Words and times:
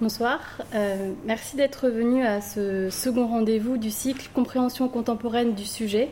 Bonsoir, 0.00 0.40
euh, 0.74 1.12
merci 1.26 1.56
d'être 1.56 1.90
venu 1.90 2.24
à 2.24 2.40
ce 2.40 2.88
second 2.88 3.26
rendez-vous 3.26 3.76
du 3.76 3.90
cycle 3.90 4.30
Compréhension 4.32 4.88
contemporaine 4.88 5.52
du 5.52 5.66
sujet. 5.66 6.08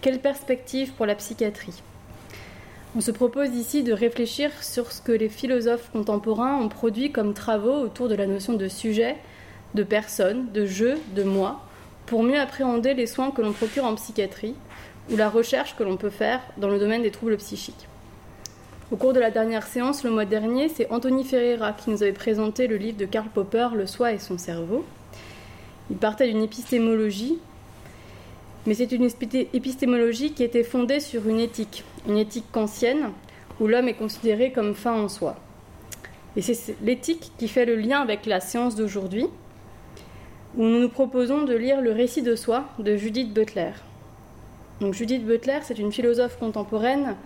Quelle 0.00 0.20
perspective 0.20 0.92
pour 0.92 1.06
la 1.06 1.16
psychiatrie? 1.16 1.82
On 2.94 3.00
se 3.00 3.10
propose 3.10 3.48
ici 3.56 3.82
de 3.82 3.92
réfléchir 3.92 4.52
sur 4.62 4.92
ce 4.92 5.02
que 5.02 5.10
les 5.10 5.28
philosophes 5.28 5.90
contemporains 5.90 6.56
ont 6.56 6.68
produit 6.68 7.10
comme 7.10 7.34
travaux 7.34 7.80
autour 7.80 8.08
de 8.08 8.14
la 8.14 8.28
notion 8.28 8.52
de 8.52 8.68
sujet, 8.68 9.16
de 9.74 9.82
personne, 9.82 10.52
de 10.52 10.64
jeu, 10.64 11.00
de 11.16 11.24
moi, 11.24 11.62
pour 12.06 12.22
mieux 12.22 12.38
appréhender 12.38 12.94
les 12.94 13.08
soins 13.08 13.32
que 13.32 13.42
l'on 13.42 13.52
procure 13.52 13.86
en 13.86 13.96
psychiatrie 13.96 14.54
ou 15.10 15.16
la 15.16 15.28
recherche 15.28 15.74
que 15.74 15.82
l'on 15.82 15.96
peut 15.96 16.10
faire 16.10 16.40
dans 16.58 16.68
le 16.68 16.78
domaine 16.78 17.02
des 17.02 17.10
troubles 17.10 17.38
psychiques. 17.38 17.88
Au 18.92 18.96
cours 18.96 19.14
de 19.14 19.20
la 19.20 19.30
dernière 19.30 19.66
séance, 19.66 20.04
le 20.04 20.10
mois 20.10 20.26
dernier, 20.26 20.68
c'est 20.68 20.90
Anthony 20.90 21.24
Ferreira 21.24 21.72
qui 21.72 21.88
nous 21.88 22.02
avait 22.02 22.12
présenté 22.12 22.66
le 22.66 22.76
livre 22.76 22.98
de 22.98 23.06
Karl 23.06 23.26
Popper, 23.32 23.68
Le 23.74 23.86
soi 23.86 24.12
et 24.12 24.18
son 24.18 24.36
cerveau. 24.36 24.84
Il 25.90 25.96
partait 25.96 26.28
d'une 26.28 26.42
épistémologie, 26.42 27.38
mais 28.66 28.74
c'est 28.74 28.92
une 28.92 29.08
épistémologie 29.54 30.34
qui 30.34 30.44
était 30.44 30.62
fondée 30.62 31.00
sur 31.00 31.26
une 31.26 31.40
éthique, 31.40 31.84
une 32.06 32.18
éthique 32.18 32.52
kantienne, 32.52 33.12
où 33.60 33.66
l'homme 33.66 33.88
est 33.88 33.94
considéré 33.94 34.52
comme 34.52 34.74
fin 34.74 34.92
en 34.92 35.08
soi. 35.08 35.36
Et 36.36 36.42
c'est 36.42 36.76
l'éthique 36.82 37.32
qui 37.38 37.48
fait 37.48 37.64
le 37.64 37.76
lien 37.76 38.02
avec 38.02 38.26
la 38.26 38.40
séance 38.40 38.76
d'aujourd'hui, 38.76 39.24
où 40.58 40.64
nous 40.64 40.80
nous 40.80 40.90
proposons 40.90 41.44
de 41.44 41.54
lire 41.54 41.80
le 41.80 41.92
récit 41.92 42.20
de 42.20 42.36
soi 42.36 42.66
de 42.78 42.94
Judith 42.98 43.32
Butler. 43.32 43.72
Donc 44.82 44.92
Judith 44.92 45.24
Butler, 45.24 45.60
c'est 45.62 45.78
une 45.78 45.92
philosophe 45.92 46.38
contemporaine 46.38 47.16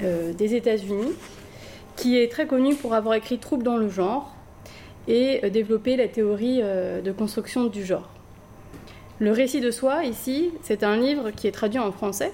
euh, 0.00 0.32
des 0.32 0.54
États-Unis, 0.54 1.12
qui 1.96 2.18
est 2.18 2.30
très 2.30 2.46
connue 2.46 2.74
pour 2.74 2.94
avoir 2.94 3.14
écrit 3.14 3.38
Troubles 3.38 3.62
dans 3.62 3.76
le 3.76 3.88
genre 3.88 4.32
et 5.08 5.44
euh, 5.44 5.50
développé 5.50 5.96
la 5.96 6.08
théorie 6.08 6.60
euh, 6.62 7.00
de 7.00 7.12
construction 7.12 7.64
du 7.64 7.84
genre. 7.84 8.08
Le 9.18 9.30
récit 9.30 9.60
de 9.60 9.70
soi, 9.70 10.04
ici, 10.04 10.50
c'est 10.62 10.82
un 10.82 10.96
livre 10.96 11.30
qui 11.30 11.46
est 11.46 11.52
traduit 11.52 11.78
en 11.78 11.92
français 11.92 12.32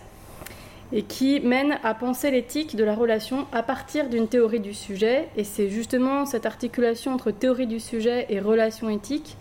et 0.93 1.03
qui 1.03 1.41
mène 1.41 1.79
à 1.83 1.93
penser 1.93 2.31
l'éthique 2.31 2.77
de 2.77 2.85
la 2.85 2.95
relation 2.95 3.47
à 3.53 3.63
partir 3.63 4.09
d'une 4.09 4.29
théorie 4.29 4.61
du 4.61 4.73
sujet. 4.73 5.29
Et 5.37 5.45
c'est 5.45 5.69
justement 5.69 6.25
cette 6.25 6.47
articulation 6.47 7.13
entre 7.13 7.31
théorie 7.31 7.67
du 7.67 7.81
sujet 7.81 8.27
et 8.31 8.41
relation 8.41 8.89
éthique 8.89 9.37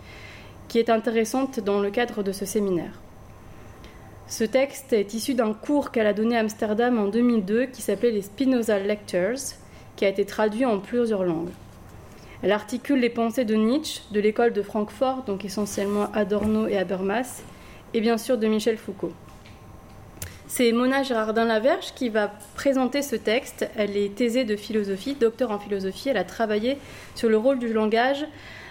qui 0.68 0.78
est 0.78 0.90
intéressante 0.90 1.60
dans 1.60 1.80
le 1.80 1.90
cadre 1.90 2.22
de 2.22 2.32
ce 2.32 2.44
séminaire. 2.44 3.00
Ce 4.28 4.44
texte 4.44 4.92
est 4.92 5.14
issu 5.14 5.32
d'un 5.32 5.54
cours 5.54 5.90
qu'elle 5.90 6.06
a 6.06 6.12
donné 6.12 6.36
à 6.36 6.40
Amsterdam 6.40 6.98
en 6.98 7.06
2002 7.06 7.64
qui 7.66 7.80
s'appelait 7.80 8.10
les 8.10 8.20
Spinoza 8.20 8.78
Lectures, 8.78 9.38
qui 9.96 10.04
a 10.04 10.08
été 10.08 10.26
traduit 10.26 10.66
en 10.66 10.80
plusieurs 10.80 11.24
langues. 11.24 11.48
Elle 12.42 12.52
articule 12.52 13.00
les 13.00 13.08
pensées 13.08 13.46
de 13.46 13.54
Nietzsche, 13.54 14.02
de 14.12 14.20
l'école 14.20 14.52
de 14.52 14.60
Francfort, 14.60 15.22
donc 15.24 15.46
essentiellement 15.46 16.12
Adorno 16.12 16.66
et 16.66 16.76
Habermas, 16.76 17.42
et 17.94 18.02
bien 18.02 18.18
sûr 18.18 18.36
de 18.36 18.46
Michel 18.46 18.76
Foucault. 18.76 19.14
C'est 20.46 20.72
Mona 20.72 21.02
Gérardin-Laverge 21.02 21.94
qui 21.94 22.10
va 22.10 22.30
présenter 22.54 23.00
ce 23.00 23.16
texte. 23.16 23.66
Elle 23.76 23.96
est 23.96 24.14
thésée 24.14 24.44
de 24.44 24.56
philosophie, 24.56 25.14
docteur 25.14 25.50
en 25.50 25.58
philosophie. 25.58 26.10
Elle 26.10 26.16
a 26.18 26.24
travaillé 26.24 26.76
sur 27.14 27.30
le 27.30 27.38
rôle 27.38 27.58
du 27.58 27.72
langage 27.72 28.26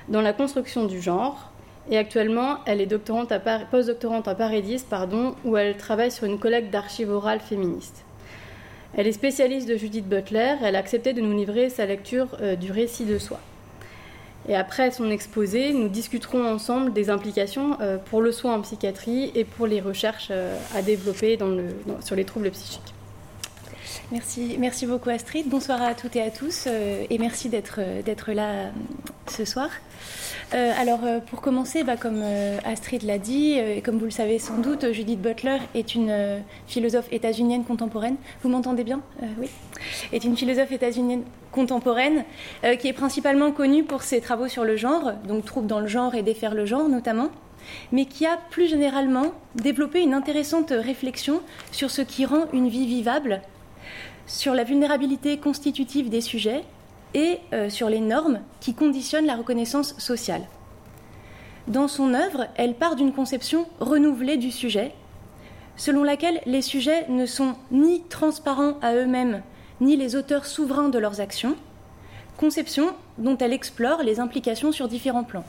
dans 0.08 0.22
la 0.22 0.34
construction 0.34 0.86
du 0.86 1.02
genre. 1.02 1.52
Et 1.90 1.98
actuellement, 1.98 2.58
elle 2.66 2.82
est 2.82 2.86
doctorante 2.86 3.32
à 3.32 3.40
postdoctorante 3.40 4.28
à 4.28 4.36
Paris 4.36 4.62
10, 4.62 4.84
pardon, 4.84 5.36
où 5.46 5.56
elle 5.56 5.78
travaille 5.78 6.12
sur 6.12 6.26
une 6.26 6.38
collecte 6.38 6.70
d'archives 6.70 7.10
orales 7.10 7.40
féministes. 7.40 8.04
Elle 8.94 9.08
est 9.08 9.14
spécialiste 9.14 9.70
de 9.70 9.78
Judith 9.78 10.08
Butler. 10.08 10.56
Elle 10.64 10.76
a 10.76 10.80
accepté 10.80 11.14
de 11.14 11.22
nous 11.22 11.36
livrer 11.36 11.70
sa 11.70 11.86
lecture 11.86 12.28
euh, 12.42 12.56
du 12.56 12.72
récit 12.72 13.06
de 13.06 13.18
soi. 13.18 13.40
Et 14.50 14.56
après 14.56 14.92
son 14.92 15.10
exposé, 15.12 15.74
nous 15.74 15.88
discuterons 15.88 16.46
ensemble 16.46 16.94
des 16.94 17.10
implications 17.10 17.78
euh, 17.82 17.98
pour 17.98 18.22
le 18.22 18.32
soin 18.32 18.56
en 18.56 18.62
psychiatrie 18.62 19.32
et 19.36 19.44
pour 19.44 19.68
les 19.68 19.82
recherches 19.82 20.30
euh, 20.32 20.58
à 20.76 20.82
développer 20.82 21.38
sur 22.02 22.16
les 22.16 22.26
troubles 22.26 22.50
psychiques. 22.52 22.94
Merci, 24.12 24.56
merci 24.58 24.86
beaucoup 24.86 25.10
Astrid. 25.10 25.50
Bonsoir 25.50 25.82
à 25.82 25.94
toutes 25.94 26.16
et 26.16 26.22
à 26.22 26.32
tous 26.32 26.68
et 26.68 27.18
merci 27.18 27.50
d'être 27.50 28.32
là 28.32 28.72
ce 29.30 29.46
soir. 29.46 29.70
Euh, 30.54 30.72
alors, 30.78 31.00
euh, 31.04 31.20
pour 31.20 31.42
commencer, 31.42 31.84
bah, 31.84 31.98
comme 31.98 32.22
euh, 32.24 32.58
Astrid 32.64 33.04
l'a 33.04 33.18
dit, 33.18 33.54
et 33.54 33.82
comme 33.82 33.98
vous 33.98 34.06
le 34.06 34.12
savez 34.12 34.40
sans 34.40 34.58
doute, 34.60 34.92
Judith 34.94 35.22
Butler 35.22 35.58
est 35.76 35.96
une 35.96 36.42
philosophe 36.68 37.08
états-unienne 37.12 37.64
contemporaine. 37.64 38.16
Vous 38.44 38.50
m'entendez 38.50 38.84
bien? 38.84 39.02
Oui. 39.40 39.50
Est 40.14 40.24
une 40.24 40.38
philosophe 40.38 40.72
états-unienne 40.72 41.24
contemporaine 41.52 42.24
qui 42.80 42.88
est 42.88 42.94
principalement 42.94 43.52
connue 43.52 43.84
pour 43.84 44.04
ses 44.04 44.22
travaux 44.22 44.48
sur 44.48 44.64
le 44.64 44.78
genre, 44.78 45.14
donc 45.28 45.46
troubles 45.46 45.68
dans 45.68 45.80
le 45.80 45.88
genre 45.88 46.16
et 46.16 46.24
défaire 46.24 46.54
le 46.54 46.66
genre 46.66 46.88
notamment, 46.88 47.30
mais 47.92 48.06
qui 48.06 48.26
a 48.26 48.38
plus 48.50 48.68
généralement 48.68 49.34
développé 49.56 50.02
une 50.02 50.14
intéressante 50.14 50.72
réflexion 50.72 51.42
sur 51.72 51.92
ce 51.92 52.02
qui 52.02 52.26
rend 52.26 52.46
une 52.54 52.70
vie 52.70 52.86
vivable, 52.86 53.42
sur 54.28 54.54
la 54.54 54.64
vulnérabilité 54.64 55.38
constitutive 55.38 56.10
des 56.10 56.22
sujets 56.22 56.64
et 57.18 57.40
euh, 57.52 57.68
sur 57.70 57.90
les 57.90 58.00
normes 58.00 58.42
qui 58.60 58.76
conditionnent 58.76 59.26
la 59.26 59.36
reconnaissance 59.36 59.98
sociale. 59.98 60.44
Dans 61.68 61.88
son 61.88 62.14
œuvre, 62.14 62.46
elle 62.56 62.76
part 62.76 62.96
d'une 62.96 63.12
conception 63.12 63.66
renouvelée 63.80 64.38
du 64.38 64.52
sujet, 64.52 64.94
selon 65.78 66.04
laquelle 66.04 66.40
les 66.46 66.62
sujets 66.62 67.08
ne 67.10 67.26
sont 67.26 67.56
ni 67.72 68.04
transparents 68.04 68.78
à 68.84 68.94
eux-mêmes, 68.94 69.42
ni 69.82 69.98
les 69.98 70.16
auteurs 70.16 70.46
souverains 70.46 70.90
de 70.90 71.00
leurs 71.00 71.20
actions, 71.20 71.56
conception 72.38 72.94
dont 73.18 73.38
elle 73.38 73.52
explore 73.52 74.04
les 74.04 74.20
implications 74.20 74.72
sur 74.72 74.88
différents 74.88 75.24
plans. 75.24 75.46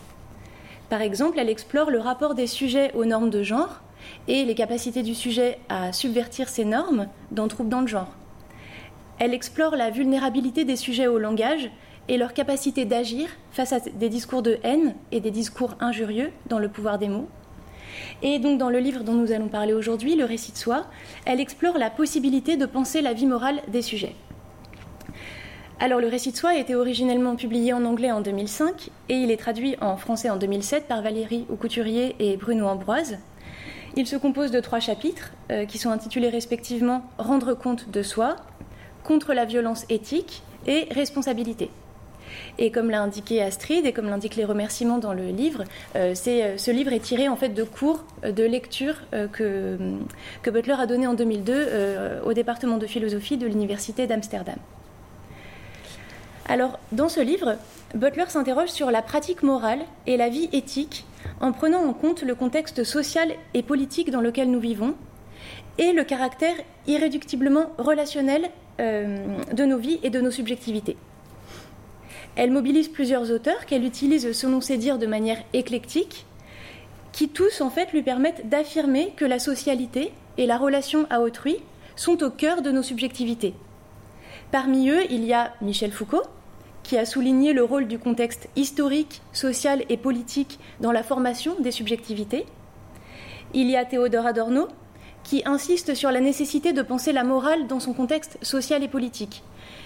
Par 0.89 1.03
exemple, 1.03 1.39
elle 1.39 1.51
explore 1.51 1.91
le 1.91 2.01
rapport 2.01 2.35
des 2.35 2.47
sujets 2.47 2.93
aux 2.95 3.05
normes 3.05 3.31
de 3.31 3.43
genre 3.43 3.83
et 4.27 4.47
les 4.47 4.55
capacités 4.55 5.03
du 5.03 5.15
sujet 5.15 5.59
à 5.69 5.93
subvertir 5.93 6.49
ces 6.49 6.65
normes 6.65 7.09
dans 7.31 7.47
Troubles 7.47 7.69
dans 7.69 7.83
le 7.83 7.87
genre. 7.87 8.18
Elle 9.19 9.35
explore 9.35 9.75
la 9.75 9.91
vulnérabilité 9.91 10.65
des 10.65 10.77
sujets 10.77 11.09
au 11.09 11.19
langage 11.19 11.71
et 12.09 12.17
leur 12.17 12.33
capacité 12.33 12.85
d'agir 12.85 13.29
face 13.51 13.73
à 13.73 13.81
des 13.81 14.09
discours 14.09 14.43
de 14.43 14.59
haine 14.63 14.95
et 15.13 15.21
des 15.21 15.31
discours 15.31 15.77
injurieux 15.81 16.31
dans 16.47 16.59
le 16.59 16.69
pouvoir 16.69 16.99
des 16.99 17.09
mots. 17.09 17.29
Et 18.23 18.39
donc 18.39 18.59
dans 18.59 18.71
le 18.71 18.79
livre 18.79 19.03
dont 19.03 19.15
nous 19.15 19.33
allons 19.33 19.49
parler 19.49 19.73
aujourd'hui, 19.73 20.17
Le 20.17 20.25
récit 20.25 20.53
de 20.53 20.57
soi, 20.57 20.87
elle 21.25 21.41
explore 21.41 21.79
la 21.79 21.91
possibilité 21.91 22.57
de 22.57 22.67
penser 22.67 23.01
la 23.01 23.13
vie 23.13 23.27
morale 23.27 23.61
des 23.69 23.83
sujets. 23.83 24.15
Alors 25.81 26.01
le 26.01 26.09
récit 26.09 26.33
de 26.33 26.37
soi 26.37 26.51
a 26.51 26.57
été 26.57 26.75
originellement 26.75 27.37
publié 27.37 27.73
en 27.73 27.85
anglais 27.85 28.11
en 28.11 28.21
2005 28.21 28.91
et 29.09 29.15
il 29.15 29.31
est 29.31 29.37
traduit 29.37 29.77
en 29.81 29.97
français 29.97 30.29
en 30.29 30.37
2007 30.37 30.89
par 30.89 31.03
Valérie 31.03 31.47
Aucouturier 31.51 32.17
et 32.19 32.37
Bruno 32.37 32.67
Ambroise. 32.67 33.19
Il 33.97 34.07
se 34.07 34.17
compose 34.17 34.51
de 34.51 34.61
trois 34.61 34.81
chapitres 34.81 35.33
euh, 35.51 35.67
qui 35.67 35.79
sont 35.79 35.91
intitulés 35.91 36.29
respectivement 36.29 37.03
Rendre 37.17 37.55
compte 37.55 37.91
de 37.91 38.03
soi, 38.03 38.37
contre 39.09 39.33
la 39.33 39.47
violence 39.47 39.87
éthique 39.89 40.43
et 40.67 40.87
responsabilité. 40.91 41.71
Et 42.59 42.71
comme 42.71 42.91
l'a 42.91 43.01
indiqué 43.01 43.41
Astrid 43.41 43.87
et 43.87 43.95
comme 43.95 44.11
l'indiquent 44.11 44.37
les 44.37 44.45
remerciements 44.45 44.99
dans 44.99 45.15
le 45.15 45.29
livre, 45.29 45.65
euh, 45.97 46.15
euh, 46.27 46.59
ce 46.59 46.71
livre 46.71 46.93
est 46.93 47.01
tiré 47.01 47.27
en 47.27 47.37
fait 47.37 47.49
de 47.49 47.63
cours 47.65 48.05
euh, 48.25 48.33
de 48.33 48.45
lecture 48.45 48.97
que, 49.33 49.79
que, 50.43 50.51
Butler 50.51 50.75
a 50.79 50.87
donné 50.87 51.07
en 51.07 51.15
2002 51.15 52.21
au 52.27 52.35
département 52.35 52.77
de 52.77 52.87
philosophie 52.87 53.39
de 53.39 53.47
l'université 53.47 54.07
d'Amsterdam. 54.07 54.59
Alors, 56.47 56.79
dans 56.93 57.09
ce 57.09 57.21
livre, 57.21 57.57
Butler 57.95 58.27
s'interroge 58.29 58.69
sur 58.69 58.91
la 58.91 59.01
pratique 59.01 59.43
morale 59.43 59.81
et 60.07 60.19
la 60.19 60.29
vie 60.29 60.51
éthique 60.53 61.07
en 61.41 61.53
prenant 61.53 61.83
en 61.83 61.95
compte 61.95 62.23
le 62.23 62.35
contexte 62.35 62.85
social 62.85 63.33
et 63.55 63.63
politique 63.63 64.11
dans 64.11 64.21
lequel 64.21 64.51
nous 64.51 64.61
vivons 64.61 64.95
et 65.79 65.93
le 65.93 66.05
caractère 66.05 66.57
irréductiblement 66.87 67.71
relationnel 67.79 68.51
de 68.79 69.65
nos 69.65 69.79
vies 69.79 69.99
et 70.03 70.11
de 70.11 70.21
nos 70.21 70.31
subjectivités. 70.31 70.97
Elle 72.37 72.53
mobilise 72.53 72.89
plusieurs 72.89 73.33
auteurs 73.33 73.67
qu'elle 73.67 73.85
utilise 73.85 74.33
selon 74.33 74.61
ses 74.61 74.77
dires 74.77 74.99
de 74.99 75.07
manière 75.07 75.43
éclectique, 75.53 76.25
qui 77.11 77.29
tous 77.29 77.61
en 77.61 77.71
fait 77.71 77.93
lui 77.93 78.03
permettent 78.03 78.49
d'affirmer 78.49 79.13
que 79.17 79.25
la 79.25 79.41
socialité 79.41 80.13
et 80.37 80.47
la 80.47 80.57
relation 80.57 81.07
à 81.11 81.21
autrui 81.21 81.57
sont 81.97 82.23
au 82.23 82.31
cœur 82.31 82.63
de 82.63 82.71
nos 82.71 82.85
subjectivités. 82.85 83.55
Parmi 84.53 84.89
eux, 84.89 85.03
il 85.11 85.25
y 85.25 85.33
a 85.33 85.53
Michel 85.61 85.91
Foucault, 85.91 86.23
qui 86.85 86.97
a 86.97 87.05
souligné 87.05 87.53
le 87.53 87.65
rôle 87.65 87.89
du 87.89 87.99
contexte 87.99 88.49
historique, 88.57 89.21
social 89.33 89.83
et 89.89 89.97
politique 89.97 90.61
dans 90.81 90.93
la 90.93 91.03
formation 91.03 91.57
des 91.61 91.73
subjectivités. 91.73 92.47
Il 93.53 93.69
y 93.69 93.77
a 93.77 93.85
Théodore 93.85 94.27
Adorno, 94.27 94.69
qui 95.29 95.43
insiste 95.45 95.95
sur 95.95 96.11
la 96.11 96.21
nécessité 96.21 96.73
de 96.73 96.81
penser 96.81 97.13
la 97.13 97.23
morale 97.23 97.67
dans 97.67 97.81
son 97.81 97.93
contexte 97.93 98.39
social 98.41 98.83
et 98.83 98.89
politique. 98.89 99.43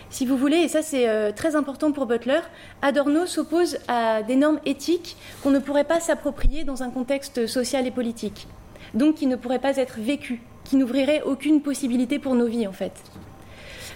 Si 0.08 0.24
vous 0.24 0.36
voulez, 0.36 0.58
et 0.58 0.68
ça 0.68 0.82
c'est 0.82 1.08
euh, 1.08 1.32
très 1.32 1.56
important 1.56 1.90
pour 1.90 2.06
Butler, 2.06 2.38
Adorno 2.80 3.26
s'oppose 3.26 3.78
à 3.88 4.22
des 4.22 4.36
normes 4.36 4.60
éthiques 4.66 5.16
qu'on 5.42 5.50
ne 5.50 5.58
pourrait 5.58 5.82
pas 5.82 5.98
s'approprier 5.98 6.62
dans 6.62 6.84
un 6.84 6.90
contexte 6.90 7.48
social 7.48 7.88
et 7.88 7.90
politique, 7.90 8.46
donc 8.94 9.16
qui 9.16 9.26
ne 9.26 9.34
pourraient 9.34 9.58
pas 9.58 9.78
être 9.78 9.98
vécues, 9.98 10.42
qui 10.62 10.76
n'ouvriraient 10.76 11.22
aucune 11.22 11.60
possibilité 11.60 12.20
pour 12.20 12.36
nos 12.36 12.46
vies 12.46 12.68
en 12.68 12.72
fait. 12.72 12.92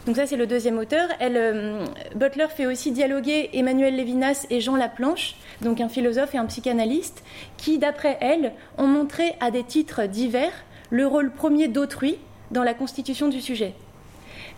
Donc 0.04 0.16
ça, 0.16 0.26
c'est 0.26 0.37
le 0.37 0.46
deuxième 0.46 0.78
auteur. 0.78 1.08
Elle, 1.19 1.81
Butler 2.14 2.46
fait 2.49 2.66
aussi 2.66 2.92
dialoguer 2.92 3.50
Emmanuel 3.52 3.96
Lévinas 3.96 4.46
et 4.50 4.60
Jean 4.60 4.76
Laplanche, 4.76 5.34
donc 5.62 5.81
un 5.81 5.88
philosophe 5.88 6.32
et 6.37 6.38
un 6.38 6.46
psychanalyste, 6.46 7.25
qui, 7.56 7.78
d'après 7.78 8.16
elle, 8.20 8.52
ont 8.78 8.87
montré 8.87 9.34
à 9.40 9.50
des 9.50 9.64
titres 9.64 10.06
divers 10.06 10.52
le 10.90 11.06
rôle 11.06 11.32
premier 11.32 11.68
d'autrui 11.68 12.18
dans 12.50 12.62
la 12.62 12.74
constitution 12.74 13.28
du 13.28 13.40
sujet. 13.40 13.74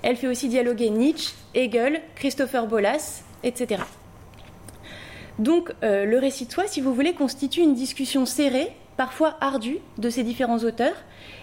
Elle 0.03 0.17
fait 0.17 0.27
aussi 0.27 0.49
dialoguer 0.49 0.91
Nietzsche, 0.91 1.35
Hegel, 1.55 2.01
Christopher 2.15 2.67
Bolas, 2.67 3.23
etc. 3.43 3.83
Donc 5.39 5.73
euh, 5.83 6.05
le 6.05 6.19
récit 6.19 6.47
de 6.47 6.53
soi, 6.53 6.67
si 6.67 6.81
vous 6.81 6.95
voulez, 6.95 7.15
constitue 7.15 7.61
une 7.61 7.75
discussion 7.75 8.27
serrée, 8.27 8.73
parfois 8.97 9.37
ardue, 9.41 9.79
de 9.97 10.11
ces 10.11 10.23
différents 10.23 10.59
auteurs, 10.59 10.97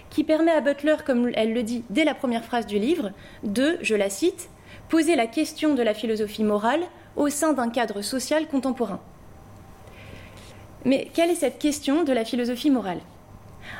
qui 0.09 0.23
permet 0.23 0.51
à 0.51 0.61
Butler, 0.61 0.97
comme 1.05 1.31
elle 1.33 1.53
le 1.53 1.63
dit 1.63 1.83
dès 1.89 2.05
la 2.05 2.13
première 2.13 2.43
phrase 2.43 2.67
du 2.67 2.79
livre, 2.79 3.11
de, 3.43 3.77
je 3.81 3.95
la 3.95 4.09
cite, 4.09 4.49
poser 4.89 5.15
la 5.15 5.27
question 5.27 5.73
de 5.73 5.81
la 5.81 5.93
philosophie 5.93 6.43
morale 6.43 6.83
au 7.15 7.29
sein 7.29 7.53
d'un 7.53 7.69
cadre 7.69 8.01
social 8.01 8.47
contemporain. 8.47 8.99
Mais 10.83 11.09
quelle 11.13 11.31
est 11.31 11.35
cette 11.35 11.57
question 11.57 12.03
de 12.03 12.13
la 12.13 12.25
philosophie 12.25 12.69
morale? 12.69 12.99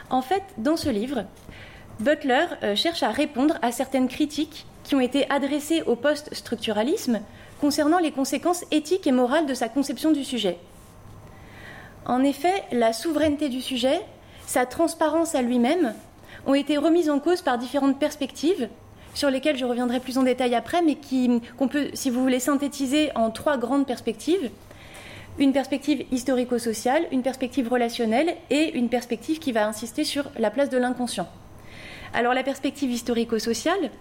En 0.10 0.22
fait, 0.22 0.44
dans 0.58 0.78
ce 0.78 0.90
livre, 0.90 1.26
Butler 2.00 2.46
euh, 2.64 2.76
cherche 2.76 3.04
à 3.04 3.10
répondre 3.10 3.56
à 3.62 3.72
certaines 3.72 4.08
critiques 4.08 4.66
qui 4.84 4.96
ont 4.96 5.00
été 5.00 5.30
adressées 5.32 5.82
au 5.84 5.96
post-structuralisme 5.96 7.22
concernant 7.62 8.00
les 8.00 8.12
conséquences 8.12 8.66
éthiques 8.72 9.08
et 9.08 9.12
morales 9.12 9.46
de 9.46 9.54
sa 9.54 9.70
conception 9.70 10.12
du 10.12 10.24
sujet. 10.24 10.58
En 12.06 12.24
effet, 12.24 12.64
la 12.72 12.94
souveraineté 12.94 13.50
du 13.50 13.62
sujet, 13.62 14.02
sa 14.46 14.66
transparence 14.66 15.34
à 15.34 15.42
lui-même, 15.42 15.94
ont 16.46 16.54
été 16.54 16.78
remises 16.78 17.10
en 17.10 17.20
cause 17.20 17.42
par 17.42 17.58
différentes 17.58 17.98
perspectives, 17.98 18.70
sur 19.16 19.32
lesquelles 19.32 19.58
je 19.58 19.66
reviendrai 19.66 20.00
plus 20.00 20.18
en 20.18 20.24
détail 20.24 20.54
après, 20.54 20.82
mais 20.82 20.98
qu'on 21.58 21.68
peut, 21.68 21.88
si 21.94 22.10
vous 22.10 22.22
voulez, 22.22 22.40
synthétiser 22.40 23.12
en 23.16 23.32
trois 23.32 23.58
grandes 23.58 23.88
perspectives. 23.88 24.52
Une 25.38 25.52
perspective 25.52 26.06
historico-sociale, 26.12 27.08
une 27.12 27.22
perspective 27.22 27.68
relationnelle 27.68 28.38
et 28.50 28.78
une 28.78 28.88
perspective 28.88 29.40
qui 29.40 29.52
va 29.52 29.68
insister 29.68 30.06
sur 30.06 30.32
la 30.38 30.50
place 30.50 30.70
de 30.70 30.78
l'inconscient. 30.78 31.28
Alors 32.14 32.34
la 32.34 32.44
perspective 32.44 32.90
historico-sociale 32.90 33.92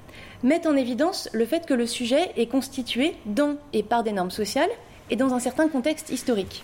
met 0.44 0.64
en 0.68 0.76
évidence 0.76 1.28
le 1.32 1.44
fait 1.44 1.66
que 1.66 1.74
le 1.74 1.86
sujet 1.86 2.30
est 2.36 2.46
constitué 2.46 3.14
dans 3.26 3.56
et 3.72 3.82
par 3.82 4.04
des 4.04 4.12
normes 4.12 4.30
sociales 4.30 4.70
et 5.10 5.16
dans 5.16 5.34
un 5.34 5.40
certain 5.40 5.68
contexte 5.68 6.10
historique. 6.10 6.62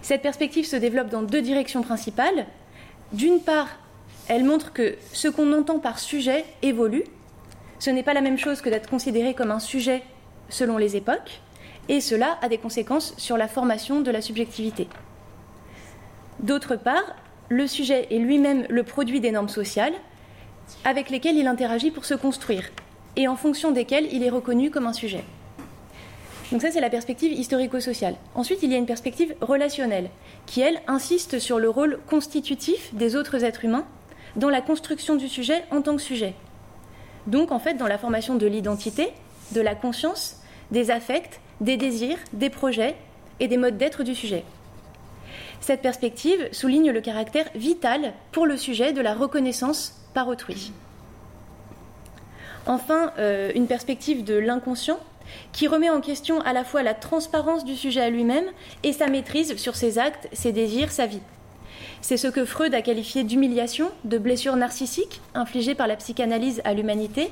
Cette 0.00 0.22
perspective 0.22 0.64
se 0.64 0.76
développe 0.76 1.10
dans 1.10 1.22
deux 1.22 1.42
directions 1.42 1.82
principales. 1.82 2.46
D'une 3.12 3.40
part, 3.40 3.68
elle 4.28 4.44
montre 4.44 4.72
que 4.72 4.96
ce 5.12 5.28
qu'on 5.28 5.52
entend 5.52 5.80
par 5.80 5.98
sujet 5.98 6.46
évolue. 6.62 7.04
Ce 7.78 7.90
n'est 7.90 8.02
pas 8.02 8.14
la 8.14 8.22
même 8.22 8.38
chose 8.38 8.62
que 8.62 8.70
d'être 8.70 8.88
considéré 8.88 9.34
comme 9.34 9.50
un 9.50 9.60
sujet 9.60 10.02
selon 10.48 10.78
les 10.78 10.96
époques, 10.96 11.42
et 11.88 12.00
cela 12.00 12.38
a 12.42 12.48
des 12.48 12.58
conséquences 12.58 13.14
sur 13.16 13.36
la 13.36 13.48
formation 13.48 14.00
de 14.00 14.10
la 14.10 14.20
subjectivité. 14.20 14.88
D'autre 16.40 16.76
part, 16.76 17.16
le 17.48 17.66
sujet 17.66 18.06
est 18.10 18.18
lui-même 18.18 18.66
le 18.68 18.82
produit 18.82 19.20
des 19.20 19.32
normes 19.32 19.48
sociales 19.48 19.94
avec 20.84 21.10
lesquelles 21.10 21.36
il 21.36 21.46
interagit 21.46 21.90
pour 21.90 22.04
se 22.04 22.14
construire 22.14 22.64
et 23.16 23.26
en 23.26 23.36
fonction 23.36 23.70
desquelles 23.70 24.08
il 24.12 24.22
est 24.22 24.30
reconnu 24.30 24.70
comme 24.70 24.86
un 24.86 24.92
sujet. 24.92 25.24
Donc 26.52 26.62
ça, 26.62 26.70
c'est 26.70 26.80
la 26.80 26.88
perspective 26.88 27.32
historico-sociale. 27.32 28.14
Ensuite, 28.34 28.62
il 28.62 28.70
y 28.70 28.74
a 28.74 28.78
une 28.78 28.86
perspective 28.86 29.34
relationnelle, 29.42 30.08
qui, 30.46 30.62
elle, 30.62 30.80
insiste 30.86 31.38
sur 31.38 31.58
le 31.58 31.68
rôle 31.68 31.98
constitutif 32.08 32.94
des 32.94 33.16
autres 33.16 33.44
êtres 33.44 33.64
humains 33.66 33.84
dans 34.36 34.48
la 34.48 34.62
construction 34.62 35.16
du 35.16 35.28
sujet 35.28 35.64
en 35.70 35.82
tant 35.82 35.96
que 35.96 36.02
sujet. 36.02 36.34
Donc, 37.26 37.52
en 37.52 37.58
fait, 37.58 37.74
dans 37.74 37.86
la 37.86 37.98
formation 37.98 38.36
de 38.36 38.46
l'identité, 38.46 39.08
de 39.52 39.60
la 39.60 39.74
conscience, 39.74 40.36
des 40.70 40.90
affects, 40.90 41.40
des 41.60 41.76
désirs, 41.76 42.18
des 42.32 42.50
projets 42.50 42.96
et 43.40 43.48
des 43.48 43.56
modes 43.56 43.78
d'être 43.78 44.02
du 44.02 44.14
sujet. 44.14 44.44
Cette 45.60 45.82
perspective 45.82 46.48
souligne 46.52 46.90
le 46.90 47.00
caractère 47.00 47.46
vital 47.54 48.12
pour 48.32 48.46
le 48.46 48.56
sujet 48.56 48.92
de 48.92 49.00
la 49.00 49.14
reconnaissance 49.14 50.00
par 50.14 50.28
autrui. 50.28 50.72
Enfin, 52.66 53.12
euh, 53.18 53.50
une 53.54 53.66
perspective 53.66 54.24
de 54.24 54.34
l'inconscient 54.34 54.98
qui 55.52 55.66
remet 55.66 55.90
en 55.90 56.00
question 56.00 56.40
à 56.42 56.52
la 56.52 56.64
fois 56.64 56.82
la 56.82 56.94
transparence 56.94 57.64
du 57.64 57.76
sujet 57.76 58.00
à 58.00 58.10
lui-même 58.10 58.46
et 58.82 58.92
sa 58.92 59.08
maîtrise 59.08 59.56
sur 59.56 59.76
ses 59.76 59.98
actes, 59.98 60.28
ses 60.32 60.52
désirs, 60.52 60.92
sa 60.92 61.06
vie. 61.06 61.20
C'est 62.00 62.16
ce 62.16 62.28
que 62.28 62.44
Freud 62.44 62.74
a 62.74 62.82
qualifié 62.82 63.24
d'humiliation, 63.24 63.90
de 64.04 64.18
blessure 64.18 64.56
narcissique 64.56 65.20
infligée 65.34 65.74
par 65.74 65.86
la 65.86 65.96
psychanalyse 65.96 66.62
à 66.64 66.74
l'humanité, 66.74 67.30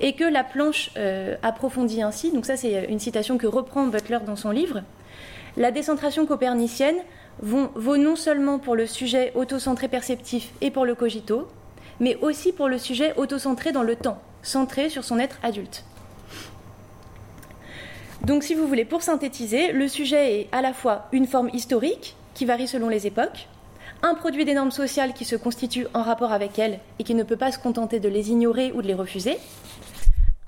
et 0.00 0.14
que 0.14 0.24
la 0.24 0.44
planche 0.44 0.90
euh, 0.96 1.36
approfondit 1.42 2.02
ainsi. 2.02 2.32
Donc 2.32 2.46
ça, 2.46 2.56
c'est 2.56 2.86
une 2.88 2.98
citation 2.98 3.38
que 3.38 3.46
reprend 3.46 3.86
Butler 3.86 4.18
dans 4.26 4.36
son 4.36 4.50
livre. 4.50 4.82
La 5.56 5.70
décentration 5.70 6.26
copernicienne 6.26 6.96
vaut 7.42 7.96
non 7.96 8.16
seulement 8.16 8.58
pour 8.58 8.76
le 8.76 8.86
sujet 8.86 9.32
autocentré 9.34 9.88
perceptif 9.88 10.50
et 10.60 10.70
pour 10.70 10.84
le 10.84 10.94
cogito, 10.94 11.48
mais 12.00 12.16
aussi 12.16 12.52
pour 12.52 12.68
le 12.68 12.78
sujet 12.78 13.14
autocentré 13.16 13.72
dans 13.72 13.82
le 13.82 13.96
temps, 13.96 14.20
centré 14.42 14.88
sur 14.90 15.04
son 15.04 15.18
être 15.18 15.38
adulte. 15.42 15.84
Donc 18.24 18.42
si 18.42 18.54
vous 18.54 18.66
voulez, 18.66 18.84
pour 18.84 19.02
synthétiser, 19.02 19.72
le 19.72 19.88
sujet 19.88 20.40
est 20.40 20.48
à 20.52 20.60
la 20.60 20.74
fois 20.74 21.08
une 21.12 21.26
forme 21.26 21.50
historique, 21.52 22.16
qui 22.34 22.44
varie 22.44 22.68
selon 22.68 22.88
les 22.88 23.06
époques, 23.06 23.48
un 24.02 24.14
produit 24.14 24.44
des 24.44 24.54
normes 24.54 24.70
sociales 24.70 25.12
qui 25.12 25.24
se 25.24 25.36
constitue 25.36 25.86
en 25.94 26.02
rapport 26.02 26.32
avec 26.32 26.58
elles 26.58 26.80
et 26.98 27.04
qui 27.04 27.14
ne 27.14 27.22
peut 27.22 27.36
pas 27.36 27.52
se 27.52 27.58
contenter 27.58 28.00
de 28.00 28.08
les 28.08 28.30
ignorer 28.30 28.72
ou 28.72 28.82
de 28.82 28.86
les 28.86 28.94
refuser, 28.94 29.38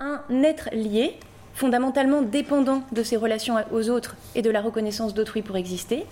un 0.03 0.43
être 0.43 0.69
lié, 0.73 1.17
fondamentalement 1.55 2.23
dépendant 2.23 2.83
de 2.93 3.03
ses 3.03 3.17
relations 3.17 3.57
aux 3.73 3.89
autres 3.89 4.17
et 4.35 4.43
de 4.43 4.51
la 4.51 4.61
reconnaissance 4.61 5.15
d'autrui 5.15 5.43
pour 5.43 5.57
exister, 5.57 6.05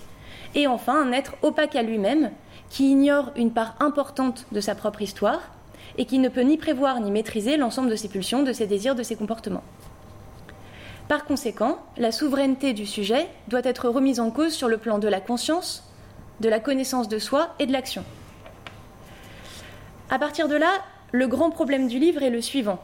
et 0.55 0.67
enfin 0.67 1.03
un 1.03 1.13
être 1.13 1.35
opaque 1.43 1.77
à 1.77 1.83
lui-même, 1.83 2.31
qui 2.69 2.93
ignore 2.93 3.33
une 3.35 3.53
part 3.53 3.75
importante 3.81 4.47
de 4.53 4.61
sa 4.61 4.77
propre 4.77 5.03
histoire, 5.03 5.41
et 5.99 6.05
qui 6.05 6.21
ne 6.21 6.29
peut 6.29 6.43
ni 6.43 6.57
prévoir 6.57 7.01
ni 7.01 7.11
maîtriser 7.11 7.57
l'ensemble 7.57 7.91
de 7.91 7.97
ses 7.97 8.09
pulsions, 8.09 8.45
de 8.45 8.53
ses 8.53 8.69
désirs, 8.69 8.95
de 8.95 9.03
ses 9.03 9.17
comportements. 9.17 9.65
Par 11.09 11.25
conséquent, 11.25 11.79
la 11.97 12.13
souveraineté 12.13 12.73
du 12.73 12.87
sujet 12.87 13.27
doit 13.49 13.65
être 13.65 13.89
remise 13.89 14.21
en 14.21 14.31
cause 14.31 14.53
sur 14.53 14.69
le 14.69 14.79
plan 14.79 15.01
de 15.01 15.09
la 15.09 15.21
conscience, 15.21 15.83
de 16.39 16.49
la 16.49 16.61
connaissance 16.61 17.09
de 17.09 17.19
soi 17.19 17.55
et 17.59 17.67
de 17.67 17.73
l'action. 17.73 18.05
À 20.11 20.21
partir 20.21 20.47
de 20.47 20.55
là, 20.55 20.71
le 21.11 21.27
grand 21.27 21.51
problème 21.51 21.89
du 21.89 21.99
livre 21.99 22.23
est 22.23 22.31
le 22.31 22.41
suivant. 22.41 22.79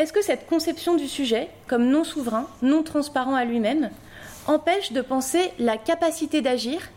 Est-ce 0.00 0.14
que 0.14 0.22
cette 0.22 0.46
conception 0.46 0.96
du 0.96 1.06
sujet, 1.06 1.50
comme 1.66 1.90
non 1.90 2.04
souverain, 2.04 2.46
non 2.62 2.82
transparent 2.82 3.34
à 3.34 3.44
lui-même, 3.44 3.90
empêche 4.46 4.92
de 4.92 5.02
penser 5.02 5.52
la 5.58 5.76
capacité 5.76 6.40
d'agir 6.40 6.88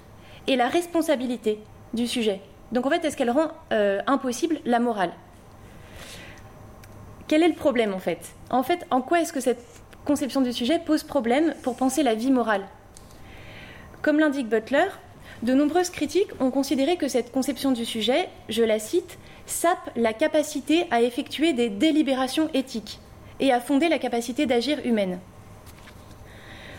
et 0.48 0.56
la 0.56 0.70
responsabilité 0.70 1.60
du 1.94 2.08
sujet? 2.08 2.39
Donc 2.72 2.86
en 2.86 2.89
fait, 2.89 3.04
est-ce 3.04 3.18
qu'elle 3.18 3.30
rend 3.30 3.50
euh, 3.74 4.00
impossible 4.08 4.62
la 4.63 4.80
morale? 4.80 5.12
Quel 7.28 7.44
est 7.44 7.50
le 7.50 7.56
problème 7.56 7.94
en 7.94 8.00
fait? 8.00 8.36
En 8.50 8.63
fait, 8.63 8.88
en 8.89 9.01
quoi 9.01 9.20
est-ce 9.20 9.34
que 9.34 9.42
cette 9.42 9.66
conception 10.06 10.39
du 10.39 10.54
sujet 10.54 10.80
pose 10.80 11.04
problème 11.04 11.56
pour 11.62 11.75
penser 11.75 12.04
la 12.04 12.16
vie 12.16 12.32
morale? 12.32 12.63
Comme 14.01 14.18
l'indique 14.18 14.48
Butler, 14.48 14.88
de 15.44 15.54
nombreuses 15.54 15.90
critiques 15.90 16.32
ont 16.40 16.52
considéré 16.52 16.96
que 16.96 17.10
cette 17.10 17.32
conception 17.32 17.74
du 17.74 17.86
sujet, 17.86 18.30
je 18.48 18.64
la 18.64 18.80
cite, 18.80 19.18
sape 19.46 19.92
la 19.98 20.14
capacité 20.14 20.86
à 20.90 21.02
effectuer 21.02 21.52
des 21.52 21.70
délibérations 21.70 22.50
éthiques 22.54 23.00
et 23.42 23.52
à 23.52 23.60
fonder 23.60 23.90
la 23.90 24.00
capacité 24.00 24.46
d'agir 24.46 24.80
humaine. 24.86 25.20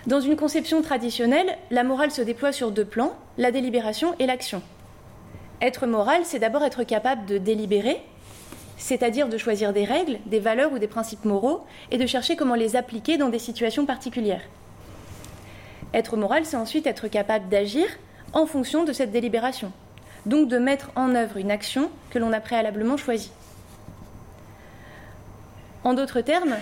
Dans 0.07 0.21
une 0.21 0.37
conception 0.37 0.81
traditionnelle, 0.81 1.59
la 1.71 1.85
morale 1.85 2.11
se 2.11 2.23
déploie 2.23 2.53
sur 2.53 2.71
deux 2.71 2.85
plans, 2.87 3.15
la 3.37 3.51
délibération 3.51 4.15
et 4.19 4.27
l'action. 4.27 4.63
Être 5.61 5.87
moral, 5.87 6.23
c'est 6.25 6.39
d'abord 6.39 6.65
être 6.65 6.85
capable 6.85 7.27
de 7.27 7.37
délibérer, 7.37 8.03
c'est-à-dire 8.79 9.29
de 9.29 9.39
choisir 9.39 9.75
des 9.75 9.85
règles, 9.85 10.19
des 10.27 10.41
valeurs 10.41 10.73
ou 10.73 10.79
des 10.79 10.89
principes 10.89 11.25
moraux, 11.27 11.65
et 11.91 11.99
de 11.99 12.07
chercher 12.07 12.35
comment 12.35 12.55
les 12.55 12.77
appliquer 12.77 13.19
dans 13.19 13.29
des 13.29 13.39
situations 13.39 13.87
particulières. 13.87 14.43
Être 15.93 16.17
moral, 16.17 16.47
c'est 16.47 16.57
ensuite 16.57 16.87
être 16.87 17.09
capable 17.09 17.49
d'agir 17.49 17.87
en 18.35 18.47
fonction 18.47 18.85
de 18.85 18.93
cette 18.93 19.13
délibération, 19.13 19.73
donc 20.27 20.49
de 20.49 20.59
mettre 20.59 20.91
en 20.97 21.15
œuvre 21.15 21.39
une 21.39 21.51
action 21.51 21.91
que 22.11 22.19
l'on 22.19 22.33
a 22.33 22.41
préalablement 22.41 22.97
choisie. 22.97 23.31
En 25.85 25.95
d'autres 25.95 26.21
termes, 26.21 26.57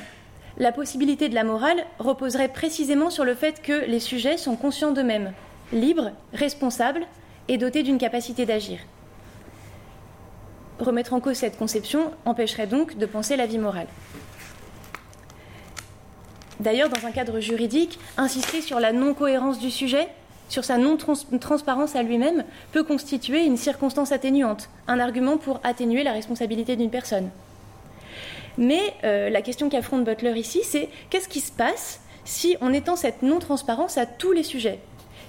la 0.59 0.73
possibilité 0.73 1.29
de 1.29 1.35
la 1.35 1.45
morale 1.45 1.85
reposerait 1.99 2.49
précisément 2.49 3.09
sur 3.09 3.25
le 3.25 3.35
fait 3.35 3.63
que 3.63 3.87
les 3.87 4.01
sujets 4.01 4.37
sont 4.37 4.57
conscients 4.57 4.93
d'eux-mêmes, 4.93 5.33
libres, 5.73 6.11
responsables 6.35 7.07
et 7.49 7.57
dotés 7.57 7.83
d'une 7.83 7.99
capacité 7.99 8.45
d'agir. 8.45 8.79
Remettre 10.79 11.15
en 11.15 11.21
cause 11.21 11.37
cette 11.37 11.57
conception 11.57 12.13
empêcherait 12.25 12.67
donc 12.67 12.99
de 12.99 13.07
penser 13.07 13.37
la 13.37 13.47
vie 13.47 13.59
morale. 13.59 13.87
D'ailleurs, 16.61 16.91
dans 16.91 17.07
un 17.07 17.13
cadre 17.13 17.41
juridique, 17.41 17.99
insister 18.17 18.61
sur 18.61 18.79
la 18.79 18.93
non-cohérence 18.93 19.59
du 19.59 19.71
sujet, 19.71 20.09
sur 20.49 20.65
sa 20.65 20.79
non-transparence 20.79 21.97
à 21.97 22.03
lui-même, 22.03 22.45
peut 22.73 22.85
constituer 22.85 23.45
une 23.45 23.57
circonstance 23.57 24.13
atténuante, 24.13 24.69
un 24.89 24.99
argument 24.99 25.39
pour 25.39 25.61
atténuer 25.65 26.03
la 26.03 26.13
responsabilité 26.13 26.77
d'une 26.77 26.91
personne. 26.91 27.31
Mais 28.59 28.95
euh, 29.05 29.31
la 29.31 29.41
question 29.41 29.69
qu'affronte 29.69 30.05
Butler 30.05 30.39
ici, 30.39 30.61
c'est 30.63 30.89
qu'est-ce 31.09 31.29
qui 31.29 31.41
se 31.41 31.53
passe 31.53 32.01
si 32.25 32.57
on 32.61 32.73
étend 32.73 32.97
cette 32.97 33.23
non-transparence 33.23 33.97
à 33.97 34.07
tous 34.07 34.33
les 34.33 34.43
sujets? 34.43 34.79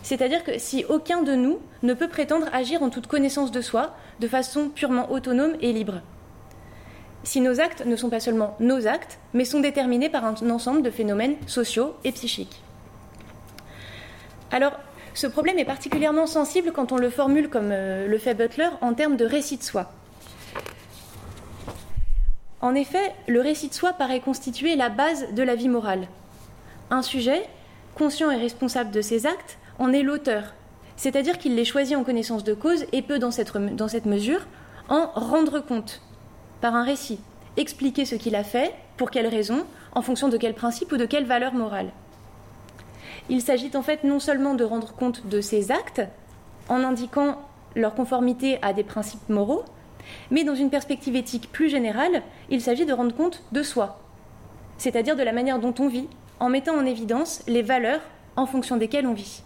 C'est-à-dire 0.02 0.44
que 0.44 0.58
si 0.58 0.84
aucun 0.90 1.22
de 1.22 1.34
nous 1.34 1.60
ne 1.82 1.94
peut 1.94 2.10
prétendre 2.10 2.48
agir 2.52 2.84
en 2.84 2.90
toute 2.90 3.08
connaissance 3.08 3.52
de 3.52 3.62
soi, 3.62 3.96
de 4.20 4.28
façon 4.28 4.70
purement 4.70 5.10
autonome 5.12 5.56
et 5.62 5.72
libre 5.72 6.02
si 7.24 7.40
nos 7.40 7.60
actes 7.60 7.86
ne 7.86 7.96
sont 7.96 8.10
pas 8.10 8.20
seulement 8.20 8.56
nos 8.60 8.86
actes, 8.86 9.18
mais 9.34 9.46
sont 9.46 9.62
déterminés 9.62 10.10
par 10.10 10.26
un 10.26 10.36
ensemble 10.50 10.82
de 10.82 10.90
phénomènes 10.90 11.36
sociaux 11.48 11.96
et 12.04 12.12
psychiques. 12.12 12.62
Alors, 14.52 14.74
ce 15.14 15.28
problème 15.28 15.60
est 15.60 15.66
particulièrement 15.66 16.28
sensible 16.28 16.72
quand 16.72 16.92
on 16.92 16.98
le 16.98 17.10
formule 17.10 17.50
comme 17.50 17.70
euh, 17.72 18.08
le 18.08 18.18
fait 18.18 18.34
Butler 18.34 18.70
en 18.82 18.94
termes 18.94 19.16
de 19.16 19.26
récit 19.26 19.58
de 19.58 19.64
soi. 19.64 19.92
En 22.62 22.76
effet, 22.76 23.14
le 23.28 23.42
récit 23.42 23.68
de 23.68 23.74
soi 23.74 23.94
paraît 23.94 24.22
constituer 24.22 24.76
la 24.76 24.90
base 24.90 25.34
de 25.34 25.44
la 25.44 25.56
vie 25.56 25.68
morale. 25.68 26.08
Un 26.90 27.02
sujet, 27.02 27.44
conscient 27.96 28.32
et 28.32 28.38
responsable 28.38 28.92
de 28.92 29.02
ses 29.02 29.26
actes, 29.26 29.58
en 29.80 29.92
est 29.92 30.02
l'auteur, 30.02 30.54
c'est-à-dire 30.96 31.38
qu'il 31.38 31.56
les 31.56 31.66
choisit 31.66 31.98
en 31.98 32.04
connaissance 32.04 32.44
de 32.44 32.54
cause 32.54 32.86
et 32.92 33.02
peut, 33.02 33.20
dans 33.20 33.32
cette, 33.32 34.06
mesure, 34.06 34.48
en 34.90 35.08
rendre 35.14 35.60
compte 35.60 36.02
par 36.62 36.76
un 36.76 36.84
récit, 36.84 37.20
expliquer 37.58 38.06
ce 38.06 38.16
qu'il 38.16 38.36
a 38.36 38.44
fait, 38.44 38.74
pour 38.98 39.12
quelles 39.12 39.28
raisons, 39.28 39.66
en 39.94 40.02
fonction 40.02 40.30
de 40.30 40.38
quel 40.38 40.54
principe 40.54 40.92
ou 40.92 40.98
de 40.98 41.06
quelle 41.06 41.26
valeur 41.26 41.54
morale. 41.54 41.92
Il 43.30 43.42
s'agit 43.42 43.72
en 43.76 43.82
fait 43.82 44.04
non 44.04 44.20
seulement 44.20 44.54
de 44.54 44.64
rendre 44.64 44.94
compte 44.94 45.28
de 45.28 45.42
ses 45.42 45.72
actes, 45.72 46.02
en 46.70 46.84
indiquant 46.84 47.42
leur 47.76 47.96
conformité 47.96 48.60
à 48.62 48.74
des 48.74 48.84
principes 48.84 49.30
moraux, 49.30 49.64
mais 50.32 50.44
dans 50.44 50.56
une 50.56 50.70
perspective 50.70 51.16
éthique 51.16 51.52
plus 51.52 51.70
générale, 51.70 52.22
il 52.50 52.62
s'agit 52.62 52.86
de 52.86 52.94
rendre 52.94 53.16
compte 53.16 53.44
de 53.52 53.64
soi, 53.64 54.02
c'est-à-dire 54.78 55.16
de 55.16 55.24
la 55.24 55.32
manière 55.32 55.60
dont 55.60 55.74
on 55.80 55.88
vit, 55.88 56.08
en 56.40 56.50
mettant 56.50 56.76
en 56.76 56.86
évidence 56.86 57.44
les 57.48 57.62
valeurs 57.62 58.02
en 58.36 58.46
fonction 58.46 58.78
desquelles 58.78 59.08
on 59.08 59.14
vit. 59.14 59.44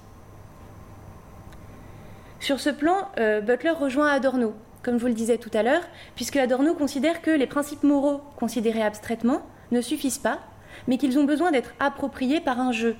Sur 2.39 2.59
ce 2.59 2.69
plan, 2.69 3.09
euh, 3.19 3.41
Butler 3.41 3.71
rejoint 3.71 4.07
Adorno, 4.07 4.53
comme 4.81 4.95
je 4.95 5.01
vous 5.01 5.07
le 5.07 5.13
disais 5.13 5.37
tout 5.37 5.51
à 5.53 5.63
l'heure, 5.63 5.81
puisque 6.15 6.37
Adorno 6.37 6.73
considère 6.73 7.21
que 7.21 7.31
les 7.31 7.47
principes 7.47 7.83
moraux 7.83 8.21
considérés 8.37 8.83
abstraitement 8.83 9.41
ne 9.71 9.81
suffisent 9.81 10.17
pas, 10.17 10.39
mais 10.87 10.97
qu'ils 10.97 11.19
ont 11.19 11.23
besoin 11.23 11.51
d'être 11.51 11.73
appropriés 11.79 12.39
par 12.39 12.59
un 12.59 12.71
jeu 12.71 12.95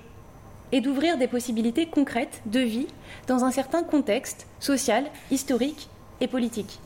et 0.72 0.82
d'ouvrir 0.82 1.18
des 1.18 1.28
possibilités 1.28 1.86
concrètes 1.86 2.42
de 2.46 2.60
vie 2.60 2.88
dans 3.28 3.46
un 3.46 3.52
certain 3.52 3.84
contexte 3.84 4.48
social, 4.60 5.06
historique 5.32 5.90
et 6.22 6.28
politique. 6.28 6.80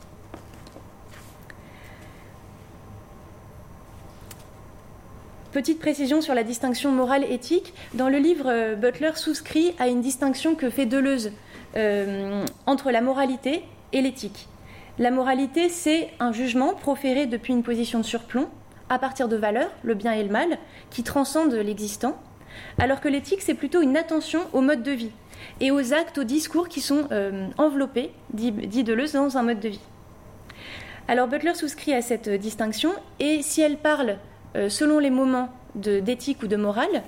Petite 5.52 5.80
précision 5.80 6.22
sur 6.22 6.34
la 6.34 6.44
distinction 6.44 6.92
morale-éthique. 6.92 7.74
Dans 7.92 8.08
le 8.08 8.16
livre, 8.16 8.46
euh, 8.48 8.74
Butler 8.74 9.12
souscrit 9.16 9.74
à 9.78 9.88
une 9.88 10.00
distinction 10.00 10.54
que 10.54 10.70
fait 10.70 10.86
Deleuze 10.86 11.32
euh, 11.76 12.42
entre 12.64 12.90
la 12.90 13.02
moralité 13.02 13.62
et 13.92 14.00
l'éthique. 14.00 14.48
La 14.98 15.10
moralité, 15.10 15.68
c'est 15.68 16.08
un 16.20 16.32
jugement 16.32 16.72
proféré 16.72 17.26
depuis 17.26 17.52
une 17.52 17.62
position 17.62 17.98
de 17.98 18.04
surplomb, 18.04 18.48
à 18.88 18.98
partir 18.98 19.28
de 19.28 19.36
valeurs, 19.36 19.70
le 19.82 19.92
bien 19.92 20.12
et 20.12 20.22
le 20.22 20.30
mal, 20.30 20.58
qui 20.88 21.02
transcendent 21.02 21.52
l'existant, 21.52 22.16
alors 22.78 23.00
que 23.00 23.08
l'éthique, 23.08 23.42
c'est 23.42 23.54
plutôt 23.54 23.82
une 23.82 23.96
attention 23.96 24.40
au 24.52 24.60
mode 24.60 24.82
de 24.82 24.92
vie 24.92 25.12
et 25.60 25.70
aux 25.70 25.92
actes, 25.92 26.18
aux 26.18 26.24
discours 26.24 26.68
qui 26.68 26.80
sont 26.80 27.08
euh, 27.10 27.48
enveloppés, 27.58 28.10
dit, 28.32 28.52
Deleuze, 28.84 29.12
dans 29.12 29.36
un 29.36 29.42
mode 29.42 29.60
de 29.60 29.68
vie. 29.68 29.80
Alors 31.08 31.28
Butler 31.28 31.54
souscrit 31.54 31.94
à 31.94 32.02
cette 32.02 32.28
distinction, 32.28 32.92
et 33.18 33.42
si 33.42 33.60
elle 33.60 33.76
parle 33.76 34.18
euh, 34.56 34.68
selon 34.68 34.98
les 34.98 35.10
moments 35.10 35.48
d'éthique 35.74 36.42
ou 36.42 36.46
de 36.46 36.56
morale, 36.56 37.02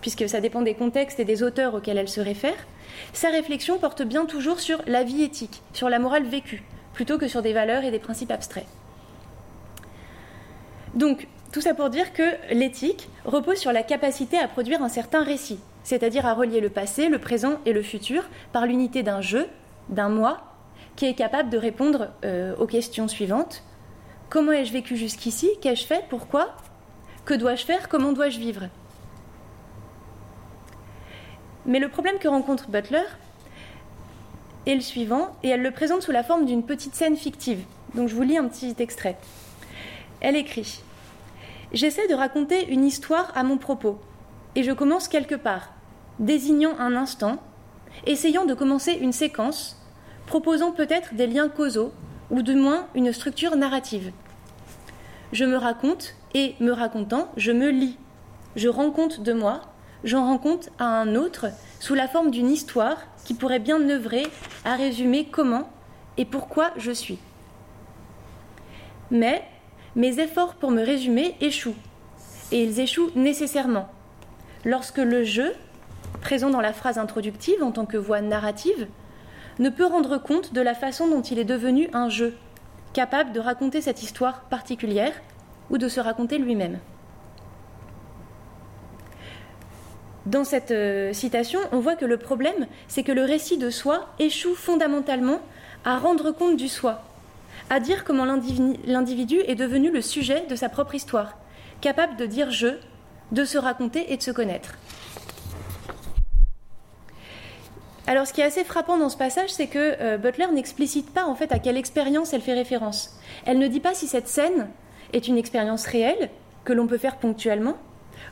puisque 0.00 0.28
ça 0.28 0.40
dépend 0.40 0.62
des 0.62 0.74
contextes 0.74 1.20
et 1.20 1.24
des 1.24 1.42
auteurs 1.42 1.74
auxquels 1.74 1.98
elle 1.98 2.08
se 2.08 2.20
réfère, 2.20 2.66
sa 3.12 3.30
réflexion 3.30 3.78
porte 3.78 4.02
bien 4.02 4.24
toujours 4.24 4.60
sur 4.60 4.80
la 4.86 5.02
vie 5.02 5.22
éthique, 5.22 5.62
sur 5.72 5.88
la 5.88 5.98
morale 5.98 6.24
vécue, 6.24 6.62
plutôt 6.92 7.18
que 7.18 7.28
sur 7.28 7.42
des 7.42 7.52
valeurs 7.52 7.84
et 7.84 7.90
des 7.90 7.98
principes 7.98 8.30
abstraits. 8.30 8.66
Donc, 10.94 11.26
tout 11.54 11.60
ça 11.60 11.72
pour 11.72 11.88
dire 11.88 12.12
que 12.12 12.34
l'éthique 12.52 13.08
repose 13.24 13.58
sur 13.58 13.72
la 13.72 13.84
capacité 13.84 14.36
à 14.36 14.48
produire 14.48 14.82
un 14.82 14.88
certain 14.88 15.22
récit, 15.22 15.60
c'est-à-dire 15.84 16.26
à 16.26 16.34
relier 16.34 16.60
le 16.60 16.68
passé, 16.68 17.08
le 17.08 17.20
présent 17.20 17.60
et 17.64 17.72
le 17.72 17.80
futur 17.80 18.24
par 18.52 18.66
l'unité 18.66 19.04
d'un 19.04 19.20
jeu, 19.20 19.46
d'un 19.88 20.08
moi, 20.08 20.42
qui 20.96 21.06
est 21.06 21.14
capable 21.14 21.50
de 21.50 21.56
répondre 21.56 22.08
euh, 22.24 22.56
aux 22.56 22.66
questions 22.66 23.06
suivantes. 23.06 23.62
Comment 24.30 24.50
ai-je 24.50 24.72
vécu 24.72 24.96
jusqu'ici? 24.96 25.48
Qu'ai-je 25.60 25.86
fait? 25.86 26.04
Pourquoi? 26.10 26.56
Que 27.24 27.34
dois-je 27.34 27.64
faire? 27.64 27.88
Comment 27.88 28.12
dois-je 28.12 28.40
vivre? 28.40 28.62
Mais 31.66 31.78
le 31.78 31.88
problème 31.88 32.18
que 32.18 32.26
rencontre 32.26 32.68
Butler, 32.68 33.06
et 34.66 34.74
le 34.74 34.80
suivant, 34.80 35.36
et 35.44 35.50
elle 35.50 35.62
le 35.62 35.70
présente 35.70 36.02
sous 36.02 36.10
la 36.10 36.24
forme 36.24 36.46
d'une 36.46 36.64
petite 36.64 36.96
scène 36.96 37.16
fictive. 37.16 37.60
Donc 37.94 38.08
je 38.08 38.16
vous 38.16 38.22
lis 38.22 38.38
un 38.38 38.48
petit 38.48 38.74
extrait. 38.80 39.16
Elle 40.20 40.34
écrit 40.34 40.82
J'essaie 41.74 42.06
de 42.06 42.14
raconter 42.14 42.68
une 42.68 42.84
histoire 42.84 43.32
à 43.34 43.42
mon 43.42 43.58
propos, 43.58 43.98
et 44.54 44.62
je 44.62 44.70
commence 44.70 45.08
quelque 45.08 45.34
part, 45.34 45.72
désignant 46.20 46.78
un 46.78 46.94
instant, 46.94 47.42
essayant 48.06 48.44
de 48.44 48.54
commencer 48.54 48.92
une 48.92 49.12
séquence, 49.12 49.76
proposant 50.26 50.70
peut-être 50.70 51.14
des 51.14 51.26
liens 51.26 51.48
causaux, 51.48 51.92
ou 52.30 52.42
du 52.42 52.54
moins 52.54 52.86
une 52.94 53.12
structure 53.12 53.56
narrative. 53.56 54.12
Je 55.32 55.44
me 55.44 55.56
raconte, 55.56 56.14
et 56.32 56.54
me 56.60 56.70
racontant, 56.70 57.32
je 57.36 57.50
me 57.50 57.70
lis. 57.70 57.98
Je 58.54 58.68
rends 58.68 58.92
compte 58.92 59.20
de 59.20 59.32
moi, 59.32 59.62
j'en 60.04 60.24
rends 60.26 60.38
compte 60.38 60.70
à 60.78 60.84
un 60.84 61.16
autre, 61.16 61.46
sous 61.80 61.94
la 61.94 62.06
forme 62.06 62.30
d'une 62.30 62.52
histoire 62.52 62.98
qui 63.24 63.34
pourrait 63.34 63.58
bien 63.58 63.80
œuvrer 63.88 64.28
à 64.64 64.76
résumer 64.76 65.26
comment 65.28 65.68
et 66.18 66.24
pourquoi 66.24 66.70
je 66.76 66.92
suis. 66.92 67.18
Mais 69.10 69.42
mes 69.96 70.18
efforts 70.20 70.54
pour 70.54 70.70
me 70.70 70.82
résumer 70.82 71.36
échouent, 71.40 71.76
et 72.52 72.62
ils 72.64 72.80
échouent 72.80 73.10
nécessairement. 73.14 73.88
Lorsque 74.64 74.98
le 74.98 75.24
jeu, 75.24 75.52
présent 76.20 76.50
dans 76.50 76.60
la 76.60 76.72
phrase 76.72 76.98
introductive 76.98 77.62
en 77.62 77.70
tant 77.70 77.86
que 77.86 77.96
voix 77.96 78.20
narrative, 78.20 78.88
ne 79.58 79.68
peut 79.68 79.86
rendre 79.86 80.18
compte 80.18 80.52
de 80.52 80.60
la 80.60 80.74
façon 80.74 81.08
dont 81.08 81.22
il 81.22 81.38
est 81.38 81.44
devenu 81.44 81.88
un 81.92 82.08
jeu, 82.08 82.34
capable 82.92 83.32
de 83.32 83.40
raconter 83.40 83.80
cette 83.80 84.02
histoire 84.02 84.40
particulière 84.42 85.12
ou 85.70 85.78
de 85.78 85.88
se 85.88 86.00
raconter 86.00 86.38
lui-même. 86.38 86.78
Dans 90.26 90.44
cette 90.44 90.70
euh, 90.70 91.12
citation, 91.12 91.60
on 91.70 91.80
voit 91.80 91.96
que 91.96 92.06
le 92.06 92.16
problème, 92.16 92.66
c'est 92.88 93.02
que 93.02 93.12
le 93.12 93.24
récit 93.24 93.58
de 93.58 93.68
soi 93.68 94.08
échoue 94.18 94.54
fondamentalement 94.54 95.40
à 95.84 95.98
rendre 95.98 96.30
compte 96.30 96.56
du 96.56 96.68
soi, 96.68 97.02
à 97.70 97.80
dire 97.80 98.04
comment 98.04 98.24
l'individu 98.24 99.40
est 99.46 99.54
devenu 99.54 99.90
le 99.90 100.00
sujet 100.00 100.46
de 100.48 100.56
sa 100.56 100.68
propre 100.68 100.94
histoire, 100.94 101.38
capable 101.80 102.16
de 102.16 102.26
dire 102.26 102.50
je, 102.50 102.78
de 103.32 103.44
se 103.44 103.58
raconter 103.58 104.12
et 104.12 104.16
de 104.16 104.22
se 104.22 104.30
connaître. 104.30 104.76
Alors, 108.06 108.26
ce 108.26 108.34
qui 108.34 108.42
est 108.42 108.44
assez 108.44 108.64
frappant 108.64 108.98
dans 108.98 109.08
ce 109.08 109.16
passage, 109.16 109.50
c'est 109.50 109.66
que 109.66 109.96
euh, 110.00 110.18
Butler 110.18 110.48
n'explicite 110.52 111.10
pas 111.10 111.24
en 111.24 111.34
fait 111.34 111.52
à 111.52 111.58
quelle 111.58 111.78
expérience 111.78 112.34
elle 112.34 112.42
fait 112.42 112.52
référence. 112.52 113.18
Elle 113.46 113.58
ne 113.58 113.66
dit 113.66 113.80
pas 113.80 113.94
si 113.94 114.06
cette 114.06 114.28
scène 114.28 114.68
est 115.14 115.26
une 115.26 115.38
expérience 115.38 115.86
réelle 115.86 116.28
que 116.64 116.74
l'on 116.74 116.86
peut 116.86 116.98
faire 116.98 117.16
ponctuellement, 117.16 117.76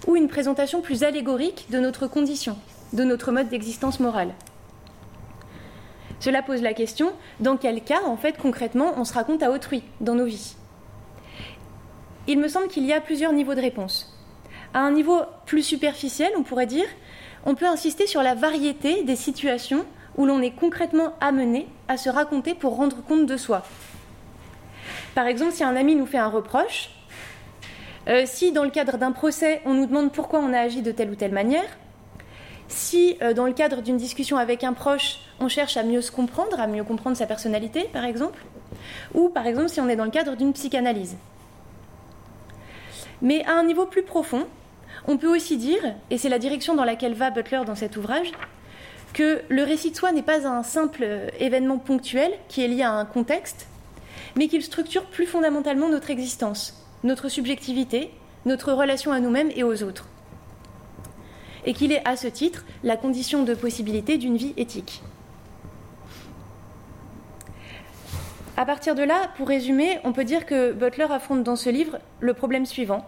ou 0.07 0.17
une 0.17 0.29
présentation 0.29 0.83
plus 0.83 1.05
allégorique 1.05 1.67
de 1.71 1.79
notre 1.81 2.07
condition, 2.07 2.59
de 2.93 3.05
notre 3.05 3.33
mode 3.33 3.49
d'existence 3.49 3.99
morale. 3.99 4.35
Cela 6.23 6.41
pose 6.41 6.63
la 6.63 6.73
question 6.73 7.11
dans 7.41 7.57
quel 7.57 7.83
cas, 7.83 8.03
en 8.07 8.17
fait, 8.17 8.39
concrètement, 8.39 8.93
on 8.97 9.05
se 9.05 9.13
raconte 9.13 9.43
à 9.43 9.51
autrui 9.51 9.83
dans 10.01 10.15
nos 10.15 10.25
vies? 10.25 10.55
Il 12.29 12.39
me 12.39 12.47
semble 12.47 12.69
qu'il 12.69 12.87
y 12.87 12.93
a 12.93 13.01
plusieurs 13.01 13.33
niveaux 13.33 13.57
de 13.57 13.61
réponse. 13.61 14.17
À 14.73 14.79
un 14.83 14.93
niveau 14.93 15.23
plus 15.47 15.65
superficiel, 15.65 16.31
on 16.39 16.45
pourrait 16.45 16.67
dire, 16.67 16.87
on 17.45 17.57
peut 17.57 17.67
insister 17.67 18.07
sur 18.07 18.23
la 18.23 18.37
variété 18.37 19.03
des 19.03 19.17
situations 19.17 19.85
où 20.17 20.25
l'on 20.25 20.41
est 20.43 20.53
concrètement 20.53 21.15
amené 21.21 21.67
à 21.89 21.97
se 21.97 22.09
raconter 22.09 22.55
pour 22.55 22.77
rendre 22.77 23.03
compte 23.03 23.27
de 23.27 23.37
soi. 23.37 23.65
Par 25.17 25.27
exemple, 25.27 25.51
si 25.51 25.65
un 25.65 25.75
ami 25.75 25.97
nous 25.97 26.07
fait 26.07 26.19
un 26.19 26.29
reproche, 26.29 26.91
euh, 28.07 28.23
si 28.27 28.53
dans 28.53 28.63
le 28.63 28.71
cadre 28.71 28.97
d'un 28.97 29.11
procès, 29.11 29.61
on 29.65 29.75
nous 29.75 29.87
demande 29.87 30.13
pourquoi 30.13 30.39
on 30.39 30.53
a 30.53 30.61
agi 30.61 30.83
de 30.83 30.93
telle 30.93 31.11
ou 31.11 31.17
telle 31.17 31.33
manière, 31.33 31.67
si 32.73 33.17
euh, 33.23 33.35
dans 33.35 33.47
le 33.47 33.53
cadre 33.53 33.83
d'une 33.83 33.97
discussion 33.97 34.37
avec 34.37 34.65
un 34.65 34.73
proche, 34.73 35.19
on 35.41 35.49
cherche 35.49 35.77
à 35.77 35.83
mieux 35.83 36.01
se 36.01 36.11
comprendre, 36.11 36.61
à 36.61 36.67
mieux 36.67 36.85
comprendre 36.85 37.17
sa 37.17 37.27
personnalité, 37.27 37.89
par 37.93 38.05
exemple, 38.05 38.45
ou 39.15 39.29
par 39.29 39.47
exemple 39.47 39.69
si 39.69 39.81
on 39.81 39.89
est 39.89 39.97
dans 39.97 40.05
le 40.05 40.11
cadre 40.11 40.37
d'une 40.37 40.53
psychanalyse. 40.53 41.17
Mais 43.21 43.45
à 43.45 43.53
un 43.53 43.65
niveau 43.65 43.87
plus 43.87 44.03
profond, 44.03 44.47
on 45.07 45.17
peut 45.17 45.33
aussi 45.35 45.57
dire, 45.57 45.95
et 46.11 46.19
c'est 46.19 46.29
la 46.29 46.39
direction 46.39 46.75
dans 46.75 46.85
laquelle 46.85 47.15
va 47.15 47.31
Butler 47.31 47.63
dans 47.67 47.75
cet 47.75 47.97
ouvrage, 47.97 48.33
que 49.13 49.43
le 49.49 49.63
récit 49.63 49.91
de 49.91 49.97
soi 49.97 50.13
n'est 50.13 50.23
pas 50.23 50.47
un 50.47 50.63
simple 50.63 51.03
euh, 51.03 51.29
événement 51.39 51.79
ponctuel 51.79 52.33
qui 52.49 52.65
est 52.65 52.69
lié 52.69 52.83
à 52.83 52.93
un 52.93 53.05
contexte, 53.05 53.67
mais 54.37 54.49
qu'il 54.49 54.63
structure 54.63 55.05
plus 55.07 55.27
fondamentalement 55.27 55.89
notre 55.89 56.11
existence 56.11 56.83
notre 57.05 57.29
subjectivité, 57.29 58.11
notre 58.47 58.73
relation 58.73 59.13
à 59.13 59.21
nous-mêmes 59.21 59.51
et 59.55 59.65
aux 59.65 59.83
autres. 59.83 60.09
Et 61.65 61.75
qu'il 61.75 61.93
est 61.93 62.07
à 62.07 62.17
ce 62.17 62.27
titre 62.27 62.65
la 62.83 62.97
condition 62.97 63.45
de 63.45 63.55
possibilité 63.55 64.19
d'une 64.19 64.37
vie 64.37 64.55
éthique. 64.57 65.03
À 68.57 68.67
partir 68.67 68.95
de 68.95 69.03
là, 69.03 69.31
pour 69.37 69.49
résumer, 69.49 69.99
on 70.05 70.13
peut 70.13 70.25
dire 70.25 70.45
que 70.45 70.73
Butler 70.73 71.07
affronte 71.11 71.43
dans 71.43 71.57
ce 71.57 71.71
livre 71.71 71.99
le 72.21 72.35
problème 72.35 72.67
suivant. 72.67 73.07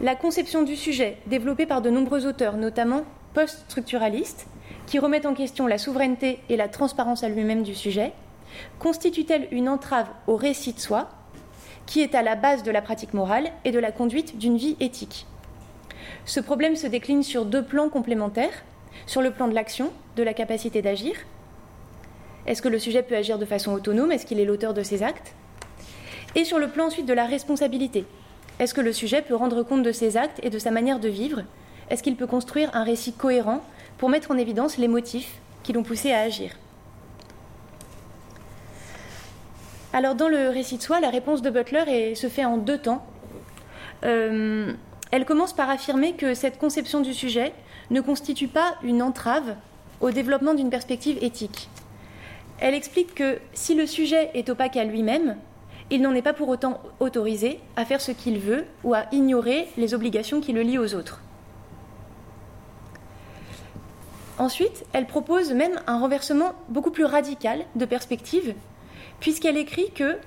La 0.00 0.14
conception 0.14 0.62
du 0.62 0.76
sujet, 0.76 1.18
développée 1.26 1.66
par 1.66 1.82
de 1.82 1.90
nombreux 1.90 2.26
auteurs, 2.26 2.56
notamment 2.56 3.04
post-structuralistes, 3.32 4.46
qui 4.86 4.98
remettent 4.98 5.26
en 5.26 5.34
question 5.34 5.66
la 5.66 5.78
souveraineté 5.78 6.40
et 6.48 6.56
la 6.56 6.68
transparence 6.68 7.24
à 7.24 7.28
lui-même 7.28 7.62
du 7.62 7.74
sujet, 7.74 8.12
constitue-t-elle 8.78 9.48
une 9.50 9.68
entrave 9.68 10.08
au 10.26 10.36
récit 10.36 10.74
de 10.74 10.80
soi, 10.80 11.08
qui 11.86 12.00
est 12.00 12.14
à 12.14 12.22
la 12.22 12.36
base 12.36 12.62
de 12.62 12.70
la 12.70 12.82
pratique 12.82 13.14
morale 13.14 13.50
et 13.64 13.72
de 13.72 13.78
la 13.78 13.92
conduite 13.92 14.38
d'une 14.38 14.56
vie 14.56 14.76
éthique? 14.80 15.26
Ce 16.26 16.40
problème 16.40 16.74
se 16.74 16.86
décline 16.86 17.22
sur 17.22 17.44
deux 17.44 17.62
plans 17.62 17.88
complémentaires, 17.90 18.62
sur 19.06 19.20
le 19.20 19.30
plan 19.30 19.46
de 19.46 19.54
l'action, 19.54 19.92
de 20.16 20.22
la 20.22 20.32
capacité 20.32 20.80
d'agir. 20.80 21.14
Est-ce 22.46 22.62
que 22.62 22.68
le 22.68 22.78
sujet 22.78 23.02
peut 23.02 23.16
agir 23.16 23.38
de 23.38 23.44
façon 23.44 23.72
autonome? 23.72 24.12
Est-ce 24.12 24.24
qu'il 24.26 24.40
est 24.40 24.44
l'auteur 24.44 24.74
de 24.74 24.82
ses 24.82 25.02
actes? 25.02 25.34
Et 26.34 26.44
sur 26.44 26.58
le 26.58 26.68
plan 26.68 26.86
ensuite 26.86 27.06
de 27.06 27.12
la 27.12 27.26
responsabilité. 27.26 28.06
Est-ce 28.58 28.72
que 28.72 28.80
le 28.80 28.92
sujet 28.92 29.22
peut 29.22 29.34
rendre 29.34 29.62
compte 29.62 29.82
de 29.82 29.92
ses 29.92 30.16
actes 30.16 30.40
et 30.42 30.50
de 30.50 30.58
sa 30.58 30.70
manière 30.70 31.00
de 31.00 31.08
vivre? 31.08 31.42
Est-ce 31.90 32.02
qu'il 32.02 32.16
peut 32.16 32.26
construire 32.26 32.70
un 32.74 32.84
récit 32.84 33.12
cohérent 33.12 33.62
pour 33.98 34.08
mettre 34.08 34.30
en 34.30 34.38
évidence 34.38 34.78
les 34.78 34.88
motifs 34.88 35.40
qui 35.62 35.72
l'ont 35.72 35.82
poussé 35.82 36.12
à 36.12 36.20
agir? 36.20 36.52
Alors 39.92 40.14
dans 40.14 40.28
le 40.28 40.48
récit 40.48 40.78
de 40.78 40.82
soi, 40.82 41.00
la 41.00 41.10
réponse 41.10 41.42
de 41.42 41.50
Butler 41.50 42.14
se 42.14 42.28
fait 42.28 42.44
en 42.44 42.56
deux 42.56 42.78
temps. 42.78 43.06
Euh, 44.04 44.72
elle 45.14 45.26
commence 45.26 45.52
par 45.52 45.70
affirmer 45.70 46.14
que 46.14 46.34
cette 46.34 46.58
conception 46.58 47.00
du 47.00 47.14
sujet 47.14 47.52
ne 47.90 48.00
constitue 48.00 48.48
pas 48.48 48.74
une 48.82 49.00
entrave 49.00 49.54
au 50.00 50.10
développement 50.10 50.54
d'une 50.54 50.70
perspective 50.70 51.22
éthique. 51.22 51.68
Elle 52.58 52.74
explique 52.74 53.14
que 53.14 53.38
si 53.52 53.76
le 53.76 53.86
sujet 53.86 54.32
est 54.34 54.48
opaque 54.48 54.76
à 54.76 54.82
lui-même, 54.82 55.36
il 55.92 56.02
n'en 56.02 56.16
est 56.16 56.20
pas 56.22 56.32
pour 56.32 56.48
autant 56.48 56.80
autorisé 56.98 57.60
à 57.76 57.84
faire 57.84 58.00
ce 58.00 58.10
qu'il 58.10 58.40
veut 58.40 58.64
ou 58.82 58.92
à 58.92 59.04
ignorer 59.12 59.68
les 59.76 59.94
obligations 59.94 60.40
qui 60.40 60.52
le 60.52 60.62
lient 60.62 60.78
aux 60.78 60.96
autres. 60.96 61.20
Ensuite, 64.38 64.84
elle 64.92 65.06
propose 65.06 65.52
même 65.52 65.80
un 65.86 66.00
renversement 66.00 66.54
beaucoup 66.68 66.90
plus 66.90 67.04
radical 67.04 67.64
de 67.76 67.84
perspective 67.84 68.52
puisqu'elle 69.20 69.58
écrit 69.58 69.92
que 69.92 70.18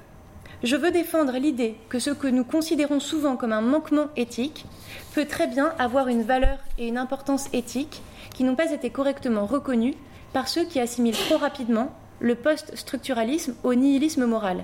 je 0.63 0.75
veux 0.75 0.91
défendre 0.91 1.33
l'idée 1.37 1.75
que 1.89 1.99
ce 1.99 2.09
que 2.09 2.27
nous 2.27 2.43
considérons 2.43 2.99
souvent 2.99 3.35
comme 3.35 3.53
un 3.53 3.61
manquement 3.61 4.07
éthique 4.15 4.65
peut 5.13 5.25
très 5.25 5.47
bien 5.47 5.73
avoir 5.77 6.07
une 6.07 6.23
valeur 6.23 6.57
et 6.77 6.87
une 6.87 6.97
importance 6.97 7.47
éthique 7.53 8.01
qui 8.33 8.43
n'ont 8.43 8.55
pas 8.55 8.71
été 8.71 8.89
correctement 8.89 9.45
reconnues 9.45 9.93
par 10.33 10.47
ceux 10.47 10.65
qui 10.65 10.79
assimilent 10.79 11.17
trop 11.17 11.37
rapidement 11.37 11.91
le 12.19 12.35
post-structuralisme 12.35 13.55
au 13.63 13.75
nihilisme 13.75 14.25
moral. 14.25 14.63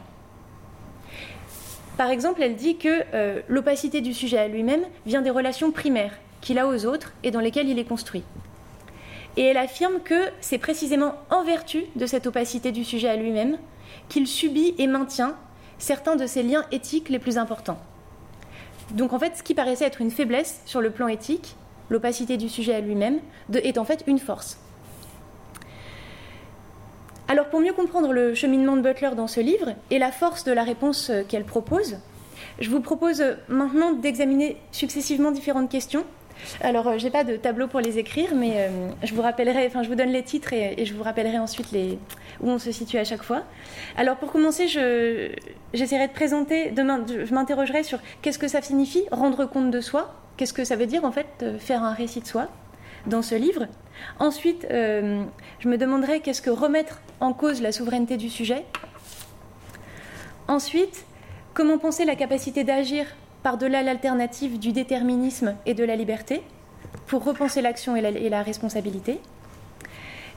Par 1.97 2.09
exemple, 2.09 2.41
elle 2.41 2.55
dit 2.55 2.77
que 2.77 3.03
euh, 3.13 3.41
l'opacité 3.47 4.01
du 4.01 4.15
sujet 4.15 4.39
à 4.39 4.47
lui-même 4.47 4.83
vient 5.05 5.21
des 5.21 5.29
relations 5.29 5.71
primaires 5.71 6.17
qu'il 6.41 6.57
a 6.57 6.67
aux 6.67 6.85
autres 6.85 7.13
et 7.23 7.29
dans 7.29 7.39
lesquelles 7.39 7.69
il 7.69 7.77
est 7.77 7.87
construit. 7.87 8.23
Et 9.37 9.43
elle 9.43 9.57
affirme 9.57 9.99
que 10.03 10.29
c'est 10.41 10.57
précisément 10.57 11.15
en 11.29 11.43
vertu 11.43 11.83
de 11.95 12.05
cette 12.07 12.25
opacité 12.25 12.71
du 12.71 12.83
sujet 12.83 13.09
à 13.09 13.15
lui-même 13.15 13.57
qu'il 14.09 14.27
subit 14.27 14.73
et 14.79 14.87
maintient 14.87 15.35
certains 15.83 16.15
de 16.15 16.25
ses 16.25 16.43
liens 16.43 16.63
éthiques 16.71 17.09
les 17.09 17.19
plus 17.19 17.37
importants. 17.37 17.77
Donc 18.91 19.11
en 19.11 19.19
fait, 19.19 19.35
ce 19.35 19.43
qui 19.43 19.53
paraissait 19.53 19.85
être 19.85 19.99
une 19.99 20.11
faiblesse 20.11 20.61
sur 20.65 20.79
le 20.79 20.91
plan 20.91 21.09
éthique, 21.09 21.57
l'opacité 21.89 22.37
du 22.37 22.47
sujet 22.47 22.73
à 22.73 22.79
lui-même, 22.79 23.19
est 23.53 23.77
en 23.77 23.83
fait 23.83 24.03
une 24.07 24.17
force. 24.17 24.57
Alors 27.27 27.49
pour 27.49 27.59
mieux 27.59 27.73
comprendre 27.73 28.13
le 28.13 28.33
cheminement 28.33 28.77
de 28.77 28.81
Butler 28.81 29.11
dans 29.15 29.27
ce 29.27 29.41
livre 29.41 29.73
et 29.91 29.99
la 29.99 30.11
force 30.11 30.45
de 30.45 30.53
la 30.53 30.63
réponse 30.63 31.11
qu'elle 31.27 31.43
propose, 31.43 31.97
je 32.59 32.69
vous 32.69 32.79
propose 32.79 33.21
maintenant 33.49 33.91
d'examiner 33.91 34.57
successivement 34.71 35.31
différentes 35.31 35.69
questions 35.69 36.05
alors, 36.61 36.87
euh, 36.87 36.97
je 36.97 37.05
n'ai 37.05 37.11
pas 37.11 37.23
de 37.23 37.35
tableau 37.35 37.67
pour 37.67 37.79
les 37.79 37.97
écrire, 37.99 38.35
mais 38.35 38.53
euh, 38.55 38.89
je 39.03 39.13
vous 39.13 39.21
rappellerai, 39.21 39.67
enfin, 39.67 39.83
je 39.83 39.89
vous 39.89 39.95
donne 39.95 40.09
les 40.09 40.23
titres 40.23 40.53
et, 40.53 40.85
je 40.85 40.93
vous 40.93 41.03
rappellerai 41.03 41.39
ensuite 41.39 41.73
où 42.41 42.49
on 42.49 42.59
se 42.59 42.71
situe 42.71 42.97
à 42.97 43.03
chaque 43.03 43.23
fois. 43.23 43.43
Alors, 43.97 44.17
pour 44.17 44.31
commencer, 44.31 44.67
j'essaierai 44.67 46.07
de 46.07 46.13
présenter, 46.13 46.71
demain, 46.71 47.05
je 47.07 47.33
m'interrogerai 47.33 47.83
sur 47.83 47.99
qu'est-ce 48.21 48.39
que 48.39 48.47
ça 48.47 48.61
signifie 48.61 49.03
rendre 49.11 49.45
compte 49.45 49.71
de 49.71 49.81
soi, 49.81 50.13
qu'est-ce 50.37 50.53
que 50.53 50.63
ça 50.63 50.75
veut 50.75 50.87
dire 50.87 51.05
en 51.05 51.11
fait 51.11 51.45
faire 51.59 51.83
un 51.83 51.93
récit 51.93 52.21
de 52.21 52.27
soi 52.27 52.49
dans 53.07 53.21
ce 53.21 53.35
livre. 53.35 53.67
Ensuite, 54.19 54.65
euh, 54.71 55.23
je 55.59 55.67
me 55.67 55.77
demanderai 55.77 56.19
qu'est-ce 56.19 56.41
que 56.41 56.49
remettre 56.49 57.01
en 57.19 57.33
cause 57.33 57.61
la 57.61 57.71
souveraineté 57.71 58.17
du 58.17 58.29
sujet. 58.29 58.65
Ensuite, 60.47 61.05
comment 61.53 61.77
penser 61.77 62.05
la 62.05 62.15
capacité 62.15 62.63
d'agir 62.63 63.05
par-delà 63.43 63.83
l'alternative 63.83 64.57
du 64.57 64.71
déterminisme 64.71 65.55
et 65.65 65.73
de 65.73 65.83
la 65.83 65.95
liberté, 65.95 66.41
pour 67.07 67.23
repenser 67.23 67.61
l'action 67.61 67.95
et, 67.95 68.29
la, 68.29 68.41
responsabilité. 68.41 69.19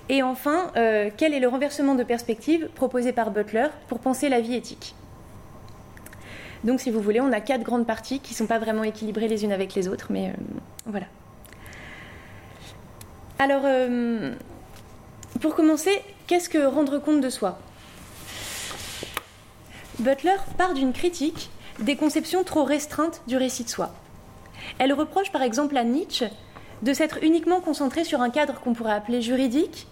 Et 0.08 0.22
enfin, 0.22 0.70
euh, 0.76 1.10
quel 1.16 1.32
est 1.32 1.40
le 1.40 1.48
renversement 1.48 1.94
de 1.94 2.02
perspective 2.02 2.68
proposé 2.74 3.12
par 3.12 3.30
Butler 3.30 3.68
pour 3.88 4.00
penser 4.00 4.28
la 4.28 4.40
vie 4.40 4.54
éthique? 4.54 4.94
Donc, 6.64 6.80
si 6.80 6.90
vous 6.90 7.00
voulez, 7.00 7.20
on 7.20 7.32
a 7.32 7.40
quatre 7.40 7.62
grandes 7.62 7.86
parties 7.86 8.20
qui 8.20 8.32
ne 8.32 8.38
sont 8.38 8.46
pas 8.46 8.58
vraiment 8.58 8.82
équilibrées 8.82 9.28
les 9.28 9.44
unes 9.44 9.52
avec 9.52 9.74
les 9.74 9.88
autres, 9.88 10.08
mais 10.10 10.28
euh, 10.28 10.32
voilà. 10.86 11.06
Alors, 13.38 13.62
euh, 13.64 14.34
pour 15.40 15.54
commencer, 15.54 16.02
qu'est-ce 16.26 16.48
que 16.48 16.66
rendre 16.66 16.98
compte 16.98 17.20
de 17.20 17.30
soi? 17.30 17.58
Butler 19.98 20.36
part 20.58 20.74
d'une 20.74 20.92
critique 20.92 21.50
des 21.78 21.96
conceptions 21.96 22.44
trop 22.44 22.64
restreintes 22.64 23.22
du 23.26 23.36
récit 23.36 23.64
de 23.64 23.68
soi. 23.68 23.94
Elle 24.78 24.92
reproche 24.92 25.30
par 25.32 25.42
exemple 25.42 25.76
à 25.76 25.84
Nietzsche 25.84 26.26
de 26.82 26.92
s'être 26.92 27.18
uniquement 27.22 27.60
concentré 27.60 28.04
sur 28.04 28.20
un 28.20 28.30
cadre 28.30 28.60
qu'on 28.60 28.74
pourrait 28.74 28.92
appeler 28.92 29.22
juridique, 29.22 29.86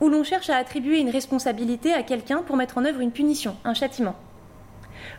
où 0.00 0.08
l'on 0.08 0.22
cherche 0.22 0.50
à 0.50 0.56
attribuer 0.56 1.00
une 1.00 1.10
responsabilité 1.10 1.92
à 1.92 2.02
quelqu'un 2.02 2.42
pour 2.42 2.56
mettre 2.56 2.78
en 2.78 2.84
œuvre 2.84 3.00
une 3.00 3.10
punition, 3.10 3.56
un 3.64 3.74
châtiment. 3.74 4.14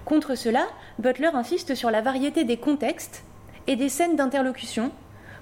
Contre 0.06 0.36
cela, 0.36 0.66
Butler 1.00 1.32
insiste 1.34 1.76
sur 1.76 1.92
la 1.92 2.02
variété 2.02 2.44
des 2.44 2.58
contextes 2.58 3.24
et 3.68 3.76
des 3.76 3.90
scènes 3.90 4.16
d'interlocution 4.16 4.92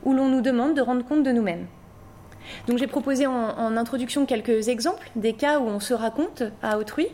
où 0.04 0.14
l'on 0.14 0.28
nous 0.28 0.42
demande 0.42 0.74
de 0.74 0.82
rendre 0.82 1.06
compte 1.06 1.24
de 1.24 1.32
nous-mêmes. 1.32 1.68
Donc 2.68 2.78
j'ai 2.78 2.88
proposé 2.88 3.28
en, 3.28 3.34
en, 3.34 3.78
introduction 3.78 4.26
quelques 4.26 4.70
exemples 4.70 5.10
des 5.16 5.34
cas 5.34 5.60
où 5.60 5.64
on 5.64 5.80
se 5.80 5.94
raconte 5.94 6.44
à 6.64 6.78
autrui. 6.78 7.08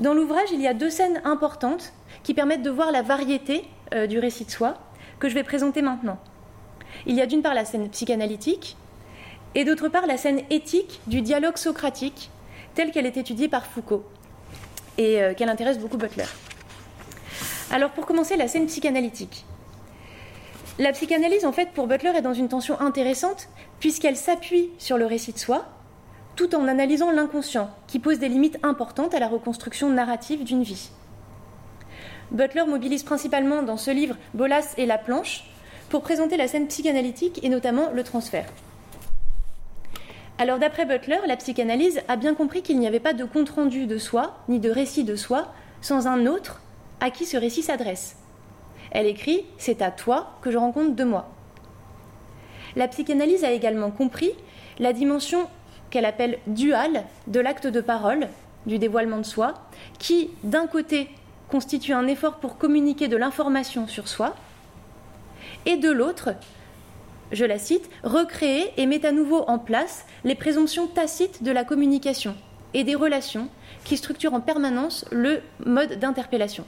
Dans 0.00 0.14
l'ouvrage, 0.14 0.48
il 0.50 0.62
y 0.62 0.66
a 0.66 0.72
deux 0.72 0.88
scènes 0.88 1.20
importantes 1.24 1.92
qui 2.22 2.32
permettent 2.32 2.62
de 2.62 2.70
voir 2.70 2.90
la 2.90 3.02
variété 3.02 3.64
euh, 3.92 4.06
du 4.06 4.18
récit 4.18 4.46
de 4.46 4.50
soi 4.50 4.78
que 5.18 5.28
je 5.28 5.34
vais 5.34 5.42
présenter 5.42 5.82
maintenant. 5.82 6.18
Il 7.04 7.14
y 7.14 7.20
a 7.20 7.26
d'une 7.26 7.42
part 7.42 7.52
la 7.52 7.66
scène 7.66 7.90
psychanalytique 7.90 8.78
et 9.54 9.66
d'autre 9.66 9.88
part 9.88 10.06
la 10.06 10.16
scène 10.16 10.40
éthique 10.48 11.00
du 11.06 11.20
dialogue 11.20 11.58
socratique 11.58 12.30
telle 12.74 12.92
qu'elle 12.92 13.04
est 13.04 13.18
étudiée 13.18 13.48
par 13.48 13.66
Foucault 13.66 14.04
et 14.96 15.20
euh, 15.20 15.34
qu'elle 15.34 15.50
intéresse 15.50 15.78
beaucoup 15.78 15.98
Butler. 15.98 16.24
Alors 17.70 17.90
pour 17.90 18.06
commencer, 18.06 18.38
la 18.38 18.48
scène 18.48 18.66
psychanalytique. 18.68 19.44
La 20.78 20.92
psychanalyse, 20.92 21.44
en 21.44 21.52
fait, 21.52 21.72
pour 21.72 21.86
Butler, 21.86 22.12
est 22.16 22.22
dans 22.22 22.32
une 22.32 22.48
tension 22.48 22.80
intéressante 22.80 23.48
puisqu'elle 23.80 24.16
s'appuie 24.16 24.70
sur 24.78 24.96
le 24.96 25.04
récit 25.04 25.34
de 25.34 25.38
soi 25.38 25.66
tout 26.40 26.54
en 26.54 26.68
analysant 26.68 27.10
l'inconscient 27.10 27.68
qui 27.86 27.98
pose 27.98 28.18
des 28.18 28.30
limites 28.30 28.58
importantes 28.62 29.12
à 29.12 29.18
la 29.18 29.28
reconstruction 29.28 29.90
narrative 29.90 30.42
d'une 30.42 30.62
vie. 30.62 30.88
Butler 32.30 32.64
mobilise 32.66 33.02
principalement 33.02 33.62
dans 33.62 33.76
ce 33.76 33.90
livre 33.90 34.16
Bolas 34.32 34.72
et 34.78 34.86
la 34.86 34.96
planche 34.96 35.44
pour 35.90 36.00
présenter 36.00 36.38
la 36.38 36.48
scène 36.48 36.66
psychanalytique 36.68 37.44
et 37.44 37.50
notamment 37.50 37.90
le 37.92 38.04
transfert. 38.04 38.46
Alors 40.38 40.58
d'après 40.58 40.86
Butler, 40.86 41.18
la 41.26 41.36
psychanalyse 41.36 42.00
a 42.08 42.16
bien 42.16 42.34
compris 42.34 42.62
qu'il 42.62 42.78
n'y 42.78 42.86
avait 42.86 43.00
pas 43.00 43.12
de 43.12 43.24
compte-rendu 43.24 43.86
de 43.86 43.98
soi, 43.98 44.38
ni 44.48 44.60
de 44.60 44.70
récit 44.70 45.04
de 45.04 45.16
soi, 45.16 45.52
sans 45.82 46.06
un 46.06 46.24
autre 46.24 46.62
à 47.00 47.10
qui 47.10 47.26
ce 47.26 47.36
récit 47.36 47.62
s'adresse. 47.62 48.16
Elle 48.92 49.04
écrit 49.06 49.44
C'est 49.58 49.82
à 49.82 49.90
toi 49.90 50.38
que 50.40 50.50
je 50.50 50.56
rends 50.56 50.72
compte 50.72 50.96
de 50.96 51.04
moi. 51.04 51.28
La 52.76 52.88
psychanalyse 52.88 53.44
a 53.44 53.52
également 53.52 53.90
compris 53.90 54.30
la 54.78 54.94
dimension 54.94 55.46
qu'elle 55.90 56.04
appelle 56.04 56.38
duale 56.46 57.04
de 57.26 57.40
l'acte 57.40 57.66
de 57.66 57.80
parole, 57.80 58.28
du 58.66 58.78
dévoilement 58.78 59.18
de 59.18 59.24
soi, 59.24 59.54
qui, 59.98 60.30
d'un 60.44 60.66
côté, 60.66 61.08
constitue 61.48 61.92
un 61.92 62.06
effort 62.06 62.36
pour 62.36 62.58
communiquer 62.58 63.08
de 63.08 63.16
l'information 63.16 63.86
sur 63.86 64.08
soi, 64.08 64.34
et 65.66 65.76
de 65.76 65.90
l'autre, 65.90 66.30
je 67.32 67.44
la 67.44 67.58
cite, 67.58 67.90
recréer 68.02 68.72
et 68.76 68.86
met 68.86 69.04
à 69.04 69.12
nouveau 69.12 69.44
en 69.46 69.58
place 69.58 70.06
les 70.24 70.34
présomptions 70.34 70.86
tacites 70.86 71.42
de 71.42 71.52
la 71.52 71.64
communication 71.64 72.36
et 72.74 72.84
des 72.84 72.94
relations 72.94 73.48
qui 73.84 73.96
structurent 73.96 74.34
en 74.34 74.40
permanence 74.40 75.04
le 75.10 75.40
mode 75.64 75.98
d'interpellation. 75.98 76.64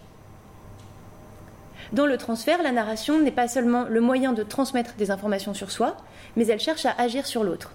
Dans 1.92 2.06
le 2.06 2.16
transfert, 2.16 2.62
la 2.62 2.72
narration 2.72 3.20
n'est 3.20 3.30
pas 3.30 3.48
seulement 3.48 3.84
le 3.84 4.00
moyen 4.00 4.32
de 4.32 4.42
transmettre 4.42 4.94
des 4.94 5.10
informations 5.10 5.52
sur 5.52 5.70
soi, 5.70 5.96
mais 6.36 6.46
elle 6.46 6.60
cherche 6.60 6.86
à 6.86 6.94
agir 6.98 7.26
sur 7.26 7.44
l'autre. 7.44 7.72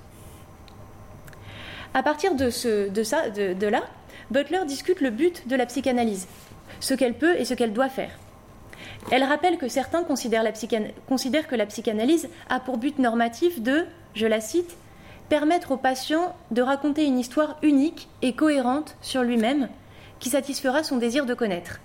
À 1.98 2.04
partir 2.04 2.36
de, 2.36 3.66
là, 3.66 3.82
Butler 4.30 4.66
discute 4.68 5.02
le 5.02 5.10
but 5.10 5.48
de 5.48 5.56
la 5.56 5.66
psychanalyse, 5.66 6.28
ce 6.80 6.94
qu'elle 6.94 7.16
peut 7.16 7.36
et 7.40 7.44
ce 7.44 7.56
qu'elle 7.56 7.74
doit 7.74 7.90
faire. 7.90 8.12
Elle 9.12 9.24
rappelle 9.24 9.58
que 9.58 9.68
certains 9.68 10.04
considèrent, 10.04 10.44
que 11.48 11.56
la 11.56 11.66
psychanalyse 11.66 12.30
a 12.50 12.60
pour 12.60 12.78
but 12.78 13.00
normatif 13.00 13.64
de, 13.64 13.88
je 14.14 14.28
la 14.28 14.42
cite, 14.42 14.78
permettre 15.30 15.72
au 15.72 15.78
patient 15.78 16.36
de 16.52 16.62
raconter 16.62 17.04
une 17.04 17.18
histoire 17.18 17.58
unique 17.64 18.10
et 18.22 18.36
cohérente 18.36 18.96
sur 19.02 19.24
lui-même 19.24 19.68
qui 20.20 20.30
satisfera 20.30 20.84
son 20.84 20.98
désir 20.98 21.26
de 21.26 21.34
connaître. 21.34 21.80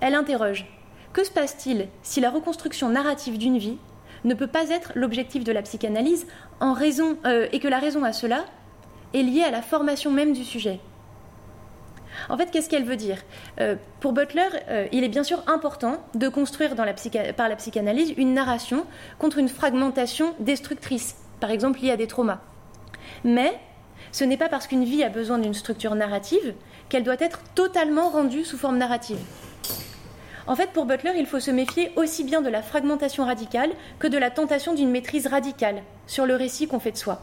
Elle 0.00 0.14
interroge 0.14 0.64
Que 1.12 1.24
se 1.24 1.30
passe-t-il 1.30 1.88
si 2.02 2.22
la 2.22 2.30
reconstruction 2.30 2.88
narrative 2.88 3.36
d'une 3.36 3.58
vie 3.58 3.76
ne 4.24 4.34
peut 4.34 4.46
pas 4.46 4.70
être 4.70 4.92
l'objectif 4.94 5.44
de 5.44 5.52
la 5.52 5.62
psychanalyse 5.62 6.26
en 6.60 6.72
raison, 6.72 7.16
euh, 7.24 7.46
et 7.52 7.60
que 7.60 7.68
la 7.68 7.78
raison 7.78 8.04
à 8.04 8.12
cela 8.12 8.44
est 9.14 9.22
liée 9.22 9.42
à 9.42 9.50
la 9.50 9.62
formation 9.62 10.10
même 10.10 10.32
du 10.32 10.44
sujet 10.44 10.80
en 12.28 12.36
fait, 12.36 12.50
qu'est-ce 12.50 12.68
qu'elle 12.68 12.84
veut 12.84 12.96
dire? 12.96 13.18
Euh, 13.60 13.76
Pour 14.00 14.12
Butler, 14.12 14.48
euh, 14.68 14.86
il 14.92 15.04
est 15.04 15.08
bien 15.08 15.24
sûr 15.24 15.42
important 15.46 16.02
de 16.14 16.28
construire 16.28 16.74
par 16.74 17.48
la 17.48 17.56
psychanalyse 17.56 18.14
une 18.16 18.34
narration 18.34 18.84
contre 19.18 19.38
une 19.38 19.48
fragmentation 19.48 20.34
destructrice, 20.40 21.16
par 21.40 21.50
exemple 21.50 21.80
liée 21.80 21.90
à 21.90 21.96
des 21.96 22.06
traumas. 22.06 22.40
Mais 23.24 23.52
ce 24.12 24.24
n'est 24.24 24.36
pas 24.36 24.48
parce 24.48 24.66
qu'une 24.66 24.84
vie 24.84 25.02
a 25.02 25.08
besoin 25.08 25.38
d'une 25.38 25.54
structure 25.54 25.94
narrative 25.94 26.54
qu'elle 26.88 27.04
doit 27.04 27.16
être 27.18 27.40
totalement 27.54 28.10
rendue 28.10 28.44
sous 28.44 28.58
forme 28.58 28.78
narrative. 28.78 29.18
En 30.46 30.56
fait, 30.56 30.70
pour 30.70 30.86
Butler, 30.86 31.12
il 31.16 31.26
faut 31.26 31.40
se 31.40 31.50
méfier 31.50 31.92
aussi 31.96 32.24
bien 32.24 32.42
de 32.42 32.48
la 32.48 32.62
fragmentation 32.62 33.24
radicale 33.24 33.70
que 33.98 34.08
de 34.08 34.18
la 34.18 34.30
tentation 34.30 34.74
d'une 34.74 34.90
maîtrise 34.90 35.28
radicale 35.28 35.82
sur 36.06 36.26
le 36.26 36.34
récit 36.34 36.66
qu'on 36.66 36.80
fait 36.80 36.92
de 36.92 36.96
soi. 36.96 37.22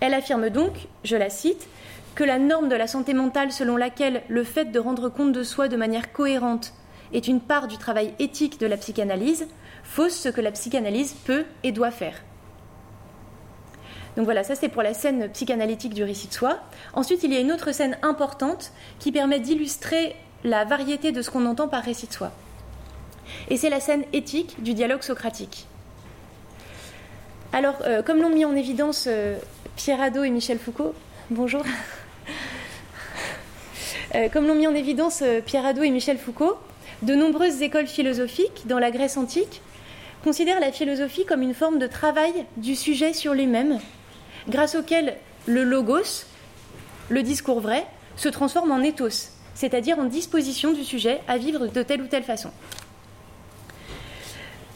Elle 0.00 0.14
affirme 0.14 0.50
donc, 0.50 0.88
je 1.04 1.16
la 1.16 1.30
cite, 1.30 1.68
que 2.14 2.24
la 2.24 2.38
norme 2.38 2.68
de 2.68 2.76
la 2.76 2.86
santé 2.86 3.14
mentale 3.14 3.52
selon 3.52 3.76
laquelle 3.76 4.22
le 4.28 4.44
fait 4.44 4.66
de 4.66 4.78
rendre 4.78 5.08
compte 5.08 5.32
de 5.32 5.42
soi 5.42 5.68
de 5.68 5.76
manière 5.76 6.12
cohérente 6.12 6.74
est 7.12 7.26
une 7.26 7.40
part 7.40 7.68
du 7.68 7.78
travail 7.78 8.14
éthique 8.18 8.60
de 8.60 8.66
la 8.66 8.76
psychanalyse 8.76 9.46
fausse 9.82 10.14
ce 10.14 10.28
que 10.28 10.40
la 10.40 10.52
psychanalyse 10.52 11.14
peut 11.24 11.44
et 11.62 11.72
doit 11.72 11.90
faire. 11.90 12.22
Donc 14.16 14.26
voilà, 14.26 14.44
ça 14.44 14.54
c'est 14.54 14.68
pour 14.68 14.82
la 14.82 14.92
scène 14.92 15.30
psychanalytique 15.30 15.94
du 15.94 16.04
récit 16.04 16.28
de 16.28 16.34
soi. 16.34 16.58
Ensuite, 16.92 17.22
il 17.22 17.32
y 17.32 17.36
a 17.36 17.40
une 17.40 17.50
autre 17.50 17.72
scène 17.72 17.96
importante 18.02 18.72
qui 18.98 19.10
permet 19.10 19.40
d'illustrer 19.40 20.16
la 20.44 20.64
variété 20.64 21.12
de 21.12 21.22
ce 21.22 21.30
qu'on 21.30 21.46
entend 21.46 21.68
par 21.68 21.82
récit 21.82 22.06
de 22.06 22.12
soi. 22.12 22.32
Et 23.48 23.56
c'est 23.56 23.70
la 23.70 23.80
scène 23.80 24.04
éthique 24.12 24.62
du 24.62 24.74
dialogue 24.74 25.02
socratique. 25.02 25.66
Alors, 27.52 27.76
euh, 27.84 28.02
comme 28.02 28.20
l'ont 28.20 28.30
mis 28.30 28.44
en 28.44 28.56
évidence 28.56 29.04
euh, 29.08 29.36
Pierre 29.76 30.00
Hadot 30.00 30.24
et 30.24 30.30
Michel 30.30 30.58
Foucault, 30.58 30.94
bonjour. 31.30 31.62
Euh, 34.14 34.28
comme 34.28 34.46
l'ont 34.46 34.54
mis 34.54 34.66
en 34.66 34.74
évidence 34.74 35.22
Pierre 35.46 35.64
Hadot 35.64 35.84
et 35.84 35.88
Michel 35.88 36.18
Foucault, 36.18 36.58
de 37.00 37.14
nombreuses 37.14 37.62
écoles 37.62 37.86
philosophiques 37.86 38.64
dans 38.66 38.78
la 38.78 38.90
Grèce 38.90 39.16
antique 39.16 39.62
considèrent 40.22 40.60
la 40.60 40.70
philosophie 40.70 41.24
comme 41.24 41.40
une 41.40 41.54
forme 41.54 41.78
de 41.78 41.86
travail 41.86 42.44
du 42.58 42.76
sujet 42.76 43.14
sur 43.14 43.32
lui-même, 43.32 43.78
grâce 44.48 44.74
auquel 44.74 45.16
le 45.46 45.64
logos, 45.64 46.26
le 47.08 47.22
discours 47.22 47.60
vrai, 47.60 47.86
se 48.16 48.28
transforme 48.28 48.70
en 48.70 48.82
ethos, 48.82 49.31
c'est-à-dire 49.54 49.98
en 49.98 50.04
disposition 50.04 50.72
du 50.72 50.84
sujet 50.84 51.20
à 51.28 51.38
vivre 51.38 51.66
de 51.66 51.82
telle 51.82 52.02
ou 52.02 52.06
telle 52.06 52.24
façon. 52.24 52.50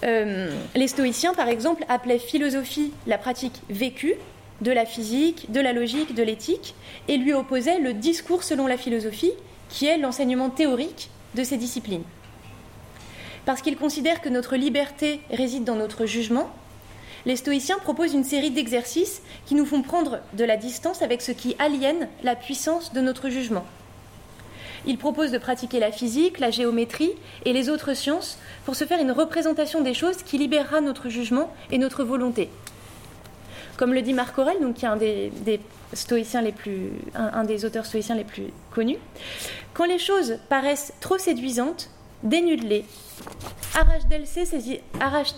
Euh, 0.05 0.51
les 0.75 0.89
stoïciens, 0.89 1.35
par 1.35 1.49
exemple, 1.49 1.85
appelaient 1.89 2.19
philosophie 2.19 2.93
la 3.07 3.19
pratique 3.19 3.62
vécue 3.71 4.15
de 4.61 4.71
la 4.71 4.87
physique, 4.87 5.51
de 5.51 5.61
la 5.61 5.73
logique, 5.73 6.15
de 6.15 6.23
l'éthique, 6.23 6.75
et 7.09 7.17
lui 7.17 7.33
opposaient 7.33 7.81
le 7.81 7.93
discours 7.93 8.43
selon 8.43 8.67
la 8.67 8.77
philosophie, 8.77 9.33
qui 9.69 9.87
est 9.87 9.99
l'enseignement 9.99 10.51
théorique 10.51 11.11
de 11.35 11.45
ces 11.45 11.57
disciplines. 11.57 12.05
Parce 13.45 13.62
qu'ils 13.62 13.77
considèrent 13.77 14.21
que 14.21 14.29
notre 14.29 14.57
liberté 14.57 15.21
réside 15.31 15.65
dans 15.65 15.77
notre 15.77 16.07
jugement, 16.07 16.51
les 17.27 17.37
stoïciens 17.37 17.79
proposent 17.79 18.15
une 18.15 18.25
série 18.25 18.51
d'exercices 18.51 19.21
qui 19.47 19.55
nous 19.55 19.67
font 19.67 19.83
prendre 19.83 20.21
de 20.35 20.45
la 20.45 20.57
distance 20.57 21.03
avec 21.03 21.23
ce 21.23 21.33
qui 21.33 21.57
aliène 21.59 22.09
la 22.23 22.37
puissance 22.37 22.93
de 22.93 23.01
notre 23.01 23.29
jugement. 23.29 23.67
Il 24.87 24.99
propose 24.99 25.33
de 25.33 25.38
pratiquer 25.38 25.81
la 25.81 25.90
physique, 25.90 26.38
la 26.38 26.51
géométrie 26.51 27.11
et 27.44 27.53
les 27.53 27.68
autres 27.68 27.94
sciences 27.94 28.38
pour 28.64 28.77
se 28.77 28.85
faire 28.85 29.01
une 29.01 29.11
représentation 29.11 29.81
des 29.81 29.94
choses 29.94 30.22
qui 30.22 30.38
libérera 30.38 30.81
notre 30.81 31.09
jugement 31.09 31.53
et 31.72 31.79
notre 31.79 32.05
volonté. 32.05 32.49
Comme 33.77 33.92
le 33.92 34.01
dit 34.01 34.14
Marc 34.14 34.38
Aurel, 34.38 34.61
donc, 34.61 34.75
qui 34.77 34.85
est 34.85 34.88
un 34.88 34.96
des, 34.96 35.61
stoïciens 35.92 36.40
les 36.40 36.53
plus, 36.53 36.92
un, 37.14 37.44
des 37.44 37.64
auteurs 37.64 37.85
stoïciens 37.85 38.14
les 38.14 38.25
plus 38.25 38.46
connus, 38.72 38.99
quand 39.75 39.87
les 39.87 39.99
choses 39.99 40.38
paraissent 40.49 40.94
trop 41.01 41.18
séduisantes, 41.18 41.90
dénude-les. 42.22 42.85
Arrache 43.75 45.35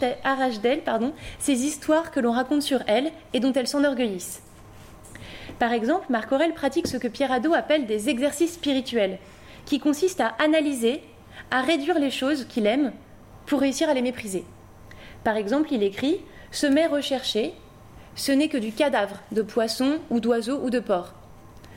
ces 1.38 1.64
histoires 1.64 2.11
que 2.11 2.20
l'on 2.20 2.32
raconte 2.32 2.62
sur 2.62 2.80
elles 2.87 3.11
et 3.32 3.40
dont 3.40 3.52
elles 3.52 3.66
s'enorgueillissent. 3.66 4.42
Par 5.58 5.72
exemple, 5.72 6.06
Marc 6.11 6.30
Aurel 6.30 6.54
pratique 6.54 6.87
ce 6.87 6.98
que 6.98 7.08
Pierre 7.08 7.32
Hadot 7.32 7.54
appelle 7.54 7.87
des 7.87 8.08
exercices 8.08 8.54
spirituels, 8.54 9.18
qui 9.68 9.81
consiste 9.81 10.22
à 10.22 10.35
analyser, 10.38 11.02
à 11.50 11.61
réduire 11.61 11.98
les 11.98 12.11
choses 12.11 12.46
qu'il 12.46 12.66
aime 12.66 12.90
pour 13.44 13.61
réussir 13.61 13.90
à 13.90 13.94
les 13.94 14.00
mépriser. 14.00 14.44
Par 15.24 15.37
exemple, 15.37 15.68
il 15.72 15.83
écrit 15.83 16.22
Ce 16.50 16.66
mets 16.66 16.87
recherché, 16.87 17.52
ce 18.14 18.33
n'est 18.33 18.48
que 18.48 18.57
du 18.57 18.72
cadavre 18.72 19.20
de 19.31 19.42
poisson 19.42 19.98
ou 20.09 20.20
d'oiseau 20.20 20.59
ou 20.62 20.70
de 20.70 20.81
porc. 20.81 21.12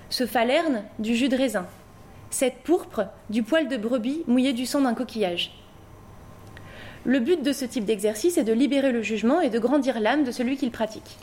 Ce 0.10 0.26
falerne, 0.26 0.84
du 1.00 1.16
jus 1.16 1.28
de 1.28 1.36
raisin. 1.36 1.68
Cette 2.30 2.64
pourpre, 2.64 3.08
du 3.30 3.44
poil 3.44 3.68
de 3.68 3.76
brebis 3.76 4.24
mouillé 4.26 4.54
du 4.54 4.66
sang 4.66 4.82
d'un 4.82 4.94
coquillage. 4.94 5.54
Le 7.04 7.20
but 7.20 7.44
de 7.44 7.52
ce 7.52 7.66
type 7.66 7.84
d'exercice 7.84 8.38
est 8.38 8.46
de 8.46 8.54
libérer 8.54 8.94
le 8.94 9.02
jugement 9.02 9.42
et 9.42 9.50
de 9.50 9.60
grandir 9.60 10.00
l'âme 10.00 10.24
de 10.24 10.32
celui 10.32 10.56
qu'il 10.56 10.72
pratique. 10.72 11.18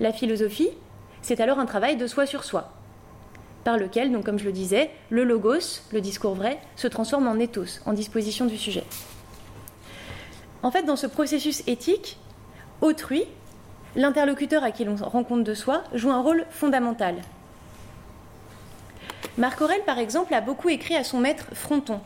La 0.00 0.12
philosophie, 0.12 0.70
c'est 1.22 1.40
alors 1.40 1.60
un 1.60 1.66
travail 1.66 1.96
de 1.96 2.08
soi 2.08 2.26
sur 2.26 2.42
soi 2.42 2.72
par 3.64 3.78
lequel, 3.78 4.12
donc 4.12 4.24
comme 4.24 4.38
je 4.38 4.44
le 4.44 4.52
disais, 4.52 4.90
le 5.10 5.24
logos, 5.24 5.82
le 5.92 6.00
discours 6.00 6.34
vrai, 6.34 6.58
se 6.76 6.86
transforme 6.86 7.26
en 7.26 7.38
ethos, 7.38 7.80
en 7.86 7.92
disposition 7.92 8.44
du 8.44 8.58
sujet. 8.58 8.84
En 10.62 10.70
fait, 10.70 10.82
dans 10.84 10.96
ce 10.96 11.06
processus 11.06 11.62
éthique, 11.66 12.18
autrui, 12.80 13.24
l'interlocuteur 13.96 14.62
à 14.64 14.70
qui 14.70 14.84
l'on 14.84 14.96
rend 14.96 15.24
compte 15.24 15.44
de 15.44 15.54
soi, 15.54 15.84
joue 15.92 16.10
un 16.10 16.20
rôle 16.20 16.46
fondamental. 16.50 17.16
Marc 19.36 19.60
Aurel, 19.60 19.80
par 19.84 19.98
exemple, 19.98 20.32
a 20.32 20.40
beaucoup 20.40 20.68
écrit 20.68 20.96
à 20.96 21.04
son 21.04 21.18
maître 21.18 21.46
Fronton. 21.54 22.00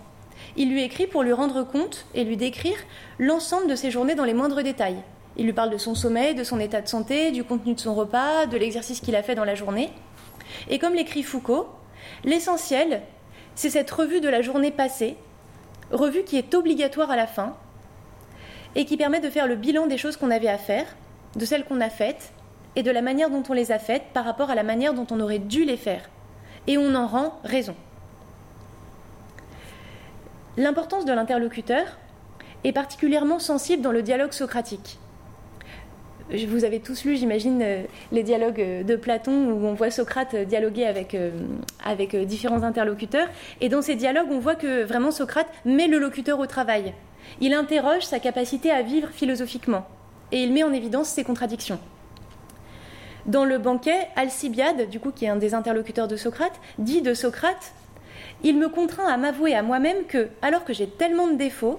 Il 0.56 0.70
lui 0.70 0.82
écrit 0.82 1.06
pour 1.06 1.22
lui 1.22 1.32
rendre 1.32 1.62
compte 1.62 2.06
et 2.14 2.24
lui 2.24 2.36
décrire 2.36 2.76
l'ensemble 3.18 3.68
de 3.68 3.76
ses 3.76 3.90
journées 3.90 4.14
dans 4.14 4.24
les 4.24 4.34
moindres 4.34 4.62
détails. 4.62 5.02
Il 5.36 5.44
lui 5.44 5.52
parle 5.52 5.70
de 5.70 5.78
son 5.78 5.94
sommeil, 5.94 6.34
de 6.34 6.42
son 6.42 6.58
état 6.58 6.80
de 6.80 6.88
santé, 6.88 7.30
du 7.30 7.44
contenu 7.44 7.74
de 7.74 7.80
son 7.80 7.94
repas, 7.94 8.46
de 8.46 8.56
l'exercice 8.56 9.00
qu'il 9.00 9.14
a 9.14 9.22
fait 9.22 9.34
dans 9.34 9.44
la 9.44 9.54
journée. 9.54 9.90
Et 10.68 10.78
comme 10.78 10.94
l'écrit 10.94 11.22
Foucault, 11.22 11.68
l'essentiel, 12.24 13.02
c'est 13.54 13.70
cette 13.70 13.90
revue 13.90 14.20
de 14.20 14.28
la 14.28 14.42
journée 14.42 14.70
passée, 14.70 15.16
revue 15.90 16.24
qui 16.24 16.36
est 16.36 16.54
obligatoire 16.54 17.10
à 17.10 17.16
la 17.16 17.26
fin, 17.26 17.56
et 18.74 18.84
qui 18.84 18.96
permet 18.96 19.20
de 19.20 19.30
faire 19.30 19.46
le 19.46 19.56
bilan 19.56 19.86
des 19.86 19.98
choses 19.98 20.16
qu'on 20.16 20.30
avait 20.30 20.48
à 20.48 20.58
faire, 20.58 20.86
de 21.36 21.44
celles 21.44 21.64
qu'on 21.64 21.80
a 21.80 21.90
faites, 21.90 22.32
et 22.76 22.82
de 22.82 22.90
la 22.90 23.02
manière 23.02 23.30
dont 23.30 23.42
on 23.48 23.52
les 23.52 23.72
a 23.72 23.78
faites 23.78 24.04
par 24.12 24.24
rapport 24.24 24.50
à 24.50 24.54
la 24.54 24.62
manière 24.62 24.94
dont 24.94 25.06
on 25.10 25.20
aurait 25.20 25.38
dû 25.38 25.64
les 25.64 25.76
faire. 25.76 26.08
Et 26.66 26.78
on 26.78 26.94
en 26.94 27.06
rend 27.06 27.40
raison. 27.42 27.74
L'importance 30.56 31.04
de 31.04 31.12
l'interlocuteur 31.12 31.86
est 32.64 32.72
particulièrement 32.72 33.38
sensible 33.38 33.82
dans 33.82 33.92
le 33.92 34.02
dialogue 34.02 34.32
socratique 34.32 34.98
vous 36.30 36.64
avez 36.64 36.80
tous 36.80 37.04
lu, 37.04 37.16
j'imagine, 37.16 37.60
euh, 37.62 37.82
les 38.12 38.22
dialogues 38.22 38.60
euh, 38.60 38.82
de 38.82 38.96
Platon 38.96 39.50
où 39.50 39.66
on 39.66 39.72
voit 39.74 39.90
Socrate 39.90 40.34
euh, 40.34 40.44
dialoguer 40.44 40.84
avec, 40.84 42.16
différents 42.26 42.62
interlocuteurs. 42.62 43.28
Et 43.60 43.68
dans 43.68 43.82
ces 43.82 43.94
dialogues, 43.94 44.28
on 44.30 44.38
voit 44.38 44.54
que 44.54 44.84
vraiment 44.84 45.10
Socrate 45.10 45.48
met 45.64 45.86
le 45.86 45.98
locuteur 45.98 46.38
au 46.38 46.46
travail. 46.46 46.92
Il 47.40 47.54
interroge 47.54 48.02
sa 48.02 48.18
capacité 48.18 48.70
à 48.70 48.82
vivre 48.82 49.08
philosophiquement 49.08 49.86
et 50.30 50.42
il 50.42 50.52
met 50.52 50.62
en 50.62 50.72
évidence 50.72 51.08
ses 51.08 51.24
contradictions. 51.24 51.80
Dans 53.26 53.44
le 53.44 53.58
banquet, 53.58 54.08
Alcibiade, 54.16 54.88
du 54.88 55.00
coup, 55.00 55.10
qui 55.10 55.24
est 55.24 55.28
un 55.28 55.36
des 55.36 55.54
interlocuteurs 55.54 56.08
de 56.08 56.16
Socrate, 56.16 56.60
dit 56.78 57.02
de 57.02 57.14
Socrate 57.14 57.72
Il 58.42 58.58
me 58.58 58.68
contraint 58.68 59.06
à 59.06 59.16
m'avouer 59.16 59.54
à 59.54 59.62
moi-même 59.62 60.04
que, 60.06 60.28
alors 60.42 60.64
que 60.64 60.72
j'ai 60.72 60.88
tellement 60.88 61.28
de 61.28 61.36
défauts, 61.36 61.78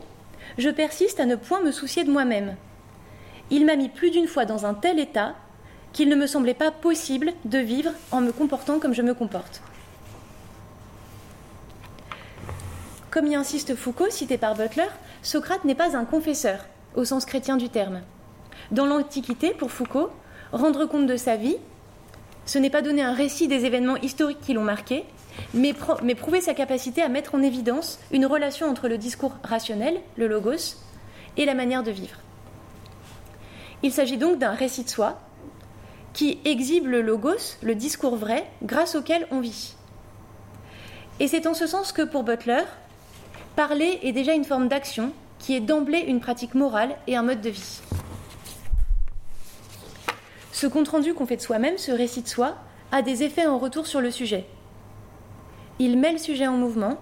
je 0.57 0.69
persiste 0.69 1.19
à 1.19 1.25
ne 1.25 1.35
point 1.35 1.61
me 1.61 1.71
soucier 1.71 2.03
de 2.03 2.11
moi-même 2.11 2.55
il 3.51 3.65
m'a 3.65 3.75
mis 3.75 3.89
plus 3.89 4.11
d'une 4.11 4.27
fois 4.27 4.45
dans 4.45 4.65
un 4.65 4.73
tel 4.73 4.99
état 4.99 5.35
qu'il 5.93 6.09
ne 6.09 6.15
me 6.15 6.27
semblait 6.27 6.53
pas 6.53 6.71
possible 6.71 7.33
de 7.45 7.57
vivre 7.57 7.91
en 8.11 8.21
me 8.21 8.31
comportant 8.31 8.79
comme 8.79 8.93
je 8.93 9.01
me 9.01 9.13
comporte. 9.13 9.61
comme 13.11 13.27
y 13.27 13.35
insiste 13.35 13.75
Foucault, 13.75 14.09
cité 14.09 14.37
par 14.37 14.55
Butler, 14.55 14.87
Socrate 15.23 15.65
n'est 15.65 15.75
pas 15.75 15.97
un 15.97 16.05
confesseur, 16.05 16.65
au 16.95 17.05
sens 17.05 17.25
chrétien 17.25 17.57
du 17.57 17.69
terme. 17.69 18.01
Dans 18.71 18.85
l'Antiquité, 18.85 19.51
pour 19.51 19.71
Foucault, 19.71 20.09
rendre 20.51 20.85
compte 20.85 21.07
de 21.07 21.17
sa 21.17 21.35
vie, 21.35 21.57
ce 22.45 22.59
n'est 22.59 22.69
pas 22.69 22.81
donner 22.81 23.01
un 23.01 23.13
récit 23.13 23.47
des 23.47 23.65
événements 23.65 23.97
historiques 23.97 24.41
qui 24.41 24.53
l'ont 24.53 24.63
marqué, 24.63 25.05
mais, 25.53 25.73
prouver 25.73 26.41
sa 26.41 26.53
capacité 26.53 27.01
à 27.01 27.09
mettre 27.09 27.35
en 27.35 27.41
évidence 27.41 27.99
une 28.11 28.25
relation 28.25 28.67
entre 28.67 28.87
le 28.87 28.97
discours 28.97 29.35
rationnel, 29.43 29.99
le 30.17 30.27
logos, 30.27 30.77
et 31.37 31.45
la 31.45 31.53
manière 31.53 31.83
de 31.83 31.91
vivre. 31.91 32.17
Il 33.81 33.93
s'agit 33.93 34.17
donc 34.17 34.39
d'un 34.39 34.51
récit 34.51 34.83
de 34.83 34.89
soi 34.89 35.19
qui 36.13 36.39
exhibe 36.43 36.87
le 36.87 37.01
logos, 37.01 37.57
le 37.61 37.75
discours 37.75 38.17
vrai, 38.17 38.45
grâce 38.63 38.95
auquel 38.95 39.25
on 39.31 39.39
vit. 39.39 39.75
Et 41.19 41.27
c'est 41.27 41.47
en 41.47 41.53
ce 41.53 41.67
sens 41.67 41.91
que 41.91 42.01
pour 42.01 42.23
Butler, 42.23 42.63
parler 43.55 43.99
est 44.03 44.11
déjà 44.11 44.33
une 44.33 44.43
forme 44.43 44.67
d'action 44.67 45.13
qui 45.37 45.55
est 45.55 45.61
d'emblée 45.61 45.99
une 45.99 46.19
pratique 46.19 46.55
morale 46.55 46.95
et 47.07 47.15
un 47.15 47.23
mode 47.23 47.41
de 47.41 47.49
vie. 47.49 47.79
Ce 50.51 50.67
compte-rendu 50.67 51.13
qu'on 51.13 51.25
fait 51.25 51.37
de 51.37 51.41
soi-même, 51.41 51.77
ce 51.77 51.91
récit 51.91 52.21
de 52.21 52.27
soi, 52.27 52.55
a 52.91 53.01
des 53.01 53.23
effets 53.23 53.45
en 53.45 53.57
retour 53.57 53.87
sur 53.87 54.01
le 54.01 54.11
sujet. 54.11 54.45
Il 55.77 55.97
met 55.97 56.11
le 56.11 56.17
sujet 56.17 56.47
en 56.47 56.57
mouvement 56.57 56.97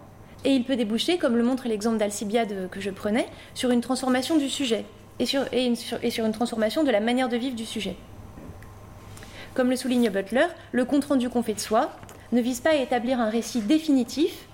et 0.46 0.52
il 0.52 0.64
peut 0.64 0.76
déboucher, 0.76 1.18
comme 1.18 1.38
le 1.38 1.44
montre 1.44 1.68
l'exemple 1.68 1.98
d'Alcibiade 1.98 2.70
que 2.70 2.80
je 2.80 2.92
prenais, 2.92 3.28
sur 3.56 3.72
une 3.72 3.82
transformation 3.82 4.38
du 4.38 4.50
sujet 4.50 4.86
et 5.20 5.26
sur, 5.26 5.46
une 5.54 6.32
transformation 6.32 6.84
de 6.84 6.92
la 6.92 7.00
manière 7.00 7.30
de 7.30 7.38
vivre 7.38 7.56
du 7.56 7.66
sujet. 7.66 7.96
Comme 9.54 9.70
le 9.70 9.76
souligne 9.76 10.10
Butler, 10.10 10.48
le 10.72 10.86
compte-rendu 10.86 11.30
qu'on 11.30 11.44
fait 11.44 11.56
de 11.56 11.60
soi 11.60 11.92
ne 12.32 12.42
vise 12.42 12.60
pas 12.60 12.72
à 12.72 12.76
établir 12.76 13.20
un 13.20 13.30
récit 13.30 13.62
définitif, 13.62 14.46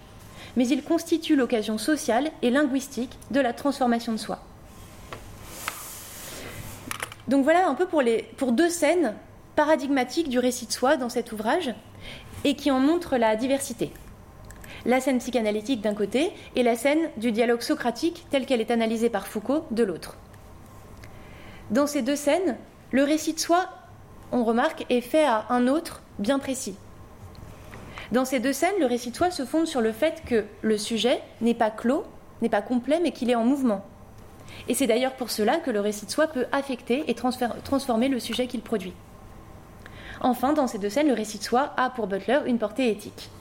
mais 0.56 0.68
il 0.68 0.84
constitue 0.84 1.36
l'occasion 1.36 1.78
sociale 1.78 2.32
et 2.42 2.50
linguistique 2.50 3.18
de 3.32 3.40
la 3.40 3.54
transformation 3.54 4.14
de 4.14 4.18
soi. 4.18 4.40
Donc 7.28 7.44
voilà 7.44 7.68
un 7.68 7.74
peu 7.74 7.86
pour, 7.86 8.04
pour 8.38 8.52
deux 8.52 8.70
scènes 8.70 9.14
paradigmatiques 9.56 10.30
du 10.30 10.40
récit 10.40 10.68
de 10.68 10.72
soi 10.72 10.98
dans 10.98 11.10
cet 11.10 11.32
ouvrage 11.32 11.74
et 12.44 12.56
qui 12.56 12.72
en 12.72 12.80
montrent 12.80 13.18
la 13.18 13.36
diversité. 13.36 13.92
La 14.86 15.00
scène 15.00 15.20
psychanalytique 15.20 15.82
d'un 15.82 15.94
côté 15.94 16.32
et 16.56 16.64
la 16.64 16.76
scène 16.76 17.10
du 17.18 17.32
dialogue 17.32 17.62
socratique 17.62 18.26
telle 18.30 18.46
qu'elle 18.46 18.60
est 18.60 18.72
analysée 18.72 19.10
par 19.10 19.28
Foucault 19.28 19.66
de 19.72 19.84
l'autre. 19.84 20.18
Dans 21.74 21.88
ces 21.88 22.04
deux 22.04 22.16
scènes, 22.16 22.56
le 22.92 23.04
récit 23.04 23.34
de 23.34 23.40
soi 23.40 23.68
on 24.32 24.44
remarque, 24.44 24.86
est 24.92 25.02
fait 25.02 25.26
à 25.26 25.46
un 25.50 25.68
autre 25.68 26.04
bien 26.20 26.38
précis. 26.38 26.76
Dans 28.12 28.26
ces 28.26 28.40
deux 28.40 28.54
scènes, 28.54 28.80
le 28.80 28.86
récit 28.86 29.10
de 29.10 29.16
soi 29.16 29.32
se 29.32 29.44
fonde 29.44 29.66
sur 29.66 29.82
le 29.82 29.92
fait 29.92 30.22
que 30.24 30.46
le 30.62 30.78
sujet 30.78 31.20
n'est 31.42 31.56
pas 31.56 31.72
clos, 31.72 32.04
n'est 32.44 32.50
pas 32.50 32.62
complet, 32.62 33.00
mais 33.02 33.12
qu'il 33.12 33.32
est 33.32 33.36
en 33.36 33.44
mouvement. 33.44 33.84
Et 34.68 34.76
c'est 34.76 34.86
d'ailleurs 34.86 35.16
pour 35.16 35.32
cela 35.32 35.58
que 35.58 35.72
le 35.72 35.80
récit 35.80 36.06
de 36.06 36.12
soi 36.12 36.28
peut 36.28 36.46
affecter 36.52 37.06
et 37.08 37.16
transformer 37.16 38.08
le 38.08 38.20
sujet 38.20 38.46
qu'il 38.46 38.62
produit. 38.62 38.94
Enfin, 40.22 40.54
dans 40.54 40.68
ces 40.68 40.78
deux 40.78 40.92
scènes, 40.92 41.08
le 41.08 41.16
récit 41.16 41.40
de 41.40 41.44
soi 41.44 41.74
a 41.76 41.90
pour 41.90 42.06
Butler 42.06 42.42
une 42.46 42.60
portée 42.60 42.92
éthique. 42.92 43.32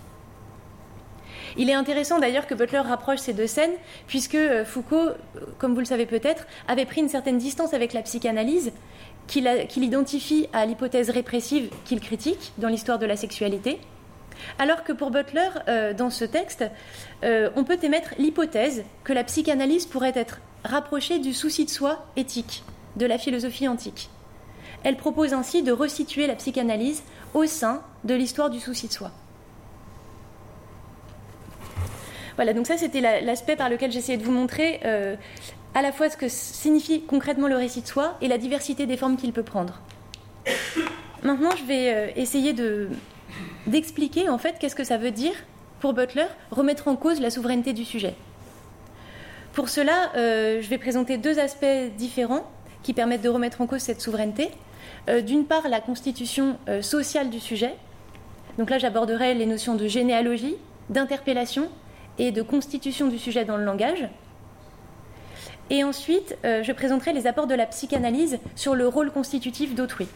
Il 1.57 1.69
est 1.69 1.75
intéressant 1.75 2.19
d'ailleurs 2.19 2.47
que 2.47 2.55
Butler 2.55 2.79
rapproche 2.79 3.19
ces 3.19 3.33
deux 3.33 3.47
scènes, 3.47 3.73
puisque 4.07 4.35
euh, 4.35 4.65
Foucault, 4.65 4.97
euh, 4.97 5.15
comme 5.59 5.75
vous 5.75 5.81
le 5.81 5.87
savez 5.87 6.07
peut-être, 6.07 6.47
avait 6.69 6.87
pris 6.87 7.01
une 7.01 7.09
certaine 7.09 7.39
distance 7.39 7.75
avec 7.75 7.93
la 7.93 8.03
psychanalyse, 8.03 8.73
qu'il 9.29 9.85
identifie 9.85 10.49
à 10.53 10.67
l'hypothèse 10.67 11.09
répressive 11.11 11.71
qu'il 11.85 12.01
critique 12.01 12.53
dans 12.59 12.69
l'histoire 12.69 12.99
de 12.99 13.07
la 13.07 13.17
sexualité, 13.17 13.79
alors 14.59 14.83
que 14.83 14.93
pour 14.93 15.11
Butler, 15.11 15.49
euh, 15.69 15.95
dans 15.95 16.11
ce 16.11 16.25
texte, 16.25 16.65
on 17.23 17.63
peut 17.65 17.79
émettre 17.83 18.15
l'hypothèse 18.19 18.85
que 19.05 19.13
la 19.13 19.23
psychanalyse 19.23 19.87
pourrait 19.87 20.13
être 20.17 20.41
rapprochée 20.65 21.21
du 21.21 21.33
souci 21.33 21.65
de 21.65 21.71
soi 21.71 22.05
éthique, 22.17 22.65
de 22.97 23.07
la 23.07 23.17
philosophie 23.17 23.69
antique. 23.69 24.11
Elle 24.83 24.97
propose 24.97 25.33
ainsi 25.35 25.63
de 25.63 25.71
resituer 25.71 26.27
la 26.27 26.35
psychanalyse 26.35 27.05
au 27.35 27.47
sein 27.47 27.83
de 28.03 28.15
l'histoire 28.15 28.51
du 28.51 28.59
souci 28.59 28.89
de 28.89 28.93
soi. 28.93 29.13
Voilà, 32.37 32.53
donc 32.53 32.67
ça 32.67 32.77
c'était 32.77 33.01
l'aspect 33.01 33.57
par 33.57 33.69
lequel 33.69 33.93
j'essayais 33.93 34.19
de 34.19 34.25
vous 34.25 34.33
montrer 34.33 34.81
euh, 34.85 35.17
à 35.75 35.83
la 35.83 35.93
fois 35.93 36.09
ce 36.11 36.17
que 36.17 36.29
signifie 36.29 37.03
concrètement 37.03 37.49
le 37.49 37.57
récit 37.57 37.83
de 37.83 37.87
soi 37.87 38.17
et 38.21 38.29
la 38.29 38.39
diversité 38.39 38.87
des 38.87 38.97
formes 38.97 39.17
qu'il 39.17 39.33
peut 39.33 39.43
prendre. 39.43 39.81
Maintenant, 41.23 41.51
je 41.57 41.65
vais 41.65 41.95
euh, 41.95 42.09
essayer 42.17 42.53
de, 42.53 42.89
d'expliquer 43.67 44.29
en 44.29 44.39
fait 44.39 44.57
qu'est-ce 44.59 44.75
que 44.75 44.85
ça 44.85 44.97
veut 44.97 45.11
dire 45.11 45.35
pour 45.81 45.93
Butler 45.93 46.27
remettre 46.51 46.89
en 46.89 46.97
cause 46.97 47.21
la 47.21 47.31
souveraineté 47.31 47.73
du 47.73 47.85
sujet. 47.85 48.15
Pour 49.53 49.69
cela, 49.69 50.11
euh, 50.17 50.63
je 50.63 50.69
vais 50.69 50.79
présenter 50.79 51.19
deux 51.19 51.39
aspects 51.39 51.67
différents 51.97 52.51
qui 52.83 52.95
permettent 52.95 53.23
de 53.23 53.29
remettre 53.29 53.61
en 53.61 53.67
cause 53.67 53.81
cette 53.81 54.01
souveraineté. 54.01 54.51
D'une 55.25 55.47
part, 55.47 55.69
la 55.69 55.81
constitution 55.81 56.57
sociale 56.81 57.29
du 57.31 57.41
sujet. 57.41 57.75
Donc 58.59 58.71
là, 58.71 58.79
j'aborderai 58.79 59.35
les 59.35 59.47
notions 59.47 59.75
de 59.75 59.87
généalogie, 59.87 60.57
d'interpellation 60.91 61.69
et 62.23 62.31
de 62.31 62.41
constitution 62.41 63.09
du 63.09 63.19
sujet 63.19 63.45
dans 63.45 63.57
le 63.57 63.65
langage. 63.65 64.09
Et 65.71 65.83
ensuite, 65.83 66.39
euh, 66.45 66.63
je 66.63 66.71
présenterai 66.71 67.13
les 67.13 67.27
apports 67.27 67.49
de 67.49 67.55
la 67.55 67.67
psychanalyse 67.67 68.39
sur 68.55 68.77
le 68.77 68.87
rôle 68.87 69.11
constitutif 69.11 69.75
d'autrui. 69.75 70.07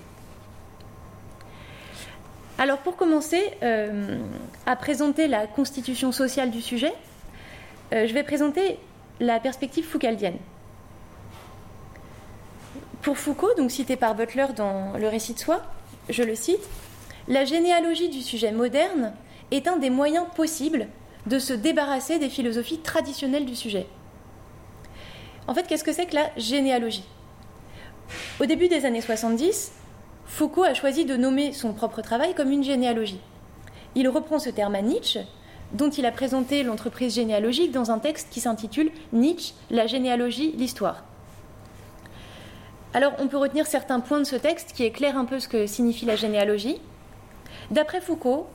Alors 2.59 2.79
pour 2.79 2.95
commencer 2.97 3.43
euh, 3.65 4.19
à 4.67 4.77
présenter 4.77 5.27
la 5.27 5.49
constitution 5.49 6.13
sociale 6.13 6.53
du 6.53 6.63
sujet, 6.63 6.93
euh, 7.93 8.07
je 8.07 8.15
vais 8.15 8.23
présenter 8.23 8.79
la 9.19 9.41
perspective 9.41 9.85
foucaldienne. 9.85 10.37
Pour 13.03 13.19
Foucault, 13.19 13.53
donc 13.57 13.73
cité 13.73 13.97
par 13.97 14.15
Butler 14.15 14.47
dans 14.57 14.97
le 14.97 15.09
récit 15.09 15.35
de 15.35 15.41
soi, 15.41 15.61
je 16.09 16.23
le 16.23 16.37
cite, 16.37 16.63
la 17.27 17.45
généalogie 17.45 18.11
du 18.11 18.21
sujet 18.21 18.53
moderne 18.53 19.13
est 19.51 19.67
un 19.67 19.77
des 19.77 19.91
moyens 19.91 20.27
possibles 20.37 20.87
de 21.27 21.39
se 21.39 21.53
débarrasser 21.53 22.19
des 22.19 22.29
philosophies 22.29 22.79
traditionnelles 22.79 23.47
du 23.47 23.57
sujet. 23.57 23.87
En 25.49 25.55
fait, 25.55 25.67
qu'est-ce 25.67 25.85
que 25.85 25.93
c'est 25.93 26.07
que 26.07 26.15
la 26.15 26.31
généalogie? 26.37 27.05
Au 28.41 28.47
début 28.47 28.69
des 28.69 28.85
années 28.85 29.01
70, 29.01 29.73
Foucault 30.27 30.65
a 30.65 30.75
choisi 30.75 31.05
de 31.05 31.17
nommer 31.17 31.53
son 31.53 31.73
propre 31.73 32.03
travail 32.03 32.35
comme 32.35 32.51
une 32.51 32.65
généalogie. 32.65 33.21
Il 33.95 34.09
reprend 34.09 34.39
ce 34.39 34.51
terme 34.51 34.75
à 34.75 34.83
Nietzsche, 34.83 35.21
dont 35.73 35.91
il 35.91 36.07
a 36.07 36.13
présenté 36.13 36.63
l'entreprise 36.63 37.15
généalogique 37.15 37.73
dans 37.73 37.91
un 37.91 37.99
texte 37.99 38.29
qui 38.31 38.41
s'intitule 38.41 38.91
Nietzsche, 39.13 39.55
la 39.71 39.87
généalogie, 39.87 40.53
l'histoire. 40.53 41.05
Alors 42.95 43.13
on 43.19 43.29
peut 43.29 43.37
retenir 43.37 43.67
certains 43.67 44.01
points 44.01 44.21
de 44.21 44.25
ce 44.25 44.37
texte 44.37 44.73
qui 44.73 44.85
éclairent 44.85 45.19
un 45.19 45.25
peu 45.25 45.39
ce 45.39 45.49
que 45.49 45.67
signifie 45.67 46.07
la 46.07 46.17
généalogie. 46.17 46.81
D'après 47.71 48.01
Foucault, 48.01 48.47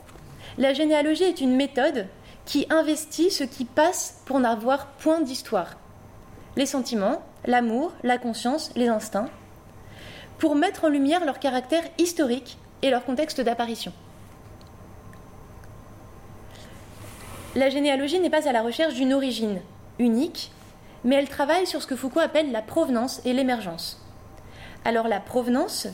la 0.58 0.74
généalogie 0.74 1.24
est 1.24 1.42
une 1.42 1.56
méthode 1.56 2.08
qui 2.46 2.66
investit 2.70 3.32
ce 3.32 3.44
qui 3.44 3.66
passe 3.66 4.22
pour 4.26 4.40
n'avoir 4.40 4.88
point 4.88 5.22
d'histoire 5.22 5.76
les 6.56 6.66
sentiments, 6.66 7.22
l'amour, 7.46 7.94
la 8.04 8.18
conscience, 8.18 8.72
les 8.76 8.88
instincts, 8.88 9.30
pour 10.38 10.56
mettre 10.56 10.86
en 10.86 10.90
lumière 10.90 11.26
leur 11.26 11.40
caractère 11.40 11.84
historique 11.98 12.58
et 12.82 12.90
leur 12.90 13.06
contexte 13.06 13.42
d'apparition. 13.42 13.94
La 17.56 17.70
généalogie 17.70 18.20
n'est 18.20 18.30
pas 18.30 18.48
à 18.48 18.52
la 18.52 18.62
recherche 18.62 18.94
d'une 18.94 19.14
origine 19.14 19.62
unique, 20.00 20.52
mais 21.04 21.16
elle 21.16 21.30
travaille 21.30 21.68
sur 21.68 21.82
ce 21.82 21.88
que 21.88 21.96
Foucault 21.96 22.20
appelle 22.20 22.52
la 22.52 22.62
provenance 22.62 23.22
et 23.26 23.34
l'émergence. 23.34 24.02
Alors 24.86 25.08
la 25.08 25.20
provenance 25.20 25.88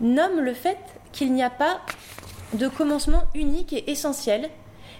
nomme 0.00 0.40
le 0.40 0.54
fait 0.54 0.78
qu'il 1.12 1.32
n'y 1.32 1.42
a 1.42 1.50
pas 1.50 1.80
de 2.52 2.68
commencement 2.68 3.22
unique 3.34 3.72
et 3.72 3.90
essentiel, 3.90 4.50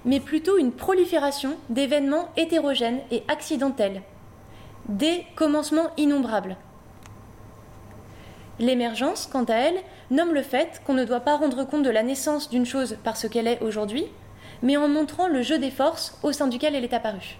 mais 0.06 0.20
plutôt 0.20 0.56
une 0.56 0.72
prolifération 0.72 1.56
d'événements 1.68 2.28
hétérogènes 2.36 3.00
et 3.10 3.24
accidentels 3.28 4.02
des 4.88 5.26
commencements 5.34 5.90
innombrables. 5.96 6.56
L'émergence, 8.60 9.28
quant 9.30 9.44
à 9.44 9.54
elle, 9.54 9.80
nomme 10.10 10.32
le 10.32 10.42
fait 10.42 10.80
qu'on 10.86 10.94
ne 10.94 11.04
doit 11.04 11.20
pas 11.20 11.36
rendre 11.36 11.64
compte 11.64 11.82
de 11.82 11.90
la 11.90 12.04
naissance 12.04 12.48
d'une 12.48 12.64
chose 12.64 12.96
par 13.02 13.16
ce 13.16 13.26
qu'elle 13.26 13.48
est 13.48 13.60
aujourd'hui, 13.62 14.06
mais 14.62 14.76
en 14.76 14.88
montrant 14.88 15.26
le 15.26 15.42
jeu 15.42 15.58
des 15.58 15.72
forces 15.72 16.16
au 16.22 16.32
sein 16.32 16.46
duquel 16.46 16.74
elle 16.74 16.84
est 16.84 16.94
apparue. 16.94 17.36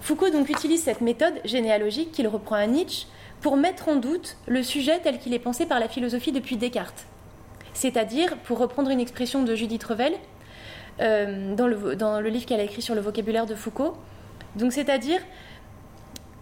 Foucault 0.00 0.30
donc 0.30 0.50
utilise 0.50 0.84
cette 0.84 1.00
méthode 1.00 1.40
généalogique 1.44 2.12
qu'il 2.12 2.28
reprend 2.28 2.54
à 2.54 2.66
Nietzsche 2.66 3.08
pour 3.40 3.56
mettre 3.56 3.88
en 3.88 3.96
doute 3.96 4.36
le 4.46 4.62
sujet 4.62 5.00
tel 5.00 5.18
qu'il 5.18 5.34
est 5.34 5.40
pensé 5.40 5.66
par 5.66 5.80
la 5.80 5.88
philosophie 5.88 6.30
depuis 6.30 6.56
Descartes. 6.56 7.06
C'est-à-dire, 7.76 8.38
pour 8.38 8.58
reprendre 8.58 8.90
une 8.90 9.00
expression 9.00 9.42
de 9.42 9.54
Judith 9.54 9.84
Revel, 9.84 10.14
euh, 11.00 11.54
dans, 11.54 11.66
le, 11.66 12.28
livre 12.30 12.46
qu'elle 12.46 12.60
a 12.60 12.62
écrit 12.62 12.80
sur 12.80 12.94
le 12.94 13.02
vocabulaire 13.02 13.44
de 13.44 13.54
Foucault, 13.54 13.98
donc 14.54 14.72
c'est-à-dire 14.72 15.20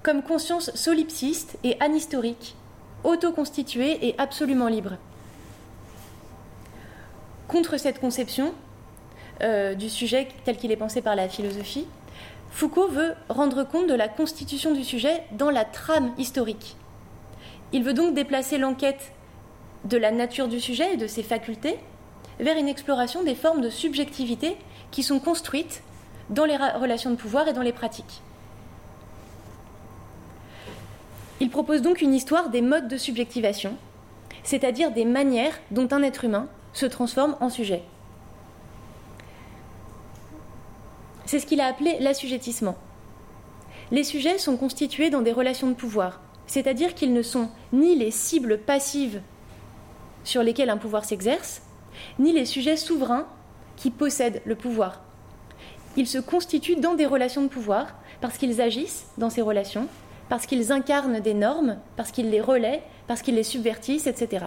comme 0.04 0.22
conscience 0.22 0.72
solipsiste 0.76 1.58
et 1.64 1.76
anhistorique, 1.80 2.54
autoconstituée 3.02 4.06
et 4.06 4.14
absolument 4.16 4.68
libre. 4.68 4.92
Contre 7.48 7.78
cette 7.78 7.98
conception, 7.98 8.54
euh, 9.42 9.74
du 9.74 9.90
sujet 9.90 10.28
tel 10.44 10.56
qu'il 10.56 10.70
est 10.70 10.76
pensé 10.76 11.02
par 11.02 11.16
la 11.16 11.28
philosophie, 11.28 11.88
Foucault 12.52 12.86
veut 12.86 13.14
rendre 13.28 13.64
compte 13.64 13.88
de 13.88 13.94
la 13.94 14.06
constitution 14.06 14.72
du 14.72 14.84
sujet 14.84 15.24
dans 15.32 15.50
la 15.50 15.64
trame 15.64 16.12
historique. 16.16 16.76
Il 17.72 17.82
veut 17.82 17.92
donc 17.92 18.14
déplacer 18.14 18.56
l'enquête 18.56 19.10
de 19.84 19.96
la 19.96 20.10
nature 20.10 20.48
du 20.48 20.60
sujet 20.60 20.94
et 20.94 20.96
de 20.96 21.06
ses 21.06 21.22
facultés 21.22 21.78
vers 22.40 22.56
une 22.56 22.68
exploration 22.68 23.22
des 23.22 23.34
formes 23.34 23.60
de 23.60 23.70
subjectivité 23.70 24.56
qui 24.90 25.02
sont 25.02 25.20
construites 25.20 25.82
dans 26.30 26.44
les 26.44 26.56
relations 26.56 27.10
de 27.10 27.16
pouvoir 27.16 27.48
et 27.48 27.52
dans 27.52 27.62
les 27.62 27.72
pratiques. 27.72 28.22
Il 31.40 31.50
propose 31.50 31.82
donc 31.82 32.00
une 32.00 32.14
histoire 32.14 32.48
des 32.48 32.62
modes 32.62 32.88
de 32.88 32.96
subjectivation, 32.96 33.76
c'est-à-dire 34.42 34.90
des 34.90 35.04
manières 35.04 35.58
dont 35.70 35.88
un 35.90 36.02
être 36.02 36.24
humain 36.24 36.48
se 36.72 36.86
transforme 36.86 37.36
en 37.40 37.50
sujet. 37.50 37.82
C'est 41.26 41.38
ce 41.38 41.46
qu'il 41.46 41.60
a 41.60 41.66
appelé 41.66 41.96
l'assujettissement. 42.00 42.76
Les 43.90 44.04
sujets 44.04 44.38
sont 44.38 44.56
constitués 44.56 45.10
dans 45.10 45.22
des 45.22 45.32
relations 45.32 45.68
de 45.68 45.74
pouvoir, 45.74 46.20
c'est-à-dire 46.46 46.94
qu'ils 46.94 47.12
ne 47.12 47.22
sont 47.22 47.50
ni 47.72 47.96
les 47.96 48.10
cibles 48.10 48.58
passives 48.58 49.20
sur 50.24 50.42
lesquelles 50.42 50.70
un 50.70 50.76
pouvoir 50.76 51.04
s'exerce, 51.04 51.62
ni 52.18 52.32
les 52.32 52.46
sujets 52.46 52.76
souverains 52.76 53.26
qui 53.76 53.90
possèdent 53.90 54.42
le 54.44 54.56
pouvoir. 54.56 55.02
Ils 55.96 56.08
se 56.08 56.18
constituent 56.18 56.76
dans 56.76 56.94
des 56.94 57.06
relations 57.06 57.42
de 57.42 57.48
pouvoir 57.48 57.94
parce 58.20 58.38
qu'ils 58.38 58.60
agissent 58.60 59.06
dans 59.18 59.30
ces 59.30 59.42
relations, 59.42 59.86
parce 60.28 60.46
qu'ils 60.46 60.72
incarnent 60.72 61.20
des 61.20 61.34
normes, 61.34 61.78
parce 61.96 62.10
qu'ils 62.10 62.30
les 62.30 62.40
relaient, 62.40 62.82
parce 63.06 63.22
qu'ils 63.22 63.34
les 63.34 63.42
subvertissent, 63.42 64.06
etc. 64.06 64.46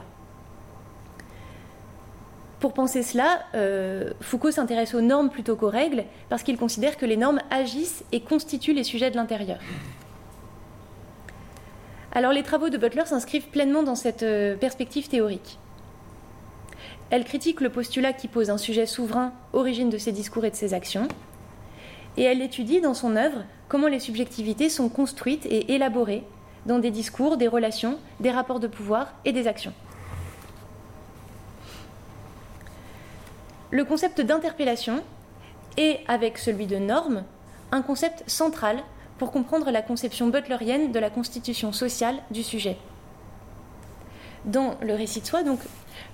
Pour 2.60 2.74
penser 2.74 3.04
cela, 3.04 3.42
euh, 3.54 4.14
Foucault 4.20 4.52
s'intéresse 4.52 4.96
aux 4.96 5.02
normes 5.02 5.30
plutôt 5.30 5.56
qu'aux 5.56 5.70
règles, 5.70 6.06
parce 6.28 6.42
qu'il 6.42 6.58
considère 6.58 6.98
que 6.98 7.06
les 7.06 7.18
normes 7.18 7.40
agissent 7.52 8.04
et 8.12 8.22
constituent 8.22 8.74
les 8.74 8.84
sujets 8.84 9.12
de 9.12 9.16
l'intérieur. 9.16 9.60
Alors 12.14 12.34
les 12.34 12.42
travaux 12.42 12.70
de 12.70 12.78
Butler 12.78 13.06
s'inscrivent 13.06 13.50
pleinement 13.50 13.84
dans 13.84 13.96
cette 13.96 14.24
euh, 14.24 14.56
perspective 14.56 15.08
théorique. 15.08 15.60
Elle 17.10 17.24
critique 17.24 17.62
le 17.62 17.70
postulat 17.70 18.12
qui 18.14 18.28
pose 18.28 18.50
un 18.50 18.58
sujet 18.58 18.86
souverain, 18.86 19.32
origine 19.54 19.90
de 19.90 19.98
ses 19.98 20.12
discours 20.12 20.44
et 20.44 20.52
de 20.52 20.56
ses 20.56 20.74
actions, 20.74 21.08
et 22.18 22.24
elle 22.24 22.42
étudie 22.42 22.82
dans 22.82 22.94
son 22.94 23.16
œuvre 23.16 23.44
comment 23.70 23.88
les 23.88 24.00
subjectivités 24.00 24.70
sont 24.70 24.90
construites 24.90 25.46
et 25.46 25.74
élaborées 25.74 26.24
dans 26.66 26.80
des 26.80 26.92
discours, 26.92 27.38
des 27.38 27.48
relations, 27.48 27.98
des 28.20 28.32
rapports 28.32 28.60
de 28.60 28.68
pouvoir 28.68 29.14
et 29.24 29.32
des 29.32 29.48
actions. 29.48 29.74
Le 33.72 33.86
concept 33.86 34.22
d'interpellation 34.22 35.02
est, 35.78 36.02
avec 36.08 36.38
celui 36.38 36.68
de 36.68 36.78
norme, 36.78 37.24
un 37.72 37.82
concept 37.82 38.24
central 38.28 38.78
pour 39.18 39.32
comprendre 39.32 39.72
la 39.72 39.82
conception 39.82 40.28
butlerienne 40.28 40.92
de 40.92 41.00
la 41.00 41.10
constitution 41.10 41.72
sociale 41.72 42.18
du 42.32 42.44
sujet. 42.44 42.78
Dans 44.48 44.78
le 44.82 44.94
récit 44.94 45.20
de 45.20 45.26
soi, 45.26 45.44
donc, 45.44 45.60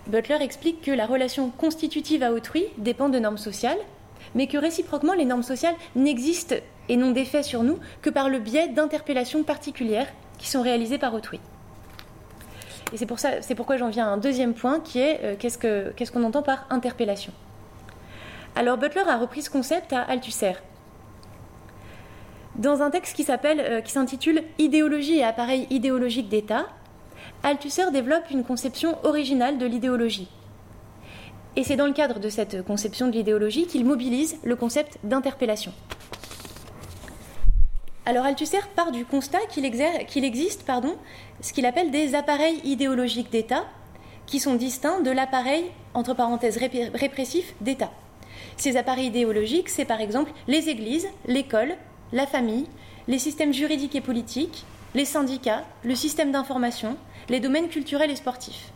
Butler 0.07 0.41
explique 0.41 0.81
que 0.81 0.91
la 0.91 1.05
relation 1.05 1.51
constitutive 1.51 2.23
à 2.23 2.33
autrui 2.33 2.65
dépend 2.79 3.09
de 3.09 3.19
normes 3.19 3.37
sociales, 3.37 3.77
mais 4.33 4.47
que 4.47 4.57
réciproquement 4.57 5.13
les 5.13 5.25
normes 5.25 5.43
sociales 5.43 5.75
n'existent 5.95 6.55
et 6.89 6.97
n'ont 6.97 7.11
d'effet 7.11 7.43
sur 7.43 7.61
nous 7.61 7.77
que 8.01 8.09
par 8.09 8.29
le 8.29 8.39
biais 8.39 8.69
d'interpellations 8.69 9.43
particulières 9.43 10.07
qui 10.39 10.49
sont 10.49 10.63
réalisées 10.63 10.97
par 10.97 11.13
autrui. 11.13 11.39
Et 12.91 12.97
c'est, 12.97 13.05
pour 13.05 13.19
ça, 13.19 13.41
c'est 13.41 13.53
pourquoi 13.53 13.77
j'en 13.77 13.89
viens 13.89 14.07
à 14.07 14.09
un 14.09 14.17
deuxième 14.17 14.55
point 14.55 14.79
qui 14.79 14.99
est 14.99 15.19
euh, 15.23 15.35
qu'est-ce, 15.37 15.59
que, 15.59 15.91
qu'est-ce 15.95 16.11
qu'on 16.11 16.23
entend 16.23 16.41
par 16.41 16.65
interpellation? 16.71 17.33
Alors 18.55 18.77
Butler 18.77 19.03
a 19.07 19.17
repris 19.17 19.43
ce 19.43 19.49
concept 19.51 19.93
à 19.93 20.01
Althusser. 20.01 20.53
Dans 22.55 22.81
un 22.81 22.89
texte 22.89 23.15
qui, 23.15 23.23
s'appelle, 23.23 23.59
euh, 23.59 23.81
qui 23.81 23.91
s'intitule 23.91 24.43
Idéologie 24.57 25.17
et 25.17 25.23
appareil 25.23 25.67
idéologique 25.69 26.29
d'État, 26.29 26.65
Althusser 27.45 27.91
développe 27.91 28.31
une 28.31 28.45
conception 28.45 28.97
originale 29.03 29.57
de 29.57 29.65
l'idéologie. 29.65 30.29
Et 31.57 31.65
c'est 31.65 31.75
dans 31.75 31.87
le 31.87 31.91
cadre 31.91 32.21
de 32.21 32.29
cette 32.29 32.63
conception 32.63 33.07
de 33.07 33.11
l'idéologie 33.11 33.67
qu'il 33.67 33.83
mobilise 33.83 34.37
le 34.45 34.55
concept 34.55 34.97
d'interpellation. 35.03 35.73
Alors 38.05 38.23
Althusser 38.23 38.61
part 38.77 38.91
du 38.91 39.03
constat 39.03 39.39
qu'il, 39.49 39.65
existe 39.65 40.63
pardon, 40.63 40.95
ce 41.41 41.51
qu'il 41.51 41.65
appelle 41.65 41.91
des 41.91 42.15
appareils 42.15 42.61
idéologiques 42.63 43.29
d'État 43.29 43.65
qui 44.25 44.39
sont 44.39 44.55
distincts 44.55 45.01
de 45.01 45.11
l'appareil, 45.11 45.65
entre 45.93 46.13
parenthèses, 46.13 46.57
répressif 46.93 47.55
d'État. 47.59 47.91
Ces 48.55 48.77
appareils 48.77 49.07
idéologiques, 49.07 49.67
c'est 49.67 49.83
par 49.83 49.99
exemple 49.99 50.31
les 50.47 50.69
églises, 50.69 51.09
l'école, 51.27 51.75
la 52.13 52.25
famille, 52.25 52.67
les 53.09 53.19
systèmes 53.19 53.53
juridiques 53.53 53.95
et 53.95 54.01
politiques, 54.01 54.63
les 54.95 55.05
syndicats, 55.05 55.65
le 55.83 55.95
système 55.95 56.31
d'information, 56.31 56.95
les 57.29 57.39
domaines 57.39 57.69
culturels 57.69 58.11
et 58.11 58.15
sportifs. 58.15 58.71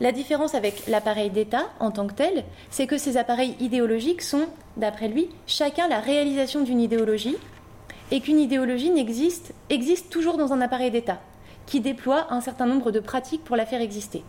La 0.00 0.12
différence 0.12 0.54
avec 0.54 0.86
l'appareil 0.86 1.30
d'État 1.30 1.66
en 1.80 1.90
tant 1.90 2.06
que 2.06 2.14
tel, 2.14 2.44
c'est 2.70 2.86
que 2.86 2.98
ces 2.98 3.16
appareils 3.16 3.56
idéologiques 3.58 4.22
sont, 4.22 4.46
d'après 4.76 5.08
lui, 5.08 5.28
chacun 5.46 5.88
la 5.88 5.98
réalisation 5.98 6.62
d'une 6.62 6.80
idéologie 6.80 7.36
et 8.12 8.20
qu'une 8.20 8.38
idéologie 8.38 8.92
existe, 8.96 9.54
existe 9.70 10.08
toujours 10.10 10.36
dans 10.36 10.52
un 10.52 10.60
appareil 10.60 10.92
d'État 10.92 11.20
qui 11.66 11.80
déploie 11.80 12.32
un 12.32 12.40
certain 12.40 12.66
nombre 12.66 12.92
de 12.92 13.00
pratiques 13.00 13.44
pour 13.44 13.56
la 13.56 13.66
faire 13.66 13.80
exister. 13.80 14.22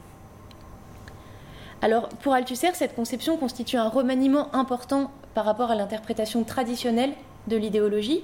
Alors, 1.81 2.09
pour 2.09 2.33
Althusser, 2.33 2.73
cette 2.73 2.95
conception 2.95 3.37
constitue 3.37 3.77
un 3.77 3.87
remaniement 3.87 4.53
important 4.53 5.11
par 5.33 5.45
rapport 5.45 5.71
à 5.71 5.75
l'interprétation 5.75 6.43
traditionnelle 6.43 7.13
de 7.47 7.55
l'idéologie, 7.55 8.23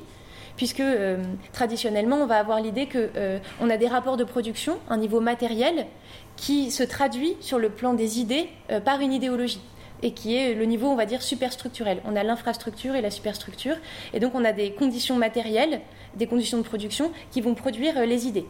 puisque 0.57 0.79
euh, 0.79 1.23
traditionnellement, 1.53 2.17
on 2.17 2.25
va 2.25 2.37
avoir 2.37 2.61
l'idée 2.61 2.87
qu'on 2.87 3.09
euh, 3.15 3.39
a 3.69 3.77
des 3.77 3.87
rapports 3.87 4.17
de 4.17 4.23
production, 4.23 4.77
un 4.89 4.97
niveau 4.97 5.19
matériel, 5.19 5.85
qui 6.37 6.71
se 6.71 6.83
traduit 6.83 7.35
sur 7.39 7.59
le 7.59 7.69
plan 7.69 7.93
des 7.93 8.19
idées 8.19 8.49
euh, 8.71 8.79
par 8.79 8.99
une 9.01 9.13
idéologie 9.13 9.61
et 10.03 10.11
qui 10.11 10.35
est 10.35 10.53
le 10.53 10.65
niveau, 10.65 10.87
on 10.87 10.95
va 10.95 11.05
dire, 11.05 11.21
superstructurel. 11.21 12.01
On 12.05 12.15
a 12.15 12.23
l'infrastructure 12.23 12.95
et 12.95 13.01
la 13.01 13.09
superstructure, 13.09 13.75
et 14.13 14.19
donc 14.19 14.35
on 14.35 14.43
a 14.43 14.51
des 14.51 14.71
conditions 14.71 15.15
matérielles, 15.15 15.81
des 16.15 16.27
conditions 16.27 16.57
de 16.57 16.63
production 16.63 17.11
qui 17.31 17.41
vont 17.41 17.55
produire 17.55 18.05
les 18.05 18.27
idées. 18.27 18.45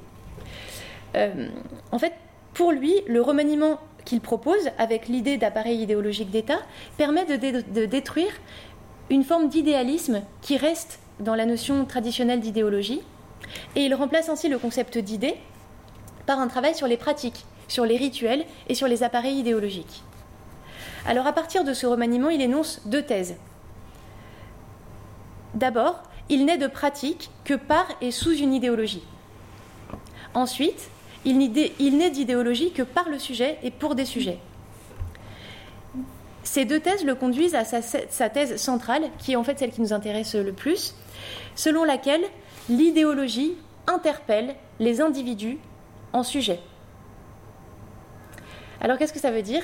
en 1.16 2.00
fait, 2.00 2.14
pour 2.54 2.72
lui, 2.72 2.94
le 3.08 3.22
remaniement 3.22 3.80
qu'il 4.06 4.22
propose 4.22 4.70
avec 4.80 5.08
l'idée 5.08 5.38
d'appareil 5.38 5.82
idéologique 5.82 6.32
d'État 6.32 6.60
permet 6.98 7.26
de 7.26 7.86
détruire 7.86 8.32
une 9.10 9.24
forme 9.24 9.48
d'idéalisme 9.48 10.24
qui 10.42 10.58
reste 10.58 11.00
dans 11.20 11.36
la 11.36 11.46
notion 11.46 11.86
traditionnelle 11.86 12.40
d'idéologie, 12.40 13.02
et 13.76 13.82
il 13.82 13.94
remplace 13.94 14.30
ainsi 14.30 14.50
le 14.50 14.58
concept 14.58 14.98
d'idée 14.98 15.36
par 16.26 16.40
un 16.40 16.48
travail 16.48 16.76
sur 16.76 16.88
les 16.88 16.98
pratiques, 16.98 17.46
sur 17.68 17.86
les 17.86 17.98
rituels 17.98 18.46
et 18.68 18.76
sur 18.76 18.88
les 18.88 19.04
appareils 19.04 19.38
idéologiques. 19.38 20.04
Alors 21.06 21.28
à 21.28 21.34
partir 21.34 21.64
de 21.64 21.74
ce 21.74 21.86
remaniement, 21.86 22.30
il 22.30 22.42
énonce 22.42 22.82
deux 22.86 23.04
thèses. 23.04 23.36
D'abord, 25.54 26.02
il 26.30 26.46
n'est 26.46 26.58
de 26.58 26.68
pratique 26.68 27.30
que 27.44 27.54
par 27.54 27.88
et 28.02 28.12
sous 28.12 28.36
une 28.36 28.54
idéologie. 28.54 29.04
Ensuite, 30.34 30.90
il 31.24 31.38
n'est 31.38 32.10
d'idéologie 32.10 32.72
que 32.72 32.82
par 32.82 33.10
le 33.10 33.20
sujet 33.20 33.58
et 33.64 33.72
pour 33.72 33.96
des 33.96 34.06
sujets. 34.06 34.40
Ces 36.44 36.66
deux 36.66 36.80
thèses 36.80 37.04
le 37.04 37.16
conduisent 37.16 37.56
à 37.56 37.64
sa, 37.64 38.30
thèse 38.30 38.58
centrale, 38.58 39.04
qui 39.18 39.34
est 39.34 39.36
en 39.36 39.44
fait 39.44 39.58
celle 39.58 39.72
qui 39.72 39.82
nous 39.82 39.94
intéresse 39.94 40.36
le 40.36 40.54
plus, 40.54 40.94
selon 41.56 41.84
laquelle 41.84 42.24
l'idéologie 42.70 43.56
interpelle 43.88 44.56
les 44.80 45.02
individus 45.02 45.58
en 46.14 46.24
sujet. 46.24 46.60
Alors 48.82 48.98
qu'est-ce 48.98 49.14
que 49.14 49.20
ça 49.20 49.32
veut 49.32 49.42
dire? 49.42 49.64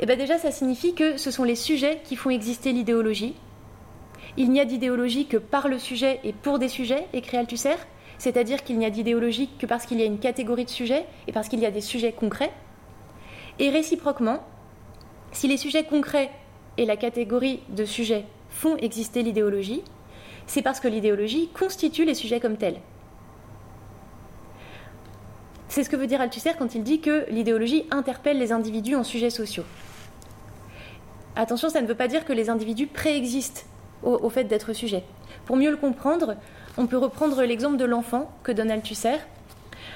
Eh 0.00 0.06
bien 0.06 0.16
déjà, 0.16 0.38
ça 0.38 0.50
signifie 0.50 0.94
que 0.94 1.16
ce 1.16 1.30
sont 1.30 1.44
les 1.44 1.54
sujets 1.54 2.02
qui 2.04 2.16
font 2.16 2.30
exister 2.30 2.72
l'idéologie. 2.72 3.34
Il 4.36 4.50
n'y 4.50 4.60
a 4.60 4.64
d'idéologie 4.64 5.26
que 5.26 5.36
par 5.36 5.68
le 5.68 5.78
sujet 5.78 6.20
et 6.24 6.32
pour 6.32 6.58
des 6.58 6.68
sujets, 6.68 7.06
écrit 7.12 7.36
Althusser, 7.36 7.76
c'est-à-dire 8.18 8.62
qu'il 8.62 8.78
n'y 8.78 8.84
a 8.84 8.90
d'idéologie 8.90 9.50
que 9.58 9.66
parce 9.66 9.86
qu'il 9.86 9.98
y 9.98 10.02
a 10.02 10.06
une 10.06 10.18
catégorie 10.18 10.64
de 10.64 10.70
sujets 10.70 11.06
et 11.26 11.32
parce 11.32 11.48
qu'il 11.48 11.60
y 11.60 11.66
a 11.66 11.70
des 11.70 11.80
sujets 11.80 12.12
concrets. 12.12 12.52
Et 13.58 13.70
réciproquement, 13.70 14.40
si 15.32 15.48
les 15.48 15.56
sujets 15.56 15.84
concrets 15.84 16.30
et 16.76 16.84
la 16.84 16.96
catégorie 16.96 17.60
de 17.70 17.84
sujets 17.84 18.26
font 18.50 18.76
exister 18.76 19.22
l'idéologie, 19.22 19.82
c'est 20.50 20.62
parce 20.62 20.80
que 20.80 20.88
l'idéologie 20.88 21.48
constitue 21.54 22.04
les 22.04 22.16
sujets 22.16 22.40
comme 22.40 22.56
tels. 22.56 22.80
C'est 25.68 25.84
ce 25.84 25.88
que 25.88 25.94
veut 25.94 26.08
dire 26.08 26.20
Althusser 26.20 26.54
quand 26.58 26.74
il 26.74 26.82
dit 26.82 27.00
que 27.00 27.24
l'idéologie 27.30 27.86
interpelle 27.92 28.36
les 28.36 28.50
individus 28.50 28.96
en 28.96 29.04
sujets 29.04 29.30
sociaux. 29.30 29.62
Attention, 31.36 31.68
ça 31.68 31.80
ne 31.80 31.86
veut 31.86 31.94
pas 31.94 32.08
dire 32.08 32.24
que 32.24 32.32
les 32.32 32.50
individus 32.50 32.88
préexistent 32.88 33.64
au, 34.02 34.28
fait 34.28 34.42
d'être 34.42 34.72
sujets. 34.72 35.04
Pour 35.46 35.54
mieux 35.54 35.70
le 35.70 35.76
comprendre, 35.76 36.34
on 36.76 36.88
peut 36.88 36.98
reprendre 36.98 37.40
l'exemple 37.44 37.76
de 37.76 37.84
l'enfant 37.84 38.28
que 38.42 38.50
donne 38.50 38.72
Althusser. 38.72 39.18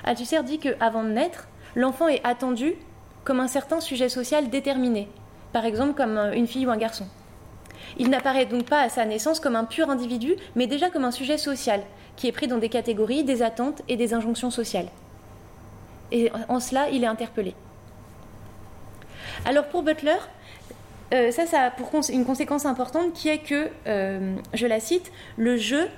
Althusser 0.04 0.40
dit 0.44 0.60
qu'avant 0.60 1.02
de 1.02 1.08
naître, 1.08 1.48
l'enfant 1.74 2.06
est 2.06 2.24
attendu 2.24 2.74
comme 3.24 3.40
un 3.40 3.48
certain 3.48 3.80
sujet 3.80 4.08
social 4.08 4.50
déterminé, 4.50 5.08
par 5.52 5.64
exemple 5.64 5.94
comme 5.94 6.16
une 6.32 6.46
fille 6.46 6.64
ou 6.64 6.70
un 6.70 6.76
garçon. 6.76 7.08
Il 7.98 8.10
n'apparaît 8.10 8.46
donc 8.46 8.64
pas 8.64 8.80
à 8.80 8.88
sa 8.88 9.04
naissance 9.04 9.40
comme 9.40 9.56
un 9.56 9.64
pur 9.64 9.90
individu, 9.90 10.34
mais 10.54 10.66
déjà 10.66 10.90
comme 10.90 11.04
un 11.04 11.10
sujet 11.10 11.38
social, 11.38 11.82
qui 12.16 12.28
est 12.28 12.32
pris 12.32 12.46
dans 12.46 12.58
des 12.58 12.68
catégories, 12.68 13.24
des 13.24 13.42
attentes 13.42 13.82
et 13.88 13.96
des 13.96 14.14
injonctions 14.14 14.50
sociales. 14.50 14.88
Et 16.12 16.30
en 16.48 16.60
cela, 16.60 16.88
il 16.90 17.02
est 17.02 17.08
interpellé. 17.08 17.54
Alors 19.44 19.66
pour 19.66 19.82
Butler, 19.82 20.16
euh, 21.12 21.30
ça, 21.30 21.60
a 21.60 21.70
pour 21.70 21.90
une 22.08 22.24
conséquence 22.24 22.66
importante 22.66 23.12
qui 23.12 23.28
est 23.28 23.38
que, 23.38 23.68
euh, 23.86 24.36
je 24.52 24.66
la 24.66 24.80
cite, 24.80 25.12
le 25.36 25.56
jeu 25.56 25.88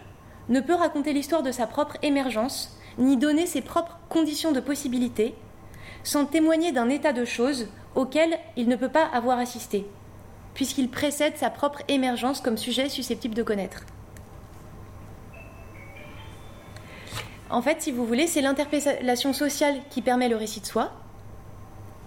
ne 0.49 0.61
peut 0.61 0.75
raconter 0.75 1.13
l'histoire 1.13 1.43
de 1.43 1.53
sa 1.53 1.67
propre 1.67 1.97
émergence, 2.03 2.79
ni 2.99 3.17
donner 3.17 3.47
ses 3.47 3.63
propres 3.63 3.99
conditions 4.09 4.53
de 4.53 4.61
possibilité, 4.61 5.35
sans 6.03 6.25
témoigner 6.25 6.73
d'un 6.73 6.89
état 6.89 7.13
de 7.13 7.25
choses 7.25 7.69
auquel 7.95 8.39
il 8.57 8.69
ne 8.69 8.77
peut 8.77 8.89
pas 8.89 9.05
avoir 9.05 9.39
assisté, 9.39 9.87
puisqu'il 10.57 10.89
précède 10.89 11.37
sa 11.37 11.51
propre 11.51 11.83
émergence 11.87 12.41
comme 12.41 12.57
sujet 12.57 12.89
susceptible 12.89 13.35
de 13.35 13.43
connaître. 13.43 13.83
En 17.51 17.61
fait, 17.61 17.83
si 17.83 17.93
vous 17.93 18.07
voulez, 18.07 18.27
c'est 18.27 18.41
l'interpellation 18.41 19.35
sociale 19.35 19.77
qui 19.91 20.01
permet 20.01 20.31
le 20.31 20.37
récit 20.37 20.63
de 20.63 20.67
soi. 20.67 20.93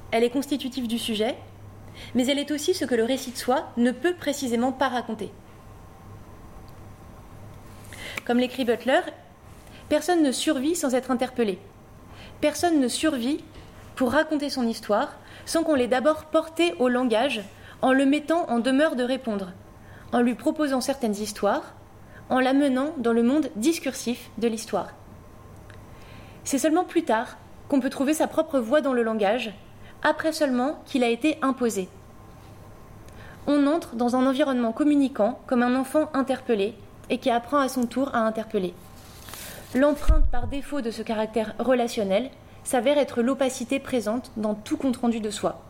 Elle 0.09 0.23
est 0.23 0.31
constitutive 0.31 0.87
du 0.87 0.97
sujet, 0.97 1.37
mais 2.15 2.25
elle 2.25 2.39
est 2.39 2.49
aussi 2.49 2.73
ce 2.73 2.85
que 2.85 2.95
le 2.95 3.03
récit 3.03 3.31
de 3.31 3.37
soi 3.37 3.69
ne 3.77 3.91
peut 3.91 4.15
précisément 4.15 4.71
pas 4.71 4.89
raconter. 4.89 5.31
Comme 8.25 8.39
l'écrit 8.39 8.65
Butler, 8.65 9.01
personne 9.89 10.23
ne 10.23 10.31
survit 10.31 10.75
sans 10.75 10.95
être 10.95 11.11
interpellé. 11.11 11.59
Personne 12.41 12.79
ne 12.79 12.87
survit 12.87 13.43
pour 13.95 14.11
raconter 14.11 14.49
son 14.49 14.67
histoire 14.67 15.19
sans 15.45 15.63
qu'on 15.63 15.75
l'ait 15.75 15.87
d'abord 15.87 16.25
porté 16.25 16.73
au 16.79 16.89
langage 16.89 17.43
en 17.81 17.93
le 17.93 18.05
mettant 18.05 18.49
en 18.49 18.59
demeure 18.59 18.95
de 18.95 19.03
répondre, 19.03 19.51
en 20.11 20.21
lui 20.21 20.35
proposant 20.35 20.81
certaines 20.81 21.15
histoires, 21.15 21.73
en 22.29 22.39
l'amenant 22.39 22.93
dans 22.97 23.13
le 23.13 23.23
monde 23.23 23.49
discursif 23.55 24.29
de 24.37 24.47
l'histoire. 24.47 24.89
C'est 26.43 26.57
seulement 26.57 26.83
plus 26.83 27.03
tard 27.03 27.37
qu'on 27.67 27.79
peut 27.79 27.89
trouver 27.89 28.13
sa 28.13 28.27
propre 28.27 28.59
voix 28.59 28.81
dans 28.81 28.93
le 28.93 29.03
langage, 29.03 29.53
après 30.03 30.31
seulement 30.31 30.81
qu'il 30.85 31.03
a 31.03 31.09
été 31.09 31.37
imposé. 31.41 31.89
On 33.47 33.67
entre 33.67 33.95
dans 33.95 34.15
un 34.15 34.25
environnement 34.25 34.71
communicant 34.71 35.39
comme 35.47 35.63
un 35.63 35.75
enfant 35.75 36.09
interpellé 36.13 36.75
et 37.09 37.17
qui 37.17 37.29
apprend 37.29 37.59
à 37.59 37.69
son 37.69 37.85
tour 37.85 38.13
à 38.13 38.19
interpeller. 38.19 38.73
L'empreinte 39.75 40.25
par 40.31 40.47
défaut 40.47 40.81
de 40.81 40.91
ce 40.91 41.01
caractère 41.01 41.53
relationnel 41.59 42.29
s'avère 42.63 42.97
être 42.97 43.21
l'opacité 43.21 43.79
présente 43.79 44.31
dans 44.37 44.53
tout 44.53 44.77
compte-rendu 44.77 45.19
de 45.19 45.29
soi. 45.29 45.61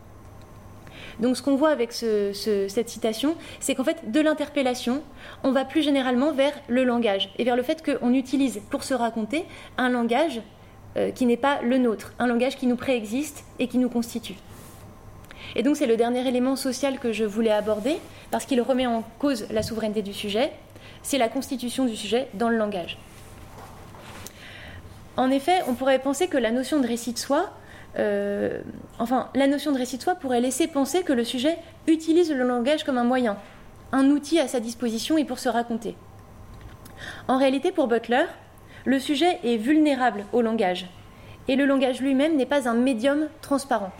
Donc 1.20 1.36
ce 1.36 1.42
qu'on 1.42 1.56
voit 1.56 1.70
avec 1.70 1.92
cette 1.92 2.88
citation, 2.88 3.36
c'est 3.60 3.74
qu'en 3.74 3.84
fait, 3.84 4.10
de 4.10 4.20
l'interpellation, 4.20 5.02
on 5.44 5.52
va 5.52 5.64
plus 5.64 5.82
généralement 5.82 6.32
vers 6.32 6.52
le 6.68 6.84
langage 6.84 7.32
et 7.38 7.44
vers 7.44 7.56
le 7.56 7.62
fait 7.62 7.84
qu'on 7.84 8.12
utilise 8.14 8.60
pour 8.70 8.84
se 8.84 8.94
raconter 8.94 9.44
un 9.76 9.90
langage 9.90 10.40
euh, 10.96 11.10
qui 11.10 11.26
n'est 11.26 11.36
pas 11.36 11.60
le 11.62 11.78
nôtre, 11.78 12.14
un 12.18 12.26
langage 12.26 12.56
qui 12.56 12.66
nous 12.66 12.76
préexiste 12.76 13.44
et 13.58 13.68
qui 13.68 13.78
nous 13.78 13.90
constitue. 13.90 14.36
Et 15.54 15.62
donc 15.62 15.76
c'est 15.76 15.86
le 15.86 15.96
dernier 15.96 16.26
élément 16.26 16.56
social 16.56 16.98
que 16.98 17.12
je 17.12 17.24
voulais 17.24 17.50
aborder, 17.50 17.98
parce 18.30 18.44
qu'il 18.44 18.60
remet 18.60 18.86
en 18.86 19.04
cause 19.18 19.46
la 19.50 19.62
souveraineté 19.62 20.02
du 20.02 20.12
sujet, 20.12 20.52
c'est 21.02 21.18
la 21.18 21.28
constitution 21.28 21.84
du 21.84 21.96
sujet 21.96 22.28
dans 22.34 22.48
le 22.48 22.56
langage. 22.56 22.98
En 25.16 25.30
effet, 25.30 25.62
on 25.68 25.74
pourrait 25.74 25.98
penser 25.98 26.28
que 26.28 26.38
la 26.38 26.50
notion 26.50 26.80
de 26.80 26.86
récit 26.86 27.12
de 27.12 27.18
soi, 27.18 27.50
euh, 27.98 28.60
enfin, 28.98 29.28
la 29.34 29.46
notion 29.46 29.72
de 29.72 29.78
récit 29.78 29.98
de 29.98 30.02
soi 30.02 30.14
pourrait 30.14 30.40
laisser 30.40 30.66
penser 30.68 31.02
que 31.02 31.12
le 31.12 31.24
sujet 31.24 31.58
utilise 31.86 32.30
le 32.32 32.44
langage 32.44 32.84
comme 32.84 32.98
un 32.98 33.04
moyen, 33.04 33.36
un 33.92 34.06
outil 34.10 34.38
à 34.38 34.48
sa 34.48 34.60
disposition 34.60 35.18
et 35.18 35.24
pour 35.24 35.38
se 35.38 35.48
raconter. 35.48 35.96
En 37.28 37.38
réalité, 37.38 37.72
pour 37.72 37.88
Butler, 37.88 38.26
le 38.84 38.98
sujet 38.98 39.38
est 39.42 39.56
vulnérable 39.56 40.24
au 40.32 40.42
langage, 40.42 40.86
et 41.48 41.56
le 41.56 41.66
langage 41.66 42.00
lui-même 42.00 42.36
n'est 42.36 42.46
pas 42.46 42.68
un 42.68 42.74
médium 42.74 43.28
transparent. 43.42 43.90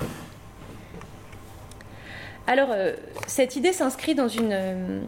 Alors, 2.46 2.70
euh, 2.72 2.94
cette 3.26 3.54
idée 3.54 3.72
s'inscrit 3.72 4.14
dans 4.14 4.26
une, 4.26 4.52
euh, 4.52 5.00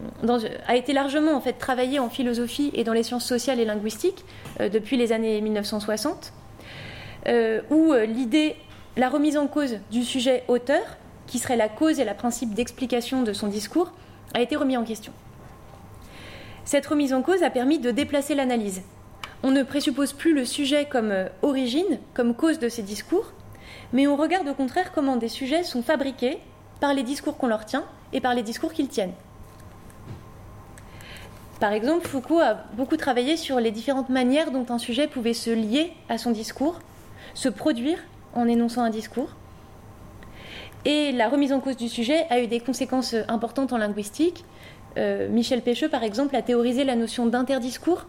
a 0.67 0.75
été 0.75 0.93
largement 0.93 1.33
en 1.33 1.41
fait 1.41 1.53
travaillée 1.53 1.99
en 1.99 2.09
philosophie 2.09 2.71
et 2.73 2.83
dans 2.83 2.93
les 2.93 3.03
sciences 3.03 3.25
sociales 3.25 3.59
et 3.59 3.65
linguistiques 3.65 4.23
depuis 4.59 4.97
les 4.97 5.11
années 5.11 5.41
1960, 5.41 6.31
où 7.69 7.93
l'idée, 7.93 8.55
la 8.95 9.09
remise 9.09 9.37
en 9.37 9.47
cause 9.47 9.77
du 9.91 10.03
sujet 10.03 10.43
auteur, 10.47 10.83
qui 11.25 11.39
serait 11.39 11.57
la 11.57 11.69
cause 11.69 11.99
et 11.99 12.05
la 12.05 12.13
principe 12.13 12.53
d'explication 12.53 13.23
de 13.23 13.33
son 13.33 13.47
discours, 13.47 13.91
a 14.33 14.41
été 14.41 14.55
remis 14.55 14.77
en 14.77 14.83
question. 14.83 15.13
Cette 16.65 16.85
remise 16.85 17.13
en 17.13 17.21
cause 17.21 17.43
a 17.43 17.49
permis 17.49 17.79
de 17.79 17.91
déplacer 17.91 18.35
l'analyse. 18.35 18.81
On 19.41 19.51
ne 19.51 19.63
présuppose 19.63 20.13
plus 20.13 20.33
le 20.33 20.45
sujet 20.45 20.85
comme 20.85 21.13
origine, 21.41 21.99
comme 22.13 22.35
cause 22.35 22.59
de 22.59 22.69
ces 22.69 22.83
discours, 22.83 23.33
mais 23.91 24.07
on 24.07 24.15
regarde 24.15 24.47
au 24.47 24.53
contraire 24.53 24.91
comment 24.93 25.17
des 25.17 25.27
sujets 25.27 25.63
sont 25.63 25.83
fabriqués 25.83 26.37
par 26.79 26.93
les 26.93 27.03
discours 27.03 27.37
qu'on 27.37 27.47
leur 27.47 27.65
tient 27.65 27.85
et 28.13 28.21
par 28.21 28.33
les 28.33 28.43
discours 28.43 28.73
qu'ils 28.73 28.87
tiennent. 28.87 29.13
Par 31.59 31.71
exemple, 31.71 32.07
Foucault 32.07 32.39
a 32.39 32.55
beaucoup 32.73 32.97
travaillé 32.97 33.37
sur 33.37 33.59
les 33.59 33.71
différentes 33.71 34.09
manières 34.09 34.51
dont 34.51 34.65
un 34.69 34.77
sujet 34.77 35.07
pouvait 35.07 35.33
se 35.33 35.49
lier 35.49 35.93
à 36.09 36.17
son 36.17 36.31
discours, 36.31 36.79
se 37.33 37.49
produire 37.49 37.99
en 38.33 38.47
énonçant 38.47 38.83
un 38.83 38.89
discours. 38.89 39.29
Et 40.85 41.11
la 41.11 41.29
remise 41.29 41.53
en 41.53 41.59
cause 41.59 41.77
du 41.77 41.87
sujet 41.87 42.25
a 42.29 42.41
eu 42.41 42.47
des 42.47 42.59
conséquences 42.59 43.15
importantes 43.27 43.71
en 43.71 43.77
linguistique. 43.77 44.43
Euh, 44.97 45.29
Michel 45.29 45.61
Pêcheux, 45.61 45.89
par 45.89 46.03
exemple, 46.03 46.35
a 46.35 46.41
théorisé 46.41 46.83
la 46.83 46.95
notion 46.95 47.25
d'interdiscours 47.25 48.05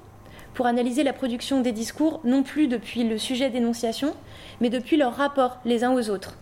pour 0.55 0.67
analyser 0.67 1.03
la 1.03 1.13
production 1.13 1.61
des 1.61 1.73
discours 1.73 2.21
non 2.25 2.43
plus 2.43 2.69
depuis 2.69 3.05
le 3.05 3.19
sujet 3.19 3.51
d'énonciation, 3.51 4.15
mais 4.61 4.71
depuis 4.71 4.97
leur 4.97 5.15
rapport 5.15 5.59
les 5.65 5.85
uns 5.85 5.93
aux 5.93 6.11
autres. 6.11 6.37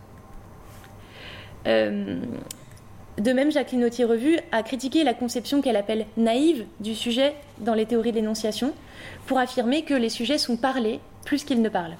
Euh, 1.67 2.19
de 3.19 3.33
même, 3.33 3.53
Jacqueline 3.53 3.85
Autier-Revue 3.85 4.39
a 4.53 4.63
critiqué 4.63 5.05
la 5.05 5.15
conception 5.15 5.61
qu'elle 5.61 5.77
appelle 5.77 6.07
naïve 6.17 6.65
du 6.81 6.95
sujet 6.95 7.35
dans 7.59 7.75
les 7.75 7.87
théories 7.87 8.13
d'énonciation 8.13 8.73
pour 9.27 9.39
affirmer 9.39 9.83
que 9.83 9.95
les 9.95 10.09
sujets 10.09 10.39
sont 10.39 10.57
parlés 10.57 11.01
plus 11.25 11.45
qu'ils 11.45 11.63
ne 11.63 11.69
parlent. 11.69 11.97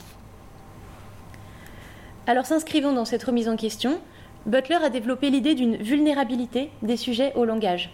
Alors, 2.27 2.47
s'inscrivant 2.47 2.93
dans 2.93 3.05
cette 3.05 3.25
remise 3.25 3.49
en 3.49 3.57
question, 3.57 4.01
Butler 4.47 4.77
a 4.77 4.91
développé 4.91 5.31
l'idée 5.31 5.55
d'une 5.55 5.77
vulnérabilité 5.77 6.71
des 6.83 6.97
sujets 6.97 7.33
au 7.35 7.45
langage. 7.45 7.91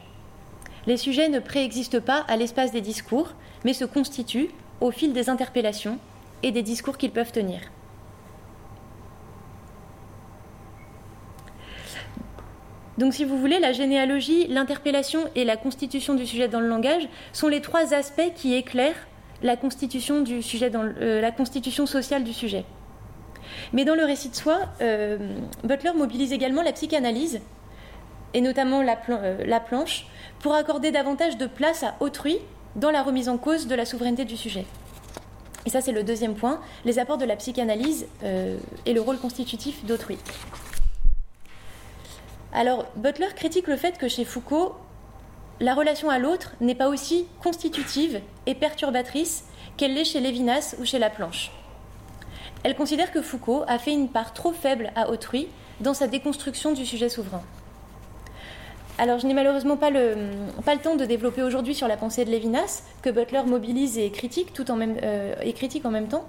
Les 0.86 0.96
sujets 0.96 1.28
ne 1.28 1.38
préexistent 1.38 2.00
pas 2.00 2.24
à 2.28 2.36
l'espace 2.36 2.72
des 2.72 2.80
discours, 2.80 3.32
mais 3.64 3.72
se 3.72 3.84
constituent 3.84 4.50
au 4.80 4.90
fil 4.90 5.12
des 5.12 5.28
interpellations 5.28 5.98
et 6.42 6.52
des 6.52 6.62
discours 6.62 6.98
qu'ils 6.98 7.10
peuvent 7.10 7.32
tenir. 7.32 7.60
Donc 12.98 13.14
si 13.14 13.24
vous 13.24 13.38
voulez, 13.38 13.60
la 13.60 13.72
généalogie, 13.72 14.46
l'interpellation 14.48 15.20
et 15.36 15.44
la 15.44 15.56
constitution 15.56 16.14
du 16.14 16.26
sujet 16.26 16.48
dans 16.48 16.60
le 16.60 16.68
langage 16.68 17.08
sont 17.32 17.48
les 17.48 17.60
trois 17.60 17.94
aspects 17.94 18.32
qui 18.34 18.54
éclairent 18.54 19.06
la 19.42 19.56
constitution, 19.56 20.20
du 20.20 20.42
sujet 20.42 20.68
dans 20.68 20.82
euh, 20.82 21.30
constitution 21.30 21.86
sociale 21.86 22.24
du 22.24 22.32
sujet. 22.32 22.64
Mais 23.72 23.84
dans 23.84 23.94
le 23.94 24.04
récit 24.04 24.28
de 24.28 24.34
soi, 24.34 24.60
euh, 24.80 25.18
Butler 25.64 25.92
mobilise 25.94 26.32
également 26.32 26.62
la 26.62 26.72
psychanalyse, 26.72 27.40
et 28.34 28.40
notamment 28.40 28.82
la, 28.82 28.98
euh, 29.08 29.44
la, 29.46 29.60
planche, 29.60 30.06
pour 30.40 30.54
accorder 30.54 30.90
davantage 30.90 31.36
de 31.36 31.46
place 31.46 31.82
à 31.82 31.94
autrui 32.00 32.38
dans 32.76 32.90
la 32.90 33.02
remise 33.02 33.28
en 33.28 33.38
cause 33.38 33.66
de 33.66 33.74
la 33.74 33.84
souveraineté 33.84 34.24
du 34.24 34.36
sujet. 34.36 34.66
Et 35.66 35.70
ça, 35.70 35.80
c'est 35.80 35.92
le 35.92 36.04
deuxième 36.04 36.34
point, 36.34 36.60
les 36.84 36.98
apports 36.98 37.18
de 37.18 37.24
la 37.24 37.36
psychanalyse 37.36 38.06
et 38.86 38.92
le 38.94 39.00
rôle 39.00 39.18
constitutif 39.18 39.84
d'autrui. 39.84 40.16
Alors, 42.52 42.86
Butler 42.96 43.28
critique 43.36 43.66
le 43.66 43.76
fait 43.76 43.98
que 43.98 44.08
chez 44.08 44.24
Foucault, 44.24 44.74
la 45.60 45.74
relation 45.74 46.08
à 46.08 46.18
l'autre 46.18 46.54
n'est 46.60 46.74
pas 46.74 46.88
aussi 46.88 47.26
constitutive 47.42 48.20
et 48.46 48.54
perturbatrice 48.54 49.44
qu'elle 49.76 49.94
l'est 49.94 50.04
chez 50.04 50.20
Lévinas 50.20 50.76
ou 50.80 50.84
chez 50.84 50.98
Laplanche. 50.98 51.50
Elle 52.64 52.74
considère 52.74 53.12
que 53.12 53.22
Foucault 53.22 53.64
a 53.68 53.78
fait 53.78 53.92
une 53.92 54.08
part 54.08 54.32
trop 54.32 54.52
faible 54.52 54.90
à 54.96 55.10
autrui 55.10 55.48
dans 55.80 55.94
sa 55.94 56.06
déconstruction 56.08 56.72
du 56.72 56.84
sujet 56.84 57.08
souverain. 57.08 57.42
Alors, 59.00 59.20
je 59.20 59.28
n'ai 59.28 59.34
malheureusement 59.34 59.76
pas 59.76 59.90
le, 59.90 60.16
pas 60.64 60.76
temps 60.76 60.96
de 60.96 61.04
développer 61.04 61.42
aujourd'hui 61.42 61.74
sur 61.74 61.86
la 61.86 61.96
pensée 61.96 62.24
de 62.24 62.30
Lévinas, 62.30 62.82
que 63.00 63.10
Butler 63.10 63.42
mobilise 63.46 63.96
et 63.96 64.10
critique, 64.10 64.52
tout 64.52 64.72
en 64.72 64.76
même, 64.76 64.96
euh, 65.04 65.36
et 65.40 65.52
critique 65.52 65.86
en 65.86 65.90
même 65.92 66.08
temps. 66.08 66.24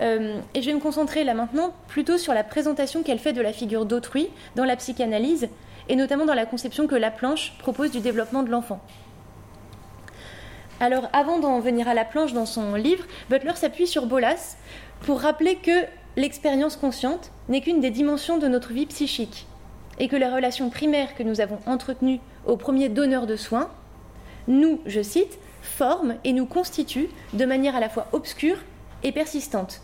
Euh, 0.00 0.40
et 0.54 0.62
je 0.62 0.66
vais 0.66 0.74
me 0.74 0.80
concentrer 0.80 1.22
là 1.22 1.34
maintenant 1.34 1.72
plutôt 1.86 2.18
sur 2.18 2.34
la 2.34 2.42
présentation 2.42 3.04
qu'elle 3.04 3.20
fait 3.20 3.32
de 3.32 3.40
la 3.40 3.52
figure 3.52 3.86
d'autrui 3.86 4.30
dans 4.56 4.64
la 4.64 4.74
psychanalyse, 4.74 5.48
et 5.88 5.94
notamment 5.94 6.26
dans 6.26 6.34
la 6.34 6.44
conception 6.44 6.88
que 6.88 6.96
Laplanche 6.96 7.52
propose 7.60 7.92
du 7.92 8.00
développement 8.00 8.42
de 8.42 8.50
l'enfant. 8.50 8.80
Alors 10.82 11.08
avant 11.12 11.38
d'en 11.38 11.60
venir 11.60 11.86
à 11.86 11.94
Laplanche 11.94 12.32
dans 12.32 12.44
son 12.44 12.74
livre, 12.74 13.04
Butler 13.30 13.54
s'appuie 13.54 13.86
sur 13.86 14.06
Bolas 14.06 14.56
pour 15.02 15.20
rappeler 15.20 15.54
que 15.54 15.86
l'expérience 16.16 16.74
consciente 16.74 17.30
n'est 17.48 17.60
qu'une 17.60 17.78
des 17.78 17.92
dimensions 17.92 18.36
de 18.36 18.48
notre 18.48 18.72
vie 18.72 18.86
psychique, 18.86 19.46
et 20.00 20.08
que 20.08 20.16
les 20.16 20.26
relations 20.26 20.70
primaires 20.70 21.14
que 21.14 21.22
nous 21.22 21.40
avons 21.40 21.60
entretenues 21.66 22.18
au 22.46 22.56
premier 22.56 22.88
donneur 22.88 23.28
de 23.28 23.36
soins 23.36 23.70
nous, 24.48 24.80
je 24.84 25.02
cite, 25.02 25.38
forment 25.62 26.16
et 26.24 26.32
nous 26.32 26.46
constituent 26.46 27.10
de 27.32 27.44
manière 27.44 27.76
à 27.76 27.80
la 27.80 27.88
fois 27.88 28.08
obscure 28.10 28.58
et 29.04 29.12
persistante. 29.12 29.82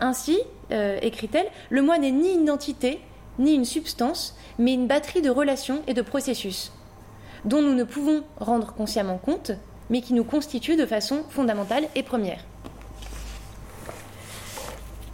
Ainsi, 0.00 0.38
euh, 0.70 0.98
écrit-elle, 1.00 1.48
le 1.70 1.80
moi 1.80 1.96
n'est 1.96 2.10
ni 2.10 2.34
une 2.34 2.50
entité, 2.50 3.00
ni 3.38 3.54
une 3.54 3.64
substance, 3.64 4.36
mais 4.58 4.74
une 4.74 4.86
batterie 4.86 5.22
de 5.22 5.30
relations 5.30 5.80
et 5.86 5.94
de 5.94 6.02
processus, 6.02 6.72
dont 7.44 7.62
nous 7.62 7.74
ne 7.74 7.84
pouvons 7.84 8.22
rendre 8.38 8.74
consciemment 8.74 9.18
compte, 9.18 9.52
mais 9.88 10.00
qui 10.00 10.14
nous 10.14 10.24
constituent 10.24 10.76
de 10.76 10.86
façon 10.86 11.24
fondamentale 11.30 11.88
et 11.94 12.02
première. 12.02 12.44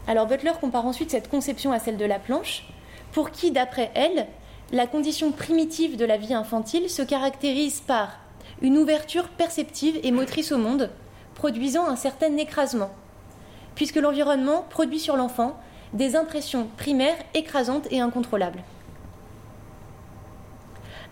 Alors 0.08 0.26
Butler 0.26 0.52
compare 0.60 0.86
ensuite 0.86 1.10
cette 1.10 1.28
conception 1.28 1.72
à 1.72 1.78
celle 1.78 1.96
de 1.96 2.04
la 2.04 2.18
planche, 2.18 2.66
pour 3.12 3.30
qui, 3.30 3.50
d'après 3.50 3.90
elle, 3.94 4.26
la 4.72 4.86
condition 4.86 5.32
primitive 5.32 5.96
de 5.96 6.04
la 6.04 6.16
vie 6.16 6.34
infantile 6.34 6.90
se 6.90 7.02
caractérise 7.02 7.80
par 7.80 8.18
une 8.62 8.78
ouverture 8.78 9.28
perceptive 9.28 9.98
et 10.02 10.12
motrice 10.12 10.52
au 10.52 10.58
monde, 10.58 10.90
produisant 11.34 11.86
un 11.86 11.96
certain 11.96 12.36
écrasement, 12.36 12.90
puisque 13.74 13.96
l'environnement 13.96 14.64
produit 14.70 15.00
sur 15.00 15.16
l'enfant 15.16 15.56
des 15.92 16.16
impressions 16.16 16.68
primaires 16.76 17.16
écrasantes 17.34 17.86
et 17.90 18.00
incontrôlables. 18.00 18.62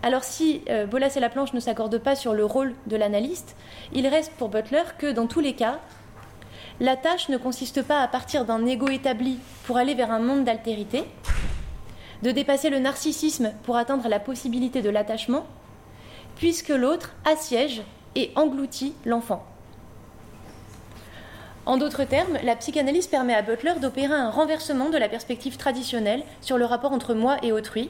Alors 0.05 0.23
si 0.23 0.61
euh, 0.69 0.85
Bolas 0.85 1.13
et 1.15 1.19
Laplanche 1.19 1.53
ne 1.53 1.59
s'accordent 1.59 1.97
pas 1.97 2.15
sur 2.15 2.35
le 2.35 2.45
rôle 2.45 2.75
de 2.85 2.95
l'analyste, 2.95 3.55
il 3.91 4.05
reste 4.05 4.33
pour 4.33 4.49
Butler 4.49 4.83
que 4.99 5.11
dans 5.11 5.25
tous 5.25 5.39
les 5.39 5.55
cas, 5.55 5.79
la 6.79 6.95
tâche 6.95 7.27
ne 7.29 7.37
consiste 7.37 7.81
pas 7.81 8.01
à 8.01 8.07
partir 8.07 8.45
d'un 8.45 8.67
ego 8.67 8.87
établi 8.87 9.39
pour 9.65 9.77
aller 9.77 9.95
vers 9.95 10.11
un 10.11 10.19
monde 10.19 10.43
d'altérité, 10.43 11.05
de 12.21 12.29
dépasser 12.29 12.69
le 12.69 12.77
narcissisme 12.77 13.51
pour 13.63 13.77
atteindre 13.77 14.07
la 14.07 14.19
possibilité 14.19 14.83
de 14.83 14.91
l'attachement, 14.91 15.47
puisque 16.35 16.69
l'autre 16.69 17.15
assiège 17.25 17.81
et 18.13 18.31
engloutit 18.35 18.93
l'enfant. 19.05 19.43
En 21.65 21.77
d'autres 21.77 22.03
termes, 22.03 22.37
la 22.43 22.55
psychanalyse 22.55 23.07
permet 23.07 23.33
à 23.33 23.41
Butler 23.41 23.73
d'opérer 23.81 24.13
un 24.13 24.29
renversement 24.29 24.91
de 24.91 24.99
la 24.99 25.09
perspective 25.09 25.57
traditionnelle 25.57 26.21
sur 26.41 26.59
le 26.59 26.65
rapport 26.65 26.91
entre 26.91 27.15
moi 27.15 27.37
et 27.41 27.51
autrui, 27.51 27.89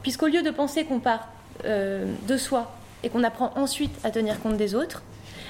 puisqu'au 0.00 0.28
lieu 0.28 0.40
de 0.40 0.50
penser 0.50 0.86
qu'on 0.86 1.00
part 1.00 1.28
euh, 1.64 2.12
de 2.26 2.36
soi 2.36 2.72
et 3.02 3.10
qu'on 3.10 3.22
apprend 3.22 3.52
ensuite 3.56 3.94
à 4.04 4.10
tenir 4.10 4.40
compte 4.40 4.56
des 4.56 4.74
autres, 4.74 5.02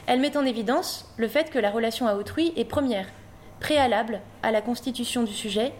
elle 0.06 0.20
met 0.20 0.36
en 0.36 0.44
évidence 0.44 1.10
le 1.16 1.28
fait 1.28 1.50
que 1.50 1.58
la 1.58 1.70
relation 1.70 2.06
à 2.06 2.14
autrui 2.14 2.52
est 2.56 2.64
première, 2.64 3.06
préalable 3.60 4.20
à 4.42 4.50
la 4.50 4.60
constitution 4.60 5.22
du 5.22 5.32
sujet 5.32 5.72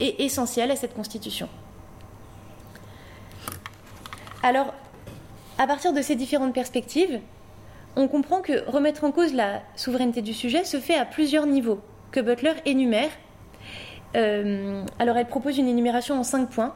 et 0.00 0.24
essentielle 0.24 0.70
à 0.70 0.76
cette 0.76 0.94
constitution. 0.94 1.48
Alors, 4.42 4.74
à 5.58 5.66
partir 5.66 5.92
de 5.92 6.02
ces 6.02 6.14
différentes 6.14 6.54
perspectives, 6.54 7.20
on 7.96 8.08
comprend 8.08 8.42
que 8.42 8.68
remettre 8.70 9.04
en 9.04 9.10
cause 9.10 9.32
la 9.32 9.62
souveraineté 9.74 10.22
du 10.22 10.34
sujet 10.34 10.64
se 10.64 10.78
fait 10.78 10.96
à 10.96 11.04
plusieurs 11.04 11.46
niveaux, 11.46 11.80
que 12.12 12.20
Butler 12.20 12.52
énumère. 12.66 13.10
Euh, 14.16 14.84
alors 14.98 15.16
elle 15.16 15.26
propose 15.26 15.58
une 15.58 15.68
énumération 15.68 16.18
en 16.18 16.22
cinq 16.22 16.50
points. 16.50 16.74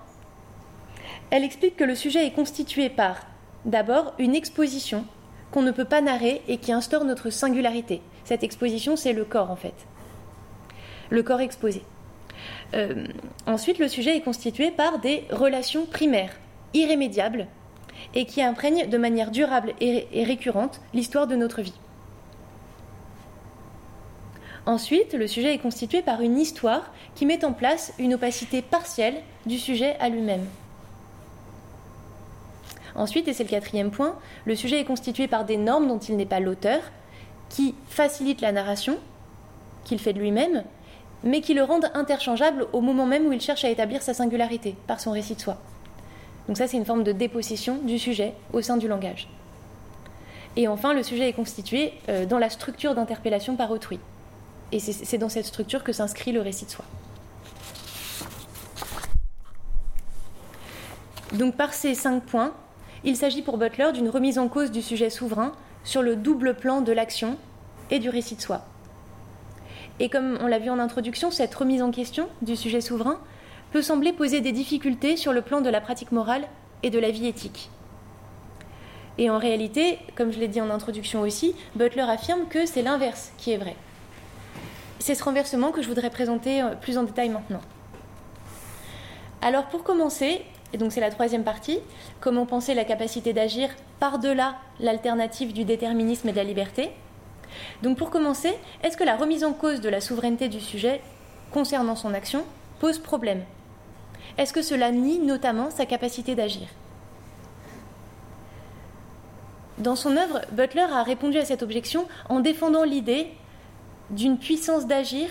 Elle 1.31 1.45
explique 1.45 1.77
que 1.77 1.85
le 1.85 1.95
sujet 1.95 2.27
est 2.27 2.33
constitué 2.33 2.89
par, 2.89 3.21
d'abord, 3.65 4.15
une 4.19 4.35
exposition 4.35 5.05
qu'on 5.53 5.63
ne 5.63 5.71
peut 5.71 5.85
pas 5.85 6.01
narrer 6.01 6.43
et 6.49 6.59
qui 6.59 6.73
instaure 6.73 7.05
notre 7.05 7.31
singularité. 7.31 8.03
Cette 8.25 8.43
exposition, 8.43 8.97
c'est 8.97 9.13
le 9.13 9.25
corps 9.25 9.51
en 9.51 9.57
fait. 9.57 9.75
Le 11.09 11.23
corps 11.23 11.41
exposé. 11.41 11.83
Euh, 12.75 13.07
ensuite, 13.47 13.79
le 13.79 13.89
sujet 13.89 14.17
est 14.17 14.23
constitué 14.23 14.71
par 14.71 14.99
des 15.01 15.25
relations 15.31 15.87
primaires, 15.87 16.39
irrémédiables, 16.75 17.47
et 18.15 18.25
qui 18.25 18.43
imprègne 18.43 18.89
de 18.89 18.99
manière 18.99 19.31
durable 19.31 19.75
et, 19.81 20.25
récurrente 20.25 20.81
l'histoire 20.95 21.27
de 21.27 21.37
notre 21.37 21.63
vie. 21.63 21.75
Ensuite, 24.67 25.15
le 25.15 25.27
sujet 25.27 25.55
est 25.55 25.59
constitué 25.59 26.03
par 26.03 26.21
une 26.21 26.39
histoire 26.39 26.93
qui 27.15 27.27
met 27.27 27.45
en 27.45 27.53
place 27.53 27.93
une 27.99 28.15
opacité 28.15 28.63
partielle 28.63 29.21
du 29.47 29.59
sujet 29.59 29.97
à 30.01 30.09
lui-même. 30.09 30.47
Ensuite, 32.95 33.29
et 33.29 33.33
c'est 33.33 33.45
le 33.45 33.49
quatrième 33.49 33.91
point, 33.91 34.17
le 34.45 34.57
sujet 34.57 34.81
est 34.81 34.85
constitué 34.85 35.29
par 35.29 35.45
des 35.45 35.57
normes 35.57 35.89
dont 35.89 35.99
il 35.99 36.17
n'est 36.17 36.27
pas 36.27 36.41
l'auteur, 36.41 36.81
qui 37.49 37.75
facilitent 37.89 38.41
la 38.41 38.53
narration, 38.53 38.99
qu'il 39.85 39.99
fait 39.99 40.13
de 40.13 40.19
lui-même, 40.19 40.65
mais 41.23 41.41
qui 41.41 41.55
le 41.55 41.63
rendent 41.63 41.91
interchangeable 41.95 42.67
au 42.73 42.81
moment 42.81 43.07
même 43.07 43.27
où 43.27 43.33
il 43.33 43.41
cherche 43.41 43.65
à 43.65 43.71
établir 43.71 44.03
sa 44.03 44.15
singularité 44.15 44.77
par 44.87 45.01
son 45.01 45.13
récit 45.13 45.35
de 45.35 45.41
soi. 45.41 45.59
Donc 46.49 46.57
ça, 46.57 46.67
c'est 46.67 46.77
une 46.77 46.85
forme 46.85 47.05
de 47.05 47.13
dépossession 47.13 47.79
du 47.85 47.99
sujet 47.99 48.35
au 48.53 48.63
sein 48.63 48.77
du 48.77 48.89
langage. 48.89 49.29
Et 50.57 50.67
enfin, 50.67 50.95
le 50.95 51.03
sujet 51.03 51.29
est 51.29 51.33
constitué 51.33 51.93
euh, 52.09 52.27
dans 52.27 52.39
la 52.39 52.51
structure 52.51 52.95
d'interpellation 52.95 53.57
par 53.57 53.71
autrui. 53.71 54.01
Et 54.73 54.79
c'est 54.81 55.19
dans 55.19 55.29
cette 55.29 55.47
structure 55.47 55.85
que 55.85 55.93
s'inscrit 55.93 56.33
le 56.33 56.41
récit 56.41 56.65
de 56.65 56.71
soi. 56.71 56.85
Donc 61.33 61.57
par 61.57 61.73
ces 61.73 61.95
cinq 61.95 62.25
points, 62.25 62.53
il 63.05 63.17
s'agit 63.17 63.43
pour 63.43 63.57
Butler 63.57 63.93
d'une 63.93 64.09
remise 64.09 64.39
en 64.39 64.49
cause 64.49 64.71
du 64.71 64.83
sujet 64.83 65.11
souverain 65.11 65.53
sur 65.85 66.03
le 66.03 66.17
double 66.17 66.55
plan 66.55 66.81
de 66.81 66.93
l'action 66.93 67.37
et 67.91 67.99
du 67.99 68.09
récit 68.09 68.37
de 68.37 68.43
soi. 68.43 68.65
Et 69.99 70.09
comme 70.09 70.39
on 70.41 70.47
l'a 70.47 70.59
vu 70.59 70.71
en 70.71 70.79
introduction, 70.79 71.31
cette 71.31 71.55
remise 71.55 71.83
en 71.83 71.91
question 71.91 72.29
du 72.43 72.57
sujet 72.57 72.81
souverain 72.81 73.21
peut 73.73 73.83
sembler 73.83 74.13
poser 74.13 74.41
des 74.41 74.53
difficultés 74.53 75.17
sur 75.17 75.33
le 75.33 75.43
plan 75.43 75.61
de 75.61 75.69
la 75.69 75.81
pratique 75.81 76.13
morale 76.13 76.47
et 76.83 76.91
de 76.91 76.99
la 76.99 77.11
vie 77.11 77.27
éthique. 77.27 77.71
Et 79.19 79.29
en 79.29 79.39
réalité, 79.39 79.99
comme 80.17 80.33
je 80.33 80.39
l'ai 80.39 80.49
dit 80.49 80.61
en 80.61 80.71
introduction 80.71 81.21
aussi, 81.21 81.55
Butler 81.75 82.03
affirme 82.03 82.47
que 82.49 82.65
c'est 82.67 82.83
l'inverse 82.83 83.33
qui 83.37 83.53
est 83.53 83.59
vrai. 83.59 83.77
C'est 84.99 85.15
ce 85.15 85.25
renversement 85.25 85.73
que 85.73 85.83
je 85.83 85.89
voudrais 85.89 86.11
présenter 86.11 86.63
euh, 86.63 86.75
plus 86.75 86.99
en 86.99 87.03
détail 87.03 87.31
maintenant. 87.31 87.61
Alors 89.43 89.67
pour 89.67 89.83
commencer, 89.83 90.43
et 90.73 90.79
donc 90.79 90.93
c'est 90.93 91.01
la 91.01 91.11
troisième 91.11 91.45
partie, 91.45 91.81
comment 92.21 92.47
penser 92.47 92.75
la 92.75 92.85
capacité 92.85 93.33
d'agir 93.33 93.71
par-delà 93.99 94.57
l'alternative 94.79 95.53
du 95.53 95.65
déterminisme 95.65 96.29
et 96.29 96.33
de 96.33 96.37
la 96.37 96.45
liberté. 96.45 96.91
Donc 97.83 97.99
pour 97.99 98.11
commencer, 98.11 98.53
est-ce 98.83 98.97
que 98.97 99.05
la 99.05 99.17
remise 99.17 99.45
en 99.45 99.53
cause 99.53 99.81
de 99.81 99.89
la 99.89 100.01
souveraineté 100.01 100.49
du 100.49 100.61
sujet 100.61 101.01
concernant 101.53 101.97
son 101.97 102.15
action 102.15 102.45
pose 102.79 102.99
problème? 102.99 103.43
Est-ce 104.39 104.53
que 104.53 104.63
cela 104.63 104.93
nie 104.93 105.19
notamment 105.19 105.71
sa 105.71 105.87
capacité 105.87 106.35
d'agir? 106.35 106.69
Dans 109.79 109.97
son 109.97 110.17
œuvre, 110.17 110.43
Butler 110.53 110.87
a 110.93 111.03
répondu 111.03 111.39
à 111.39 111.45
cette 111.45 111.63
objection 111.63 112.07
en 112.29 112.41
défendant 112.41 112.85
l'idée 112.85 113.29
d'une 114.11 114.39
puissance 114.39 114.87
d'agir 114.87 115.31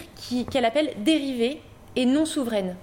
qu'elle 0.52 0.66
appelle 0.66 0.94
dérivée 1.04 1.62
et 1.96 2.06
non 2.06 2.26
souveraine. 2.26 2.76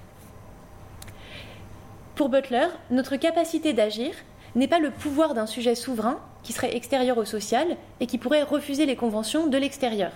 Pour 2.16 2.30
Butler, 2.30 2.68
notre 2.90 3.16
capacité 3.16 3.74
d'agir 3.74 4.14
n'est 4.54 4.68
pas 4.68 4.78
le 4.78 4.90
pouvoir 4.90 5.34
d'un 5.34 5.44
sujet 5.44 5.74
souverain 5.74 6.18
qui 6.42 6.54
serait 6.54 6.74
extérieur 6.74 7.18
au 7.18 7.26
social 7.26 7.76
et 8.00 8.06
qui 8.06 8.16
pourrait 8.16 8.42
refuser 8.42 8.86
les 8.86 8.96
conventions 8.96 9.48
de 9.48 9.58
l'extérieur. 9.58 10.12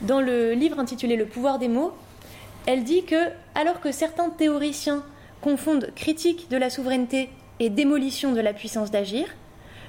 Dans 0.00 0.20
le 0.20 0.54
livre 0.54 0.80
intitulé 0.80 1.14
Le 1.14 1.26
pouvoir 1.26 1.60
des 1.60 1.68
mots, 1.68 1.92
elle 2.66 2.82
dit 2.82 3.04
que, 3.04 3.30
alors 3.54 3.78
que 3.80 3.92
certains 3.92 4.28
théoriciens 4.28 5.04
confondent 5.40 5.92
critique 5.94 6.50
de 6.50 6.56
la 6.56 6.68
souveraineté 6.68 7.30
et 7.60 7.70
démolition 7.70 8.32
de 8.32 8.40
la 8.40 8.52
puissance 8.52 8.90
d'agir, 8.90 9.26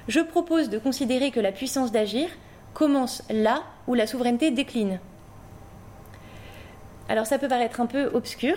je 0.07 0.19
propose 0.19 0.69
de 0.69 0.77
considérer 0.77 1.31
que 1.31 1.39
la 1.39 1.51
puissance 1.51 1.91
d'agir 1.91 2.27
commence 2.75 3.23
là 3.31 3.63
où 3.87 3.95
la 3.95 4.05
souveraineté 4.05 4.51
décline. 4.51 4.99
Alors 7.07 7.27
ça 7.27 7.37
peut 7.37 7.47
paraître 7.47 7.81
un 7.81 7.85
peu 7.85 8.09
obscur. 8.13 8.55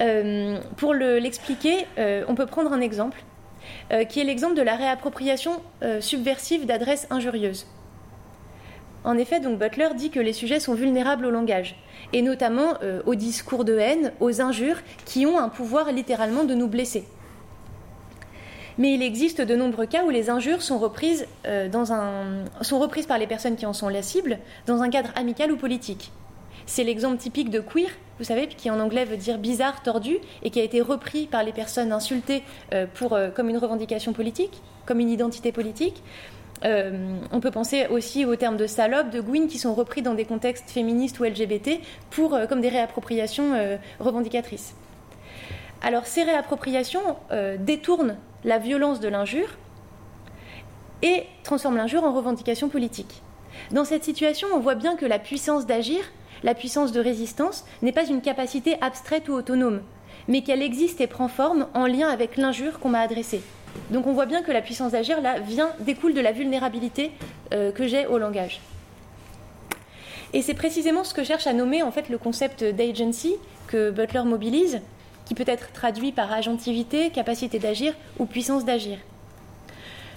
Euh, 0.00 0.58
pour 0.76 0.94
l'expliquer, 0.94 1.86
euh, 1.98 2.24
on 2.28 2.34
peut 2.34 2.46
prendre 2.46 2.72
un 2.72 2.80
exemple, 2.80 3.22
euh, 3.92 4.04
qui 4.04 4.20
est 4.20 4.24
l'exemple 4.24 4.54
de 4.54 4.62
la 4.62 4.76
réappropriation 4.76 5.60
subversive 6.00 6.66
d'adresses 6.66 7.06
injurieuses. 7.10 7.66
En 9.04 9.18
effet, 9.18 9.38
donc 9.38 9.58
Butler 9.58 9.88
dit 9.96 10.08
que 10.08 10.20
les 10.20 10.32
sujets 10.32 10.60
sont 10.60 10.72
vulnérables 10.72 11.26
au 11.26 11.30
langage, 11.30 11.76
et 12.14 12.22
notamment 12.22 12.78
aux 13.04 13.14
discours 13.14 13.66
de 13.66 13.76
haine, 13.76 14.12
aux 14.18 14.40
injures, 14.40 14.78
qui 15.04 15.26
ont 15.26 15.38
un 15.38 15.50
pouvoir 15.50 15.92
littéralement 15.92 16.44
de 16.44 16.54
nous 16.54 16.68
blesser. 16.68 17.04
Mais 18.78 18.94
il 18.94 19.02
existe 19.02 19.42
de 19.42 19.54
nombreux 19.54 19.84
cas 19.84 20.04
où 20.04 20.10
les 20.10 20.30
injures 20.30 20.62
sont 20.62 20.78
reprises, 20.78 21.26
dans 21.70 21.92
un, 21.92 22.46
sont 22.62 22.78
reprises 22.78 23.04
par 23.04 23.18
les 23.18 23.26
personnes 23.26 23.56
qui 23.56 23.66
en 23.66 23.74
sont 23.74 23.90
la 23.90 24.00
cible 24.00 24.38
dans 24.66 24.80
un 24.80 24.88
cadre 24.88 25.10
amical 25.16 25.52
ou 25.52 25.58
politique. 25.58 26.10
C'est 26.66 26.84
l'exemple 26.84 27.18
typique 27.18 27.50
de 27.50 27.60
queer, 27.60 27.88
vous 28.18 28.24
savez, 28.24 28.46
qui 28.46 28.70
en 28.70 28.80
anglais 28.80 29.04
veut 29.04 29.16
dire 29.16 29.38
bizarre, 29.38 29.82
tordu, 29.82 30.18
et 30.42 30.50
qui 30.50 30.60
a 30.60 30.62
été 30.62 30.80
repris 30.80 31.26
par 31.26 31.42
les 31.42 31.52
personnes 31.52 31.92
insultées 31.92 32.42
euh, 32.72 32.86
pour, 32.92 33.18
comme 33.34 33.48
une 33.48 33.58
revendication 33.58 34.12
politique, 34.12 34.62
comme 34.86 35.00
une 35.00 35.10
identité 35.10 35.52
politique. 35.52 36.02
Euh, 36.64 37.16
on 37.30 37.40
peut 37.40 37.50
penser 37.50 37.86
aussi 37.88 38.24
aux 38.24 38.36
termes 38.36 38.56
de 38.56 38.66
salope, 38.66 39.10
de 39.10 39.20
gouine, 39.20 39.48
qui 39.48 39.58
sont 39.58 39.74
repris 39.74 40.02
dans 40.02 40.14
des 40.14 40.24
contextes 40.24 40.70
féministes 40.70 41.18
ou 41.20 41.24
LGBT 41.24 41.80
pour, 42.10 42.34
euh, 42.34 42.46
comme 42.46 42.60
des 42.60 42.68
réappropriations 42.68 43.54
euh, 43.54 43.76
revendicatrices. 44.00 44.74
Alors 45.82 46.06
ces 46.06 46.22
réappropriations 46.22 47.16
euh, 47.32 47.56
détournent 47.58 48.16
la 48.44 48.58
violence 48.58 49.00
de 49.00 49.08
l'injure 49.08 49.48
et 51.02 51.24
transforment 51.42 51.76
l'injure 51.76 52.04
en 52.04 52.12
revendication 52.12 52.68
politique. 52.68 53.22
Dans 53.70 53.84
cette 53.84 54.04
situation, 54.04 54.48
on 54.54 54.60
voit 54.60 54.74
bien 54.74 54.96
que 54.96 55.04
la 55.04 55.18
puissance 55.18 55.66
d'agir, 55.66 56.00
la 56.44 56.54
puissance 56.54 56.92
de 56.92 57.00
résistance, 57.00 57.64
n'est 57.82 57.92
pas 57.92 58.06
une 58.06 58.20
capacité 58.20 58.76
abstraite 58.80 59.28
ou 59.28 59.32
autonome, 59.32 59.80
mais 60.28 60.42
qu'elle 60.42 60.62
existe 60.62 61.00
et 61.00 61.06
prend 61.06 61.26
forme 61.26 61.66
en 61.74 61.86
lien 61.86 62.08
avec 62.08 62.36
l'injure 62.36 62.78
qu'on 62.78 62.90
m'a 62.90 63.00
adressée. 63.00 63.40
Donc 63.90 64.06
on 64.06 64.12
voit 64.12 64.26
bien 64.26 64.42
que 64.42 64.52
la 64.52 64.62
puissance 64.62 64.92
d'agir, 64.92 65.20
là, 65.20 65.40
vient, 65.40 65.70
découle 65.80 66.14
de 66.14 66.20
la 66.20 66.32
vulnérabilité 66.32 67.10
euh, 67.52 67.72
que 67.72 67.88
j'ai 67.88 68.06
au 68.06 68.18
langage. 68.18 68.60
Et 70.32 70.42
c'est 70.42 70.54
précisément 70.54 71.02
ce 71.02 71.14
que 71.14 71.24
cherche 71.24 71.46
à 71.46 71.52
nommer 71.52 71.82
en 71.82 71.90
fait 71.90 72.08
le 72.08 72.18
concept 72.18 72.62
d'agency 72.62 73.34
que 73.66 73.90
Butler 73.90 74.24
mobilise, 74.24 74.80
qui 75.24 75.34
peut 75.34 75.44
être 75.46 75.72
traduit 75.72 76.12
par 76.12 76.30
agentivité, 76.32 77.10
capacité 77.10 77.58
d'agir 77.58 77.94
ou 78.18 78.26
puissance 78.26 78.64
d'agir. 78.64 78.98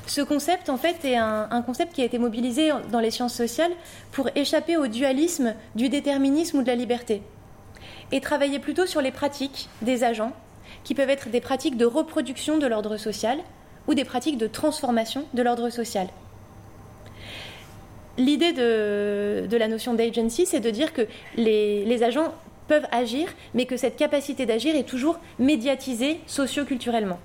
Ce 0.07 0.21
concept, 0.21 0.69
en 0.69 0.77
fait, 0.77 1.03
est 1.03 1.17
un, 1.17 1.61
concept 1.65 1.93
qui 1.93 2.01
a 2.01 2.05
été 2.05 2.17
mobilisé 2.17 2.71
dans 2.91 3.01
les 3.01 3.11
sciences 3.11 3.33
sociales 3.33 3.71
pour 4.13 4.29
échapper 4.35 4.77
au 4.77 4.87
dualisme 4.87 5.53
du 5.75 5.89
déterminisme 5.89 6.59
ou 6.59 6.61
de 6.61 6.67
la 6.67 6.75
liberté, 6.75 7.21
et 8.13 8.21
travailler 8.21 8.59
plutôt 8.59 8.85
sur 8.85 9.01
les 9.01 9.11
pratiques 9.11 9.67
des 9.81 10.05
agents, 10.05 10.31
qui 10.85 10.95
peuvent 10.95 11.09
être 11.09 11.29
des 11.29 11.41
pratiques 11.41 11.75
de 11.75 11.85
reproduction 11.85 12.57
de 12.57 12.65
l'ordre 12.67 12.95
social 12.95 13.39
ou 13.87 13.93
des 13.93 14.05
pratiques 14.05 14.37
de 14.37 14.47
transformation 14.47 15.25
de 15.33 15.41
l'ordre 15.41 15.69
social. 15.69 16.07
L'idée 18.17 18.53
de, 18.53 19.57
la 19.57 19.67
notion 19.67 19.93
d'agency, 19.93 20.45
c'est 20.45 20.61
de 20.61 20.69
dire 20.69 20.93
que 20.93 21.05
les, 21.35 22.01
agents 22.01 22.33
peuvent 22.69 22.87
agir, 22.91 23.27
mais 23.53 23.65
que 23.65 23.75
cette 23.75 23.97
capacité 23.97 24.45
d'agir 24.45 24.75
est 24.75 24.87
toujours 24.87 25.19
médiatisée 25.37 26.21
socio-culturellement. 26.27 27.19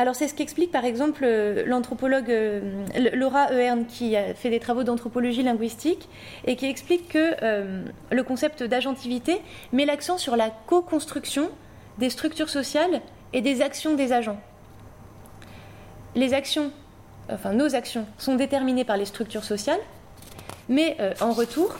Alors 0.00 0.14
c'est 0.14 0.28
ce 0.28 0.34
qu'explique 0.34 0.72
par 0.72 0.86
exemple 0.86 1.26
l'anthropologue 1.66 2.30
euh, 2.30 2.86
Laura 3.12 3.52
Ehern 3.52 3.84
qui 3.84 4.16
a 4.16 4.32
fait 4.32 4.48
des 4.48 4.58
travaux 4.58 4.82
d'anthropologie 4.82 5.42
linguistique 5.42 6.08
et 6.46 6.56
qui 6.56 6.64
explique 6.64 7.08
que 7.08 7.34
euh, 7.42 7.84
le 8.10 8.22
concept 8.22 8.62
d'agentivité 8.62 9.42
met 9.74 9.84
l'accent 9.84 10.16
sur 10.16 10.36
la 10.36 10.48
co-construction 10.48 11.50
des 11.98 12.08
structures 12.08 12.48
sociales 12.48 13.02
et 13.34 13.42
des 13.42 13.60
actions 13.60 13.94
des 13.94 14.14
agents. 14.14 14.40
Les 16.14 16.32
actions, 16.32 16.72
enfin 17.30 17.52
nos 17.52 17.74
actions, 17.74 18.06
sont 18.16 18.36
déterminées 18.36 18.86
par 18.86 18.96
les 18.96 19.04
structures 19.04 19.44
sociales, 19.44 19.80
mais 20.70 20.96
euh, 21.00 21.12
en 21.20 21.32
retour, 21.32 21.74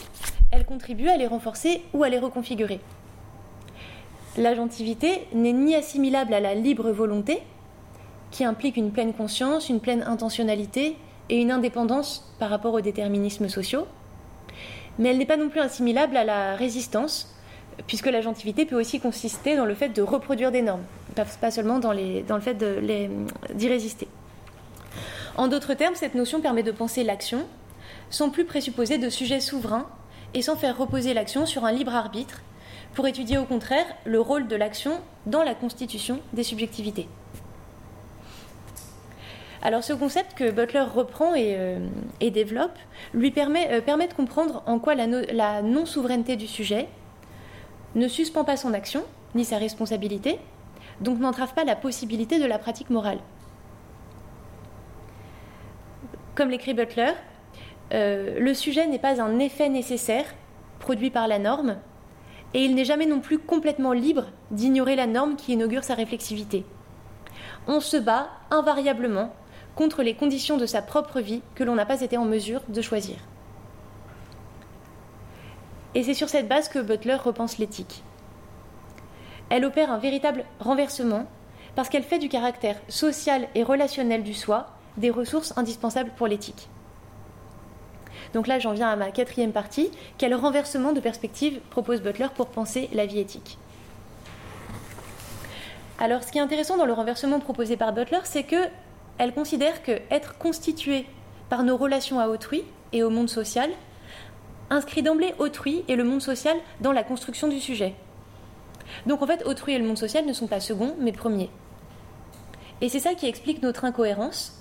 elles 0.53 0.67
contribuent 0.67 1.09
à 1.09 1.17
les 1.17 1.27
renforcer 1.27 1.81
ou 1.95 2.05
à 2.05 2.11
les 2.11 2.19
reconfigurer. 2.19 2.81
L'agentivité 4.37 5.27
n'est 5.33 5.55
ni 5.55 5.75
assimilable 5.75 6.35
à 6.35 6.41
la 6.41 6.55
libre 6.55 6.91
volonté, 6.91 7.43
qui 8.31 8.45
implique 8.45 8.77
une 8.77 8.93
pleine 8.93 9.13
conscience, 9.13 9.69
une 9.69 9.81
pleine 9.81 10.03
intentionnalité 10.03 10.97
et 11.29 11.41
une 11.41 11.51
indépendance 11.51 12.33
par 12.39 12.51
rapport 12.51 12.75
aux 12.75 12.81
déterminismes 12.81 13.49
sociaux. 13.49 13.87
Mais 14.99 15.11
elle 15.11 15.19
n'est 15.19 15.27
pas 15.27 15.37
non 15.37 15.49
plus 15.49 15.61
assimilable 15.61 16.17
à 16.17 16.25
la 16.25 16.57
résistance, 16.57 17.35
puisque 17.87 18.07
l'agentivité 18.07 18.67
peut 18.67 18.79
aussi 18.79 19.01
consister 19.01 19.57
dans 19.57 19.65
le 19.65 19.75
fait 19.75 19.89
de 19.89 20.03
reproduire 20.03 20.53
des 20.53 20.63
normes, 20.63 20.85
pas 21.41 21.51
seulement 21.51 21.79
dans, 21.79 21.95
dans 21.95 22.37
le 22.37 22.43
fait 22.43 22.57
d'y 23.55 23.69
résister. 23.69 24.09
En 25.37 25.49
d'autres 25.49 25.75
termes, 25.75 25.95
cette 25.95 26.15
notion 26.15 26.41
permet 26.41 26.63
de 26.63 26.73
penser 26.73 27.05
l'action 27.05 27.47
sans 28.11 28.31
plus 28.31 28.45
présupposer 28.45 28.99
de 28.99 29.09
sujets 29.09 29.41
souverains 29.41 29.87
et 30.35 30.43
sans 30.43 30.57
faire 30.57 30.77
reposer 30.77 31.15
l'action 31.15 31.47
sur 31.47 31.65
un 31.65 31.73
libre 31.73 31.95
arbitre, 31.95 32.43
pour 32.95 33.07
étudier 33.07 33.39
au 33.39 33.45
contraire 33.45 33.87
le 34.05 34.21
rôle 34.21 34.49
de 34.49 34.57
l'action 34.57 35.01
dans 35.27 35.45
la 35.45 35.55
constitution 35.55 36.21
des 36.33 36.43
subjectivités. 36.43 37.09
Alors 39.63 39.85
ce 39.85 39.93
concept 39.93 40.35
que 40.35 40.51
Butler 40.51 40.81
reprend 40.81 41.35
et, 41.35 41.55
euh, 41.57 41.79
développe 42.21 42.79
lui 43.13 43.29
euh, 43.37 43.81
permet, 43.83 44.09
de 44.09 44.15
comprendre 44.15 44.63
en 44.67 44.79
quoi 44.79 44.95
la, 44.95 45.63
non-souveraineté 45.63 46.37
du 46.37 46.47
sujet 46.47 46.89
ne 47.95 48.09
suspend 48.09 48.45
pas 48.45 48.57
son 48.57 48.73
action 48.73 49.05
ni 49.35 49.45
sa 49.45 49.59
responsabilité, 49.59 50.39
donc 51.01 51.19
n'entrave 51.19 51.55
pas 51.55 51.65
la 51.65 51.77
possibilité 51.77 52.39
de 52.39 52.47
la 52.47 52.59
pratique 52.59 52.91
morale. 52.91 53.19
Comme 56.35 56.51
l'écrit 56.51 56.75
Butler, 56.75 57.13
euh, 57.93 58.41
le 58.41 58.55
sujet 58.55 58.87
n'est 58.87 58.99
pas 58.99 59.21
un 59.21 59.39
effet 59.39 59.69
nécessaire 59.69 60.25
produit 60.79 61.11
par 61.11 61.29
la 61.29 61.39
norme, 61.39 61.77
et 62.55 62.65
il 62.65 62.75
n'est 62.75 62.85
jamais 62.85 63.07
non 63.07 63.21
plus 63.21 63.39
complètement 63.39 63.93
libre 63.93 64.27
d'ignorer 64.51 64.97
la 64.97 65.07
norme 65.07 65.37
qui 65.37 65.53
inaugure 65.53 65.85
sa 65.85 65.95
réflexivité. 65.95 66.65
On 67.69 67.81
se 67.81 67.97
bat 67.97 68.31
invariablement 68.51 69.33
contre 69.75 70.03
les 70.03 70.15
conditions 70.15 70.57
de 70.57 70.67
sa 70.67 70.83
propre 70.83 71.21
vie 71.21 71.43
que 71.55 71.65
l'on 71.65 71.75
n'a 71.75 71.87
pas 71.87 72.01
été 72.01 72.17
en 72.17 72.25
mesure 72.25 72.63
de 72.69 72.83
choisir. 72.83 73.17
Et 75.95 76.03
c'est 76.03 76.15
sur 76.15 76.29
cette 76.29 76.49
base 76.49 76.69
que 76.69 76.79
Butler 76.79 77.17
repense 77.17 77.59
l'éthique. 77.59 78.03
Elle 79.49 79.65
opère 79.65 79.91
un 79.91 79.99
véritable 79.99 80.45
renversement 80.61 81.27
parce 81.75 81.89
qu'elle 81.89 82.05
fait 82.05 82.19
du 82.19 82.29
caractère 82.29 82.77
social 82.89 83.49
et 83.55 83.63
relationnel 83.63 84.23
du 84.23 84.35
soi 84.35 84.69
des 84.97 85.11
ressources 85.11 85.57
indispensables 85.57 86.13
pour 86.17 86.27
l'éthique. 86.27 86.69
Donc 88.33 88.47
là, 88.47 88.59
j'en 88.59 88.73
viens 88.73 88.89
à 88.89 88.97
ma 88.97 89.11
quatrième 89.11 89.53
partie. 89.53 89.91
Quel 90.19 90.35
renversement 90.35 90.93
de 90.93 91.01
perspective 91.01 91.61
propose 91.71 92.01
Butler 92.01 92.29
pour 92.35 92.47
penser 92.47 92.89
la 92.93 93.07
vie 93.07 93.19
éthique? 93.19 93.59
Alors, 95.99 96.23
ce 96.23 96.31
qui 96.31 96.39
est 96.39 96.41
intéressant 96.41 96.77
dans 96.77 96.87
le 96.87 96.93
renversement 96.93 97.41
proposé 97.41 97.77
par 97.77 97.93
Butler, 97.93 98.21
c'est 98.25 98.45
que 98.45 98.69
elle 99.19 99.33
considère 99.33 99.83
que 99.83 100.01
être 100.11 100.39
constitué 100.39 101.07
par 101.49 101.63
nos 101.63 101.77
relations 101.77 102.21
à 102.21 102.29
autrui 102.29 102.63
et 102.93 103.03
au 103.03 103.11
monde 103.11 103.29
social 103.29 103.71
inscrit 104.71 105.03
d'emblée 105.03 105.35
autrui 105.39 105.85
et 105.89 105.97
le 105.97 106.05
monde 106.05 106.23
social 106.23 106.57
dans 106.81 106.93
la 106.93 107.03
construction 107.03 107.49
du 107.49 107.61
sujet. 107.61 107.95
Donc 109.07 109.23
en 109.23 109.27
fait, 109.27 109.45
autrui 109.45 109.75
et 109.75 109.79
le 109.79 109.87
monde 109.87 109.99
social 109.99 110.25
ne 110.25 110.33
sont 110.33 110.47
pas 110.47 110.61
seconds, 110.61 110.95
mais 110.99 111.13
premiers. 111.13 111.51
Et 112.81 112.89
c'est 112.89 113.01
ça 113.01 113.15
qui 113.15 113.27
explique 113.27 113.63
notre 113.63 113.85
incohérence, 113.85 114.59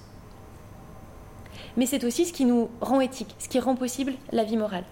mais 1.78 1.86
c'est 1.86 2.04
aussi 2.04 2.26
ce 2.26 2.34
qui 2.34 2.46
nous 2.46 2.70
rend 2.82 3.00
éthique, 3.00 3.36
ce 3.40 3.48
qui 3.48 3.60
rend 3.60 3.76
possible 3.76 4.14
la 4.32 4.44
vie 4.44 4.58
morale. 4.58 4.84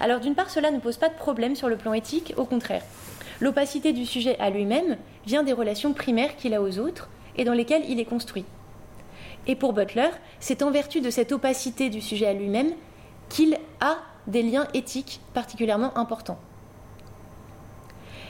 Alors 0.00 0.20
d'une 0.20 0.34
part, 0.34 0.50
cela 0.50 0.70
ne 0.70 0.78
pose 0.78 0.98
pas 0.98 1.08
de 1.08 1.14
problème 1.14 1.56
sur 1.56 1.68
le 1.68 1.76
plan 1.76 1.92
éthique, 1.92 2.34
au 2.36 2.44
contraire. 2.44 2.82
L'opacité 3.40 3.92
du 3.92 4.06
sujet 4.06 4.38
à 4.38 4.50
lui-même 4.50 4.96
vient 5.26 5.42
des 5.42 5.52
relations 5.52 5.92
primaires 5.92 6.36
qu'il 6.36 6.54
a 6.54 6.62
aux 6.62 6.78
autres, 6.78 7.08
et 7.36 7.44
dans 7.44 7.52
lesquels 7.52 7.88
il 7.88 8.00
est 8.00 8.04
construit. 8.04 8.44
Et 9.46 9.54
pour 9.54 9.72
Butler, 9.72 10.10
c'est 10.40 10.62
en 10.62 10.70
vertu 10.70 11.00
de 11.00 11.10
cette 11.10 11.32
opacité 11.32 11.88
du 11.88 12.00
sujet 12.00 12.26
à 12.26 12.32
lui-même 12.32 12.72
qu'il 13.28 13.58
a 13.80 13.98
des 14.26 14.42
liens 14.42 14.66
éthiques 14.74 15.20
particulièrement 15.34 15.96
importants. 15.96 16.38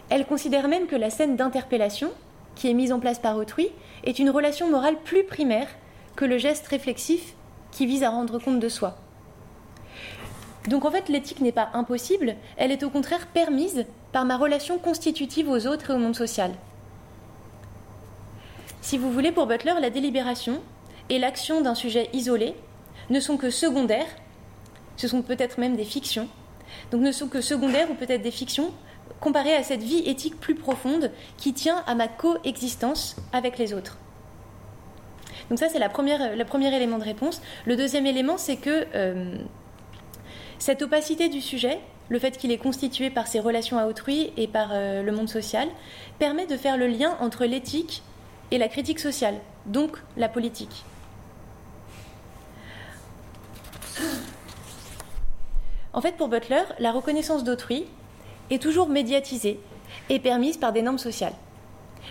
Elle 0.08 0.26
considère 0.26 0.68
même 0.68 0.86
que 0.86 0.96
la 0.96 1.10
scène 1.10 1.36
d'interpellation, 1.36 2.10
qui 2.54 2.70
est 2.70 2.74
mise 2.74 2.92
en 2.92 3.00
place 3.00 3.18
par 3.18 3.36
autrui, 3.36 3.70
est 4.04 4.18
une 4.18 4.30
relation 4.30 4.70
morale 4.70 4.96
plus 5.04 5.24
primaire 5.24 5.68
que 6.14 6.24
le 6.24 6.38
geste 6.38 6.66
réflexif 6.68 7.34
qui 7.72 7.86
vise 7.86 8.02
à 8.02 8.10
rendre 8.10 8.38
compte 8.38 8.60
de 8.60 8.68
soi. 8.68 8.96
Donc 10.68 10.84
en 10.84 10.90
fait, 10.90 11.08
l'éthique 11.08 11.40
n'est 11.40 11.52
pas 11.52 11.70
impossible, 11.74 12.36
elle 12.56 12.72
est 12.72 12.82
au 12.82 12.90
contraire 12.90 13.26
permise 13.28 13.84
par 14.12 14.24
ma 14.24 14.36
relation 14.36 14.78
constitutive 14.78 15.48
aux 15.48 15.66
autres 15.66 15.90
et 15.90 15.94
au 15.94 15.98
monde 15.98 16.16
social. 16.16 16.52
Si 18.86 18.98
vous 18.98 19.10
voulez, 19.10 19.32
pour 19.32 19.48
Butler, 19.48 19.74
la 19.80 19.90
délibération 19.90 20.62
et 21.08 21.18
l'action 21.18 21.60
d'un 21.60 21.74
sujet 21.74 22.08
isolé 22.12 22.54
ne 23.10 23.18
sont 23.18 23.36
que 23.36 23.50
secondaires, 23.50 24.06
ce 24.96 25.08
sont 25.08 25.22
peut-être 25.22 25.58
même 25.58 25.74
des 25.74 25.84
fictions, 25.84 26.28
donc 26.92 27.00
ne 27.00 27.10
sont 27.10 27.26
que 27.26 27.40
secondaires 27.40 27.90
ou 27.90 27.94
peut-être 27.94 28.22
des 28.22 28.30
fictions 28.30 28.72
comparées 29.18 29.56
à 29.56 29.64
cette 29.64 29.82
vie 29.82 30.04
éthique 30.08 30.38
plus 30.38 30.54
profonde 30.54 31.10
qui 31.36 31.52
tient 31.52 31.82
à 31.88 31.96
ma 31.96 32.06
coexistence 32.06 33.16
avec 33.32 33.58
les 33.58 33.74
autres. 33.74 33.98
Donc 35.50 35.58
ça, 35.58 35.68
c'est 35.68 35.80
la 35.80 35.88
première, 35.88 36.36
le 36.36 36.44
premier 36.44 36.72
élément 36.72 36.98
de 36.98 37.04
réponse. 37.04 37.42
Le 37.64 37.74
deuxième 37.74 38.06
élément, 38.06 38.38
c'est 38.38 38.56
que 38.56 38.86
euh, 38.94 39.36
cette 40.60 40.82
opacité 40.82 41.28
du 41.28 41.40
sujet, 41.40 41.80
le 42.08 42.20
fait 42.20 42.38
qu'il 42.38 42.52
est 42.52 42.58
constitué 42.58 43.10
par 43.10 43.26
ses 43.26 43.40
relations 43.40 43.78
à 43.78 43.86
autrui 43.86 44.32
et 44.36 44.46
par 44.46 44.68
euh, 44.70 45.02
le 45.02 45.10
monde 45.10 45.28
social, 45.28 45.66
permet 46.20 46.46
de 46.46 46.56
faire 46.56 46.76
le 46.76 46.86
lien 46.86 47.16
entre 47.18 47.46
l'éthique 47.46 48.04
et 48.50 48.58
la 48.58 48.68
critique 48.68 49.00
sociale, 49.00 49.36
donc 49.66 49.96
la 50.16 50.28
politique. 50.28 50.84
En 55.92 56.00
fait, 56.00 56.16
pour 56.16 56.28
Butler, 56.28 56.62
la 56.78 56.92
reconnaissance 56.92 57.42
d'autrui 57.42 57.86
est 58.50 58.62
toujours 58.62 58.88
médiatisée 58.88 59.58
et 60.10 60.18
permise 60.18 60.58
par 60.58 60.72
des 60.72 60.82
normes 60.82 60.98
sociales. 60.98 61.32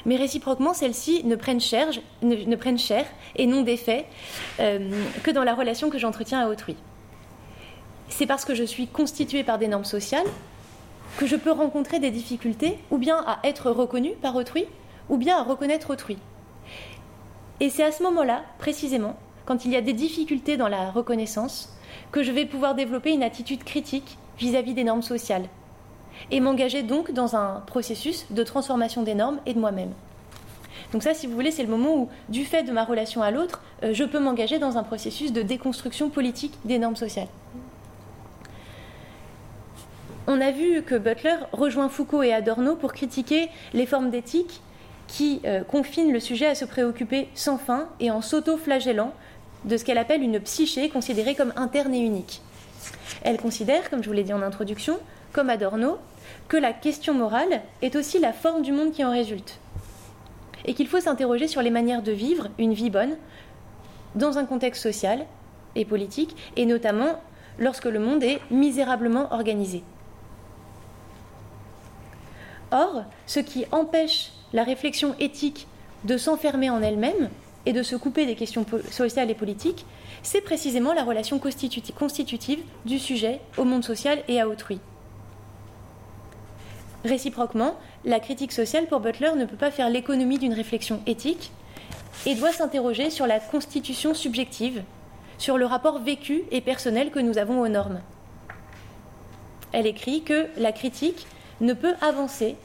Mais 0.06 0.16
réciproquement, 0.18 0.74
celles-ci 0.74 1.24
ne, 1.24 1.36
ne, 1.36 2.56
prennent 2.56 2.80
cher 2.80 3.06
et 3.36 3.46
non 3.48 3.62
d'effet 3.62 4.06
euh, 4.60 4.90
que 5.24 5.32
dans 5.32 5.44
la 5.44 5.54
relation 5.54 5.90
que 5.90 5.98
j'entretiens 5.98 6.42
à 6.42 6.50
autrui. 6.50 6.76
C'est 8.10 8.26
parce 8.26 8.46
que 8.46 8.56
je 8.56 8.64
suis 8.64 8.88
constituée 8.88 9.44
par 9.44 9.58
des 9.58 9.68
normes 9.68 9.86
sociales 9.86 10.28
que 11.18 11.28
je 11.28 11.36
peux 11.36 11.52
rencontrer 11.52 12.00
des 12.00 12.12
difficultés, 12.12 12.78
ou 12.92 12.98
bien 12.98 13.24
à 13.26 13.40
être 13.44 13.72
reconnu 13.72 14.12
par 14.22 14.36
autrui, 14.36 14.66
ou 15.10 15.18
bien 15.18 15.38
à 15.38 15.44
reconnaître 15.44 15.92
autrui. 15.92 16.18
Et 17.60 17.70
c'est 17.70 17.84
à 17.84 17.92
ce 17.92 18.04
moment-là, 18.04 18.44
précisément, 18.58 19.16
quand 19.46 19.66
il 19.66 19.72
y 19.72 19.76
a 19.76 19.82
des 19.82 19.94
difficultés 19.94 20.58
dans 20.58 20.68
la 20.68 20.92
reconnaissance, 20.92 21.74
que 22.12 22.24
je 22.24 22.32
vais 22.32 22.46
pouvoir 22.46 22.76
développer 22.76 23.12
une 23.12 23.24
attitude 23.24 23.64
critique 23.64 24.18
vis-à-vis 24.38 24.74
des 24.74 24.84
normes 24.84 25.02
sociales, 25.02 25.46
et 26.32 26.40
m'engager 26.40 26.84
donc 26.84 27.12
dans 27.12 27.36
un 27.36 27.62
processus 27.68 28.26
de 28.32 28.44
transformation 28.44 29.04
des 29.04 29.16
normes 29.16 29.40
et 29.46 29.54
de 29.54 29.60
moi-même. 29.60 29.92
Donc 30.92 31.04
ça, 31.04 31.14
si 31.14 31.28
vous 31.28 31.34
voulez, 31.34 31.52
c'est 31.52 31.64
le 31.64 31.70
moment 31.70 31.96
où, 31.96 32.10
du 32.30 32.46
fait 32.46 32.64
de 32.64 32.72
ma 32.72 32.84
relation 32.84 33.22
à 33.22 33.32
l'autre, 33.32 33.62
euh, 33.84 33.94
je 33.94 34.04
peux 34.04 34.20
m'engager 34.20 34.60
dans 34.60 34.78
un 34.78 34.84
processus 34.84 35.34
de 35.34 35.42
déconstruction 35.42 36.10
politique 36.10 36.54
des 36.64 36.80
normes 36.80 36.96
sociales. 36.96 37.28
On 40.28 40.42
a 40.42 40.52
vu 40.52 40.82
que 40.82 40.96
Butler 40.96 41.36
rejoint 41.52 41.90
Foucault 41.90 42.24
et 42.24 42.34
Adorno 42.34 42.76
pour 42.76 42.94
critiquer 42.94 43.50
les 43.74 43.86
formes 43.86 44.10
d'éthique 44.10 44.62
qui 45.08 45.42
euh, 45.46 45.64
confinent 45.64 46.12
le 46.12 46.20
sujet 46.20 46.48
à 46.48 46.56
se 46.56 46.66
préoccuper 46.66 47.28
sans 47.36 47.58
fin 47.58 47.88
et 48.00 48.12
en 48.12 48.22
s'auto-flagellant 48.22 49.14
de 49.66 49.78
ce 49.78 49.84
qu'elle 49.84 49.98
appelle 49.98 50.22
une 50.22 50.40
psyché 50.40 50.90
considérée 50.90 51.36
comme 51.36 51.54
interne 51.56 51.94
et 51.94 52.00
unique. 52.00 52.42
Elle 53.24 53.38
considère, 53.38 53.90
comme 53.90 54.04
je 54.04 54.10
vous 54.10 54.16
l'ai 54.16 54.24
dit 54.24 54.34
en 54.34 54.42
introduction, 54.42 55.00
comme 55.34 55.50
Adorno, 55.50 55.98
que 56.48 56.58
la 56.58 56.74
question 56.74 57.14
morale 57.14 57.62
est 57.82 57.96
aussi 57.96 58.20
la 58.20 58.34
forme 58.34 58.62
du 58.62 58.72
monde 58.72 58.92
qui 58.92 59.04
en 59.04 59.12
résulte. 59.12 59.60
Et 60.66 60.74
qu'il 60.74 60.88
faut 60.88 61.00
s'interroger 61.00 61.48
sur 61.48 61.62
les 61.62 61.70
manières 61.70 62.02
de 62.02 62.12
vivre 62.12 62.48
une 62.58 62.74
vie 62.74 62.90
bonne 62.90 63.16
dans 64.16 64.38
un 64.38 64.46
contexte 64.46 64.82
social 64.82 65.26
et 65.76 65.86
politique, 65.86 66.36
et 66.56 66.66
notamment 66.66 67.20
lorsque 67.60 67.86
le 67.86 68.00
monde 68.00 68.24
est 68.24 68.40
misérablement 68.50 69.32
organisé. 69.34 69.84
Or, 72.72 73.04
ce 73.26 73.40
qui 73.40 73.66
empêche 73.72 74.32
la 74.54 74.64
réflexion 74.64 75.16
éthique 75.20 75.68
de 76.04 76.18
s'enfermer 76.18 76.70
en 76.70 76.82
elle-même 76.82 77.30
et 77.66 77.74
de 77.74 77.84
se 77.84 77.96
couper 77.96 78.26
des 78.26 78.36
questions 78.36 78.66
sociales 78.92 79.32
et 79.32 79.36
politiques, 79.36 79.86
c'est 80.24 80.42
précisément 80.42 80.94
la 80.94 81.04
relation 81.04 81.40
constitutive 81.40 82.60
du 82.86 83.00
sujet 83.00 83.42
au 83.58 83.64
monde 83.64 83.84
social 83.84 84.20
et 84.28 84.40
à 84.40 84.48
autrui. 84.48 84.80
Réciproquement, 87.04 87.76
la 88.04 88.20
critique 88.20 88.52
sociale 88.52 88.88
pour 88.88 89.00
Butler 89.00 89.32
ne 89.38 89.46
peut 89.46 89.58
pas 89.58 89.72
faire 89.72 89.90
l'économie 89.90 90.40
d'une 90.40 90.54
réflexion 90.54 91.02
éthique 91.06 91.52
et 92.26 92.34
doit 92.34 92.52
s'interroger 92.52 93.10
sur 93.10 93.28
la 93.28 93.40
constitution 93.40 94.14
subjective, 94.14 94.84
sur 95.38 95.58
le 95.58 95.66
rapport 95.66 96.00
vécu 96.00 96.44
et 96.52 96.62
personnel 96.62 97.12
que 97.12 97.20
nous 97.20 97.38
avons 97.38 97.62
aux 97.62 97.68
normes. 97.68 98.02
Elle 99.72 99.86
écrit 99.86 100.24
que 100.24 100.48
la 100.58 100.72
critique 100.72 101.28
ne 101.62 101.74
peut 101.74 101.94
avancer 102.02 102.56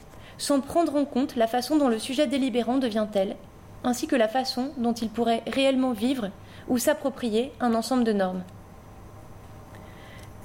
sans 0.41 0.59
prendre 0.59 0.95
en 0.95 1.05
compte 1.05 1.35
la 1.35 1.45
façon 1.45 1.77
dont 1.77 1.87
le 1.87 1.99
sujet 1.99 2.25
délibérant 2.25 2.79
devient 2.79 3.05
tel, 3.11 3.35
ainsi 3.83 4.07
que 4.07 4.15
la 4.15 4.27
façon 4.27 4.71
dont 4.77 4.91
il 4.91 5.09
pourrait 5.09 5.43
réellement 5.45 5.91
vivre 5.91 6.31
ou 6.67 6.79
s'approprier 6.79 7.51
un 7.59 7.75
ensemble 7.75 8.03
de 8.03 8.11
normes. 8.11 8.43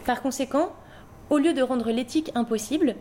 Par 0.04 0.20
conséquent, 0.20 0.68
au 1.30 1.38
lieu 1.38 1.54
de 1.54 1.62
rendre 1.62 1.90
l'éthique 1.90 2.30
impossible, 2.34 2.94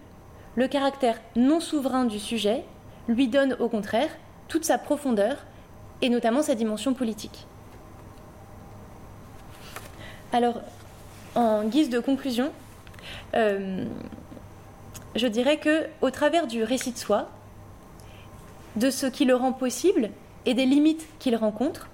le 0.55 0.69
caractère 0.69 1.19
non 1.35 1.59
souverain 1.59 2.05
du 2.05 2.17
sujet 2.17 2.63
lui 3.09 3.27
donne 3.27 3.57
au 3.59 3.67
contraire 3.67 4.09
toute 4.47 4.63
sa 4.63 4.77
profondeur 4.77 5.35
et 6.01 6.07
notamment 6.07 6.43
sa 6.43 6.55
dimension 6.55 6.93
politique. 6.93 7.45
Alors, 10.31 10.61
en 11.35 11.65
guise 11.65 11.89
de 11.89 11.99
conclusion, 11.99 12.53
euh, 13.35 13.83
je 15.15 15.27
dirais 15.27 15.57
que, 15.57 15.87
au 16.01 16.11
travers 16.11 16.47
du 16.47 16.63
récit 16.63 16.91
de 16.91 16.97
soi, 16.97 17.29
de 18.75 18.89
ce 18.89 19.05
qui 19.05 19.25
le 19.25 19.35
rend 19.35 19.53
possible 19.53 20.09
et 20.45 20.53
des 20.53 20.65
limites 20.65 21.07
qu'il 21.19 21.35
rencontre, 21.35 21.89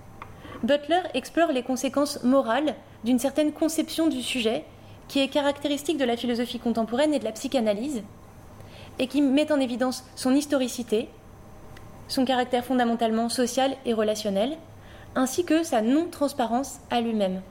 Butler 0.64 1.02
explore 1.14 1.52
les 1.52 1.64
conséquences 1.64 2.24
morales 2.24 2.76
d'une 3.04 3.20
certaine 3.20 3.52
conception 3.52 4.08
du 4.08 4.22
sujet 4.22 4.64
qui 5.08 5.20
est 5.20 5.28
caractéristique 5.28 5.98
de 5.98 6.06
la 6.06 6.18
philosophie 6.18 6.60
contemporaine 6.60 7.14
et 7.14 7.20
de 7.20 7.24
la 7.24 7.32
psychanalyse, 7.32 8.04
et 9.00 9.08
qui 9.08 9.22
met 9.22 9.52
en 9.52 9.60
évidence 9.60 10.04
son 10.16 10.34
historicité, 10.34 11.10
son 12.08 12.26
caractère 12.26 12.66
fondamentalement 12.66 13.30
social 13.30 13.76
et 13.86 13.94
relationnel, 13.94 14.58
ainsi 15.16 15.44
que 15.44 15.64
sa 15.64 15.82
non-transparence 15.82 16.80
à 16.90 17.02
lui-même 17.02 17.42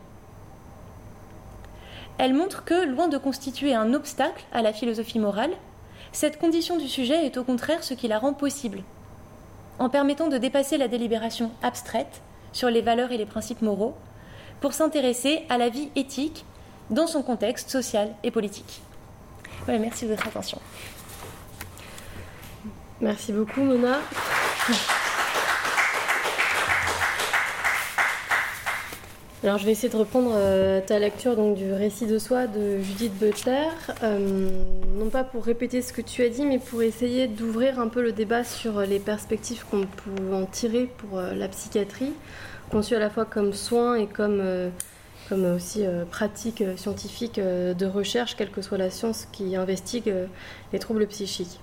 elle 2.20 2.34
montre 2.34 2.64
que, 2.64 2.84
loin 2.84 3.08
de 3.08 3.16
constituer 3.16 3.74
un 3.74 3.94
obstacle 3.94 4.44
à 4.52 4.60
la 4.60 4.74
philosophie 4.74 5.18
morale, 5.18 5.52
cette 6.12 6.38
condition 6.38 6.76
du 6.76 6.86
sujet 6.86 7.24
est 7.24 7.38
au 7.38 7.44
contraire 7.44 7.82
ce 7.82 7.94
qui 7.94 8.08
la 8.08 8.18
rend 8.18 8.34
possible, 8.34 8.82
en 9.78 9.88
permettant 9.88 10.28
de 10.28 10.36
dépasser 10.36 10.76
la 10.76 10.86
délibération 10.86 11.50
abstraite 11.62 12.20
sur 12.52 12.68
les 12.68 12.82
valeurs 12.82 13.10
et 13.10 13.16
les 13.16 13.24
principes 13.24 13.62
moraux, 13.62 13.94
pour 14.60 14.74
s'intéresser 14.74 15.46
à 15.48 15.56
la 15.56 15.70
vie 15.70 15.88
éthique 15.96 16.44
dans 16.90 17.06
son 17.06 17.22
contexte 17.22 17.70
social 17.70 18.14
et 18.22 18.30
politique. 18.30 18.82
Merci 19.66 20.04
de 20.04 20.10
votre 20.10 20.28
attention. 20.28 20.58
Merci 23.00 23.32
beaucoup, 23.32 23.62
Mona. 23.62 23.96
Alors 29.42 29.56
je 29.56 29.64
vais 29.64 29.72
essayer 29.72 29.88
de 29.88 29.96
reprendre 29.96 30.32
euh, 30.34 30.82
ta 30.86 30.98
lecture 30.98 31.34
donc, 31.34 31.56
du 31.56 31.72
récit 31.72 32.06
de 32.06 32.18
soi 32.18 32.46
de 32.46 32.78
Judith 32.80 33.14
Butler, 33.18 33.68
euh, 34.02 34.50
non 34.98 35.08
pas 35.08 35.24
pour 35.24 35.42
répéter 35.42 35.80
ce 35.80 35.94
que 35.94 36.02
tu 36.02 36.22
as 36.22 36.28
dit, 36.28 36.44
mais 36.44 36.58
pour 36.58 36.82
essayer 36.82 37.26
d'ouvrir 37.26 37.80
un 37.80 37.88
peu 37.88 38.02
le 38.02 38.12
débat 38.12 38.44
sur 38.44 38.80
les 38.82 38.98
perspectives 38.98 39.64
qu'on 39.70 39.86
peut 39.86 40.34
en 40.34 40.44
tirer 40.44 40.90
pour 40.98 41.18
euh, 41.18 41.32
la 41.32 41.48
psychiatrie, 41.48 42.12
conçue 42.70 42.96
à 42.96 42.98
la 42.98 43.08
fois 43.08 43.24
comme 43.24 43.54
soin 43.54 43.94
et 43.94 44.06
comme, 44.06 44.42
comme 45.30 45.46
aussi 45.46 45.84
pratique 46.10 46.62
scientifique 46.76 47.40
de 47.40 47.86
recherche, 47.86 48.36
quelle 48.36 48.50
que 48.50 48.60
soit 48.60 48.78
la 48.78 48.90
science 48.90 49.26
qui 49.32 49.56
investigue 49.56 50.14
les 50.72 50.78
troubles 50.78 51.06
psychiques. 51.06 51.58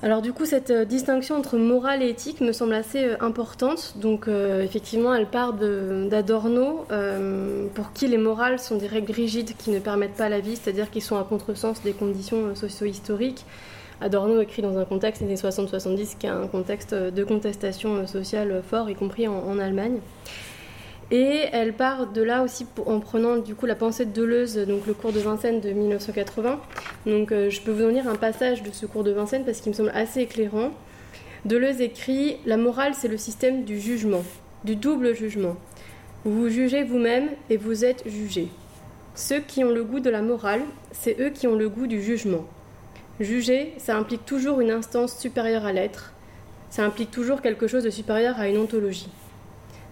Alors 0.00 0.22
du 0.22 0.32
coup, 0.32 0.46
cette 0.46 0.70
euh, 0.70 0.84
distinction 0.84 1.34
entre 1.36 1.56
morale 1.56 2.04
et 2.04 2.08
éthique 2.08 2.40
me 2.40 2.52
semble 2.52 2.74
assez 2.74 3.04
euh, 3.04 3.16
importante. 3.20 3.94
Donc 3.96 4.28
euh, 4.28 4.62
effectivement, 4.62 5.12
elle 5.12 5.26
part 5.26 5.54
d'Adorno, 5.54 6.86
pour 7.74 7.92
qui 7.92 8.06
les 8.06 8.18
morales 8.18 8.60
sont 8.60 8.76
des 8.76 8.86
règles 8.86 9.12
rigides 9.12 9.56
qui 9.56 9.70
ne 9.70 9.80
permettent 9.80 10.14
pas 10.14 10.28
la 10.28 10.38
vie, 10.38 10.56
c'est-à-dire 10.56 10.90
qui 10.90 11.00
sont 11.00 11.18
à 11.18 11.24
contresens 11.24 11.82
des 11.82 11.92
conditions 11.92 12.54
socio-historiques. 12.54 13.44
Adorno 14.00 14.40
écrit 14.40 14.62
dans 14.62 14.78
un 14.78 14.84
contexte 14.84 15.22
des 15.22 15.26
années 15.26 15.50
60-70 15.50 16.16
qui 16.18 16.26
est 16.26 16.30
un 16.30 16.46
contexte 16.46 16.94
de 16.94 17.24
contestation 17.24 18.06
sociale 18.06 18.62
fort, 18.68 18.88
y 18.88 18.94
compris 18.94 19.26
en 19.26 19.58
Allemagne. 19.58 19.98
Et 21.10 21.46
elle 21.52 21.72
part 21.72 22.08
de 22.08 22.20
là 22.20 22.42
aussi 22.42 22.66
en 22.84 23.00
prenant 23.00 23.38
du 23.38 23.54
coup 23.54 23.64
la 23.64 23.74
pensée 23.74 24.04
de 24.04 24.12
Deleuze, 24.12 24.58
donc 24.58 24.86
le 24.86 24.92
cours 24.92 25.12
de 25.12 25.20
Vincennes 25.20 25.60
de 25.60 25.70
1980. 25.70 26.60
Donc 27.06 27.32
euh, 27.32 27.48
je 27.48 27.62
peux 27.62 27.70
vous 27.70 27.84
en 27.84 27.88
lire 27.88 28.06
un 28.08 28.16
passage 28.16 28.62
de 28.62 28.70
ce 28.72 28.84
cours 28.84 29.04
de 29.04 29.12
Vincennes 29.12 29.44
parce 29.44 29.60
qu'il 29.60 29.72
me 29.72 29.76
semble 29.76 29.92
assez 29.94 30.20
éclairant. 30.20 30.70
Deleuze 31.46 31.80
écrit 31.80 32.36
La 32.44 32.58
morale, 32.58 32.92
c'est 32.94 33.08
le 33.08 33.16
système 33.16 33.64
du 33.64 33.80
jugement, 33.80 34.22
du 34.64 34.76
double 34.76 35.14
jugement. 35.14 35.56
Vous 36.24 36.42
vous 36.42 36.48
jugez 36.50 36.84
vous-même 36.84 37.30
et 37.48 37.56
vous 37.56 37.86
êtes 37.86 38.06
jugé. 38.06 38.48
Ceux 39.14 39.40
qui 39.40 39.64
ont 39.64 39.70
le 39.70 39.84
goût 39.84 40.00
de 40.00 40.10
la 40.10 40.20
morale, 40.20 40.62
c'est 40.92 41.18
eux 41.20 41.30
qui 41.30 41.46
ont 41.46 41.56
le 41.56 41.70
goût 41.70 41.86
du 41.86 42.02
jugement. 42.02 42.44
Juger, 43.18 43.72
ça 43.78 43.96
implique 43.96 44.26
toujours 44.26 44.60
une 44.60 44.70
instance 44.70 45.18
supérieure 45.18 45.64
à 45.64 45.72
l'être, 45.72 46.12
ça 46.70 46.84
implique 46.84 47.10
toujours 47.10 47.40
quelque 47.40 47.66
chose 47.66 47.82
de 47.82 47.90
supérieur 47.90 48.38
à 48.38 48.48
une 48.48 48.58
ontologie. 48.58 49.08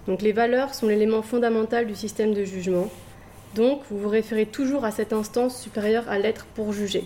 Donc 0.07 0.22
les 0.22 0.32
valeurs 0.32 0.74
sont 0.74 0.86
l'élément 0.86 1.22
fondamental 1.22 1.86
du 1.86 1.94
système 1.94 2.32
de 2.32 2.44
jugement. 2.44 2.88
Donc 3.54 3.80
vous 3.90 3.98
vous 3.98 4.09
référez 4.09 4.46
toujours 4.46 4.84
à 4.84 4.90
cette 4.90 5.12
instance 5.12 5.61
supérieure 5.61 6.09
à 6.09 6.18
l'être 6.18 6.46
pour 6.54 6.72
juger. 6.72 7.04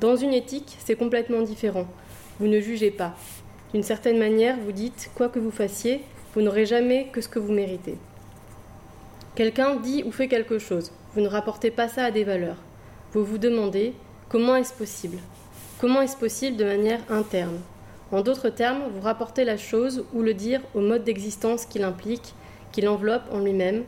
Dans 0.00 0.16
une 0.16 0.32
éthique, 0.32 0.76
c'est 0.78 0.94
complètement 0.94 1.42
différent. 1.42 1.86
Vous 2.38 2.46
ne 2.46 2.60
jugez 2.60 2.90
pas. 2.90 3.16
D'une 3.74 3.82
certaine 3.82 4.18
manière, 4.18 4.56
vous 4.56 4.72
dites, 4.72 5.10
quoi 5.14 5.28
que 5.28 5.40
vous 5.40 5.50
fassiez, 5.50 6.02
vous 6.34 6.40
n'aurez 6.40 6.66
jamais 6.66 7.08
que 7.12 7.20
ce 7.20 7.28
que 7.28 7.38
vous 7.38 7.52
méritez. 7.52 7.98
Quelqu'un 9.34 9.76
dit 9.76 10.04
ou 10.06 10.12
fait 10.12 10.28
quelque 10.28 10.58
chose. 10.58 10.92
Vous 11.14 11.20
ne 11.20 11.28
rapportez 11.28 11.70
pas 11.70 11.88
ça 11.88 12.04
à 12.04 12.10
des 12.10 12.24
valeurs. 12.24 12.56
Vous 13.12 13.24
vous 13.24 13.38
demandez, 13.38 13.92
comment 14.28 14.56
est-ce 14.56 14.72
possible? 14.72 15.18
Comment 15.80 16.02
est-ce 16.02 16.16
possible 16.16 16.56
de 16.56 16.64
manière 16.64 17.00
interne? 17.10 17.58
En 18.10 18.22
d'autres 18.22 18.48
termes, 18.48 18.82
vous 18.94 19.00
rapportez 19.00 19.44
la 19.44 19.56
chose 19.56 20.04
ou 20.14 20.22
le 20.22 20.34
dire 20.34 20.60
au 20.74 20.80
mode 20.80 21.04
d'existence 21.04 21.66
qu'il 21.66 21.84
implique, 21.84 22.34
qu'il 22.72 22.88
enveloppe 22.88 23.24
en 23.32 23.40
lui-même. 23.40 23.84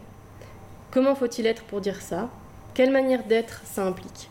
Comment 0.91 1.15
faut-il 1.15 1.47
être 1.47 1.63
pour 1.65 1.81
dire 1.81 2.03
ça? 2.03 2.29
Quelle 2.75 2.91
manière 2.91 3.25
d'être 3.25 3.63
ça 3.65 3.85
implique? 3.85 4.29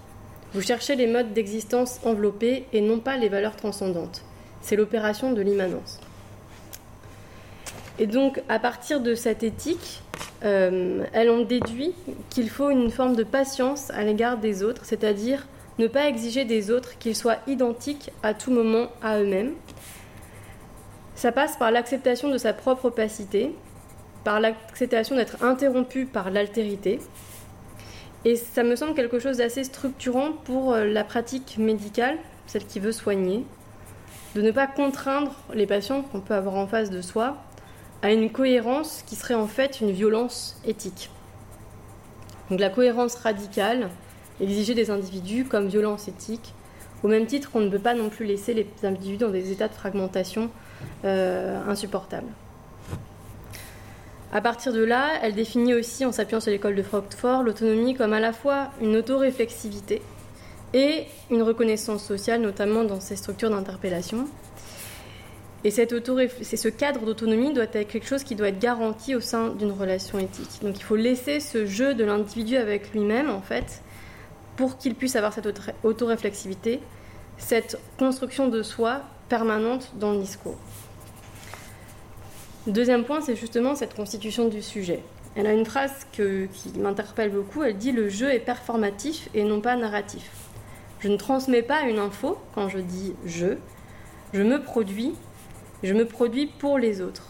Vous 0.53 0.61
cherchez 0.61 0.95
les 0.95 1.07
modes 1.07 1.33
d'existence 1.33 1.99
enveloppés 2.03 2.65
et 2.73 2.81
non 2.81 2.99
pas 2.99 3.17
les 3.17 3.29
valeurs 3.29 3.55
transcendantes. 3.55 4.23
C'est 4.61 4.75
l'opération 4.75 5.31
de 5.31 5.41
l'immanence. 5.41 5.99
Et 7.99 8.07
donc, 8.07 8.41
à 8.47 8.59
partir 8.59 9.01
de 9.01 9.13
cette 9.13 9.43
éthique, 9.43 10.01
euh, 10.43 11.03
elle 11.13 11.29
en 11.29 11.41
déduit 11.41 11.93
qu'il 12.29 12.49
faut 12.49 12.69
une 12.69 12.91
forme 12.91 13.15
de 13.15 13.23
patience 13.23 13.91
à 13.91 14.03
l'égard 14.03 14.37
des 14.37 14.63
autres, 14.63 14.85
c'est-à-dire 14.85 15.45
ne 15.79 15.87
pas 15.87 16.07
exiger 16.07 16.45
des 16.45 16.71
autres 16.71 16.97
qu'ils 16.97 17.15
soient 17.15 17.37
identiques 17.47 18.11
à 18.23 18.33
tout 18.33 18.51
moment 18.51 18.87
à 19.01 19.19
eux-mêmes. 19.19 19.53
Ça 21.19 21.33
passe 21.33 21.57
par 21.57 21.69
l'acceptation 21.69 22.29
de 22.29 22.37
sa 22.37 22.53
propre 22.53 22.85
opacité, 22.85 23.53
par 24.23 24.39
l'acceptation 24.39 25.17
d'être 25.17 25.43
interrompu 25.43 26.05
par 26.05 26.31
l'altérité. 26.31 27.01
Et 28.23 28.37
ça 28.37 28.63
me 28.63 28.77
semble 28.77 28.93
quelque 28.93 29.19
chose 29.19 29.39
d'assez 29.39 29.65
structurant 29.65 30.31
pour 30.45 30.71
euh, 30.71 30.85
la 30.85 31.03
pratique 31.03 31.57
médicale, 31.57 32.15
celle 32.47 32.65
qui 32.65 32.79
veut 32.79 32.93
soigner, 32.93 33.43
de 34.33 34.41
ne 34.41 34.51
pas 34.51 34.65
contraindre 34.65 35.35
les 35.53 35.67
patients 35.67 36.03
qu'on 36.03 36.21
peut 36.21 36.35
avoir 36.35 36.55
en 36.55 36.67
face 36.67 36.89
de 36.89 37.01
soi 37.01 37.35
à 38.01 38.13
une 38.13 38.31
cohérence 38.31 39.03
qui 39.05 39.17
serait 39.17 39.33
en 39.33 39.47
fait 39.47 39.81
une 39.81 39.91
violence 39.91 40.57
éthique. 40.65 41.09
Donc 42.49 42.61
la 42.61 42.69
cohérence 42.69 43.15
radicale 43.15 43.89
exigée 44.39 44.73
des 44.73 44.89
individus 44.89 45.43
comme 45.43 45.67
violence 45.67 46.07
éthique, 46.07 46.53
au 47.03 47.09
même 47.09 47.25
titre 47.25 47.51
qu'on 47.51 47.59
ne 47.59 47.69
peut 47.69 47.77
pas 47.77 47.93
non 47.93 48.07
plus 48.07 48.25
laisser 48.25 48.53
les 48.53 48.67
individus 48.83 49.17
dans 49.17 49.31
des 49.31 49.51
états 49.51 49.67
de 49.67 49.73
fragmentation 49.73 50.49
euh, 51.05 51.59
insupportables. 51.67 52.31
À 54.31 54.41
partir 54.41 54.73
de 54.73 54.83
là, 54.83 55.07
elle 55.23 55.33
définit 55.33 55.73
aussi, 55.73 56.05
en 56.05 56.11
s'appuyant 56.11 56.39
sur 56.39 56.51
l'école 56.51 56.75
de 56.75 56.83
Francfort, 56.83 57.41
l'autonomie 57.41 57.95
comme 57.95 58.13
à 58.13 58.19
la 58.19 58.31
fois 58.31 58.69
une 58.79 58.95
autoréflexivité 58.95 60.03
et 60.73 61.05
une 61.31 61.41
reconnaissance 61.41 62.03
sociale, 62.03 62.41
notamment 62.41 62.83
dans 62.83 62.99
ces 62.99 63.15
structures 63.15 63.49
d'interpellation. 63.49 64.27
Et 65.63 65.71
cette 65.71 65.91
ce 65.91 66.67
cadre 66.69 67.05
d'autonomie 67.05 67.53
doit 67.53 67.65
être 67.73 67.87
quelque 67.87 68.07
chose 68.07 68.23
qui 68.23 68.35
doit 68.35 68.49
être 68.49 68.59
garanti 68.59 69.15
au 69.15 69.19
sein 69.19 69.49
d'une 69.49 69.71
relation 69.71 70.19
éthique. 70.19 70.61
Donc 70.61 70.77
il 70.77 70.83
faut 70.83 70.95
laisser 70.95 71.39
ce 71.39 71.65
jeu 71.65 71.95
de 71.95 72.03
l'individu 72.05 72.55
avec 72.55 72.93
lui-même, 72.93 73.29
en 73.29 73.41
fait, 73.41 73.81
pour 74.55 74.77
qu'il 74.77 74.93
puisse 74.95 75.15
avoir 75.15 75.33
cette 75.33 75.47
autoréflexivité, 75.83 76.79
cette 77.37 77.79
construction 77.97 78.47
de 78.47 78.61
soi 78.61 79.01
permanente 79.29 79.91
dans 79.95 80.11
le 80.11 80.19
discours. 80.19 80.57
Deuxième 82.67 83.05
point, 83.05 83.21
c'est 83.21 83.35
justement 83.35 83.75
cette 83.75 83.95
constitution 83.95 84.49
du 84.49 84.61
sujet. 84.61 85.01
Elle 85.35 85.47
a 85.47 85.53
une 85.53 85.65
phrase 85.65 86.05
qui 86.11 86.49
m'interpelle 86.77 87.31
beaucoup, 87.31 87.63
elle 87.63 87.77
dit 87.77 87.91
le 87.91 88.09
jeu 88.09 88.29
est 88.33 88.39
performatif 88.39 89.29
et 89.33 89.43
non 89.43 89.61
pas 89.61 89.75
narratif. 89.75 90.29
Je 90.99 91.07
ne 91.07 91.15
transmets 91.15 91.61
pas 91.61 91.83
une 91.83 91.99
info 91.99 92.37
quand 92.53 92.67
je 92.67 92.79
dis 92.79 93.13
je, 93.25 93.55
je 94.33 94.41
me 94.41 94.61
produis, 94.61 95.13
je 95.83 95.93
me 95.93 96.05
produis 96.05 96.47
pour 96.47 96.77
les 96.77 97.01
autres. 97.01 97.29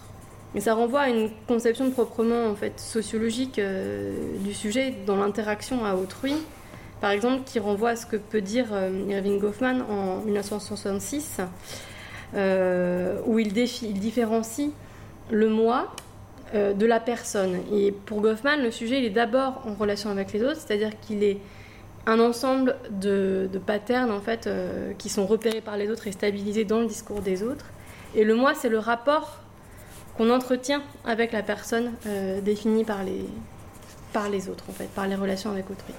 Et 0.56 0.62
ça 0.62 0.74
renvoie 0.74 1.02
à 1.02 1.10
une 1.10 1.30
conception 1.48 1.92
proprement 1.92 2.48
en 2.48 2.56
fait 2.56 2.80
sociologique 2.80 3.60
euh, 3.60 4.16
du 4.40 4.54
sujet 4.54 4.96
dans 5.06 5.16
l'interaction 5.16 5.86
à 5.86 5.94
autrui, 5.94 6.34
par 7.02 7.12
exemple, 7.12 7.44
qui 7.46 7.60
renvoie 7.60 7.92
à 7.92 7.96
ce 7.96 8.06
que 8.06 8.18
peut 8.18 8.42
dire 8.42 8.68
euh, 8.72 9.06
Irving 9.10 9.40
Goffman 9.40 9.82
en 9.90 10.18
1966, 10.26 11.38
euh, 11.40 11.46
où 12.34 13.40
il, 13.40 13.54
différencie 13.54 14.72
le 15.32 15.50
moi 15.50 15.90
euh, 16.56 16.74
de 16.74 16.86
la 16.88 17.00
personne. 17.00 17.60
Et 17.72 17.92
pour 17.92 18.22
Goffman, 18.22 18.58
le 18.58 18.72
sujet 18.72 19.00
il 19.00 19.06
est 19.06 19.12
d'abord 19.12 19.62
en 19.68 19.76
relation 19.76 20.10
avec 20.10 20.34
les 20.34 20.44
autres, 20.44 20.60
c'est-à-dire 20.60 21.00
qu'il 21.00 21.24
est 21.24 21.38
un 22.08 22.20
ensemble 22.20 22.76
de, 22.90 23.48
patterns 23.66 24.10
en 24.10 24.20
fait 24.20 24.48
euh, 24.48 24.94
qui 24.98 25.10
sont 25.10 25.28
repérés 25.28 25.62
par 25.62 25.78
les 25.78 25.92
autres 25.92 26.08
et 26.08 26.12
stabilisés 26.12 26.66
dans 26.66 26.80
le 26.80 26.88
discours 26.88 27.22
des 27.22 27.44
autres. 27.44 27.66
Et 28.16 28.24
le 28.24 28.34
moi, 28.34 28.56
c'est 28.56 28.70
le 28.70 28.80
rapport 28.80 29.42
qu'on 30.18 30.32
entretient 30.32 30.82
avec 31.06 31.34
la 31.34 31.44
personne 31.44 31.92
euh, 32.08 32.42
définie 32.42 32.84
par 32.84 33.04
les, 33.04 33.26
par 34.12 34.28
les 34.30 34.50
autres, 34.50 34.64
en 34.70 34.74
fait, 34.74 34.90
par 34.90 35.08
les 35.08 35.16
relations 35.16 35.52
avec 35.52 35.70
autrui. 35.70 35.94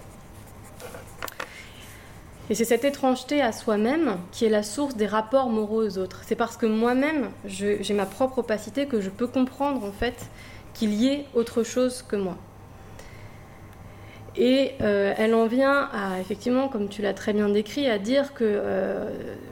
Et 2.50 2.54
c'est 2.56 2.64
cette 2.64 2.84
étrangeté 2.84 3.40
à 3.40 3.52
soi-même 3.52 4.16
qui 4.32 4.44
est 4.44 4.48
la 4.48 4.64
source 4.64 4.96
des 4.96 5.06
rapports 5.06 5.48
moraux 5.48 5.84
aux 5.84 5.98
autres. 5.98 6.22
C'est 6.26 6.34
parce 6.34 6.56
que 6.56 6.66
moi-même, 6.66 7.30
j'ai 7.44 7.94
ma 7.94 8.06
propre 8.06 8.38
opacité 8.38 8.86
que 8.86 9.00
je 9.00 9.08
peux 9.08 9.28
comprendre 9.28 9.84
en 9.84 9.92
fait 9.92 10.26
qu'il 10.74 10.92
y 10.92 11.06
ait 11.06 11.26
autre 11.34 11.62
chose 11.62 12.02
que 12.02 12.16
moi. 12.16 12.36
Et 14.36 14.72
euh, 14.80 15.14
elle 15.16 15.34
en 15.34 15.46
vient 15.46 15.88
à, 15.92 16.20
effectivement, 16.20 16.68
comme 16.68 16.88
tu 16.88 17.02
l'as 17.02 17.14
très 17.14 17.32
bien 17.32 17.48
décrit, 17.48 17.88
à 17.88 17.98
dire 17.98 18.34
que 18.34 18.44
euh, 18.44 19.10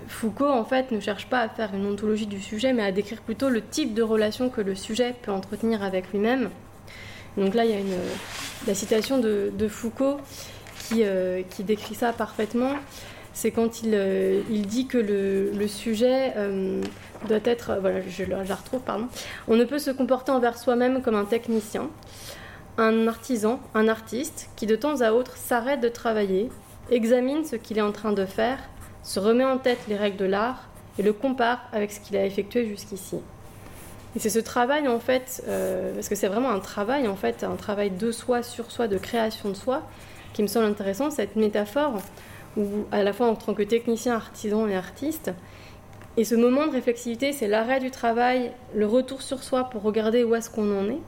Foucault, 0.09 0.49
en 0.49 0.64
fait, 0.64 0.90
ne 0.90 0.99
cherche 0.99 1.26
pas 1.26 1.40
à 1.40 1.49
faire 1.49 1.74
une 1.74 1.86
ontologie 1.86 2.26
du 2.26 2.40
sujet, 2.40 2.72
mais 2.72 2.82
à 2.82 2.90
décrire 2.90 3.20
plutôt 3.20 3.49
le 3.49 3.61
type 3.61 3.94
de 3.94 4.03
relation 4.03 4.51
que 4.51 4.61
le 4.61 4.74
sujet 4.74 5.14
peut 5.22 5.32
entretenir 5.32 5.84
avec 5.84 6.11
lui-même. 6.12 6.51
Donc 7.36 7.55
là, 7.55 7.64
il 7.64 7.70
y 7.70 7.74
a 7.74 7.84
la 8.66 8.74
citation 8.74 9.18
de 9.18 9.68
Foucault 9.68 10.18
euh, 10.97 11.43
qui, 11.49 11.64
décrit 11.64 11.95
ça 11.95 12.12
parfaitement. 12.12 12.72
C'est 13.32 13.51
quand 13.51 13.82
il, 13.82 13.93
euh, 13.95 14.41
il, 14.51 14.66
dit 14.66 14.86
que 14.86 14.99
le, 14.99 15.68
sujet 15.68 16.32
euh, 16.36 16.82
doit 17.28 17.39
être. 17.45 17.78
Voilà, 17.80 18.01
je, 18.01 18.24
je, 18.24 18.24
la 18.24 18.55
retrouve, 18.55 18.80
pardon. 18.80 19.07
On 19.47 19.57
ne 19.57 19.64
peut 19.64 19.78
se 19.78 19.91
comporter 19.91 20.32
envers 20.32 20.59
soi-même 20.59 21.03
comme 21.03 21.14
un 21.14 21.24
technicien, 21.24 21.89
un 22.78 23.07
artisan, 23.07 23.61
un 23.74 23.89
artiste 23.89 24.49
qui 24.57 24.66
de 24.66 24.76
temps 24.76 25.01
à 25.01 25.12
autre 25.12 25.36
s'arrête 25.36 25.80
de 25.80 25.89
travailler, 25.89 26.51
examine 26.91 27.45
ce 27.45 27.57
qu'il 27.57 27.78
est 27.78 27.82
en 27.82 27.93
train 27.93 28.12
de 28.12 28.24
faire, 28.24 28.59
se 29.03 29.20
remet 29.20 29.45
en 29.45 29.59
tête 29.59 29.78
les 29.89 29.97
règles 29.97 30.16
de 30.16 30.24
l'art 30.24 30.68
et 30.99 31.03
le 31.03 31.12
compare 31.12 31.61
avec 31.72 31.93
ce 31.93 32.01
qu'il 32.01 32.16
a 32.16 32.24
effectué 32.24 32.66
jusqu'ici. 32.66 33.16
Et 34.16 34.18
c'est 34.18 34.30
ce 34.30 34.39
travail 34.39 34.89
en 34.89 34.99
fait, 34.99 35.45
parce 35.95 36.09
que 36.09 36.14
c'est 36.14 36.28
vraiment 36.28 36.51
un 36.51 36.61
travail 36.61 37.07
en 37.07 37.14
fait, 37.14 37.45
un 37.45 37.57
travail 37.57 37.91
de 37.91 38.11
soi 38.11 38.43
sur 38.43 38.70
soi, 38.70 38.89
de 38.89 38.99
création 38.99 39.51
de 39.51 39.55
soi, 39.55 39.82
qui 40.39 40.43
me 40.45 40.47
semble 40.47 40.66
intéressant, 40.66 41.11
cette 41.11 41.34
métaphore, 41.34 42.01
où 42.57 42.64
à 42.93 43.03
la 43.03 43.12
fois 43.12 43.26
en 43.26 43.34
tant 43.34 43.55
que 43.55 43.64
technicien, 43.64 44.14
artisan 44.14 44.68
et 44.68 44.76
artiste, 44.76 45.32
et 46.16 46.22
ce 46.22 46.36
moment 46.36 46.68
de 46.68 46.70
réflexivité, 46.70 47.32
c'est 47.32 47.49
l'arrêt 47.49 47.80
du 47.80 47.91
travail, 47.91 48.53
le 48.72 48.86
retour 48.86 49.20
sur 49.20 49.43
soi 49.43 49.64
pour 49.64 49.82
regarder 49.82 50.22
où 50.22 50.36
est-ce 50.36 50.49
qu'on 50.49 50.78
en 50.78 50.89
est, 50.91 51.01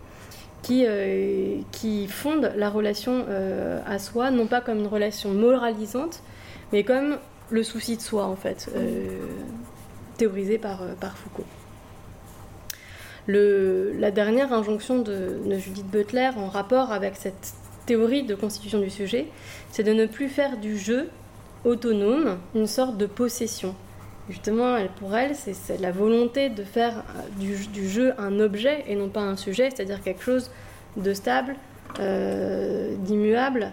qui, 0.63 0.85
euh, 0.85 1.59
qui 1.71 2.09
fonde 2.09 2.53
la 2.57 2.71
relation 2.71 3.25
euh, 3.29 3.81
à 3.87 4.01
soi, 4.01 4.33
non 4.33 4.49
pas 4.49 4.61
comme 4.61 4.81
une 4.81 4.89
relation 4.89 5.31
moralisante, 5.31 6.25
mais 6.73 6.83
comme 6.83 7.17
le 7.51 7.63
souci 7.63 7.97
de 7.97 8.03
soi, 8.03 8.25
en 8.25 8.35
fait, 8.35 8.69
euh, 8.75 9.17
théorisé 10.17 10.59
par, 10.59 10.81
par 10.99 11.17
Foucault. 11.17 11.47
Le, 13.29 13.93
la 13.97 14.11
dernière 14.11 14.53
injonction 14.53 14.99
de, 14.99 15.39
de, 15.47 15.55
Judith 15.57 15.87
Butler 15.87 16.31
en 16.37 16.49
rapport 16.49 16.91
avec 16.91 17.15
cette 17.15 17.55
théorie 17.91 18.23
de 18.23 18.37
constitution 18.37 18.79
du 18.79 18.89
sujet, 18.89 19.27
c'est 19.73 19.83
de 19.83 19.93
ne 19.93 20.07
plus 20.07 20.29
faire 20.29 20.59
du 20.59 20.79
jeu 20.79 21.09
autonome 21.65 22.39
une 22.55 22.69
sorte 22.69 22.97
de 22.97 23.07
possession. 23.07 23.75
Justement, 24.29 24.77
pour 25.01 25.17
elle, 25.17 25.35
c'est 25.35 25.81
la 25.81 25.91
volonté 25.91 26.51
de 26.51 26.63
faire 26.63 26.99
euh, 27.17 27.41
du, 27.41 27.89
jeu 27.89 28.15
un 28.17 28.39
objet 28.39 28.85
et 28.87 28.95
non 28.95 29.09
pas 29.09 29.23
un 29.23 29.37
sujet, 29.37 29.71
c'est-à-dire 29.71 30.03
quelque 30.03 30.23
chose 30.23 30.53
de 30.97 31.13
stable, 31.13 31.57
euh, 31.99 32.95
d'immuable, 32.99 33.73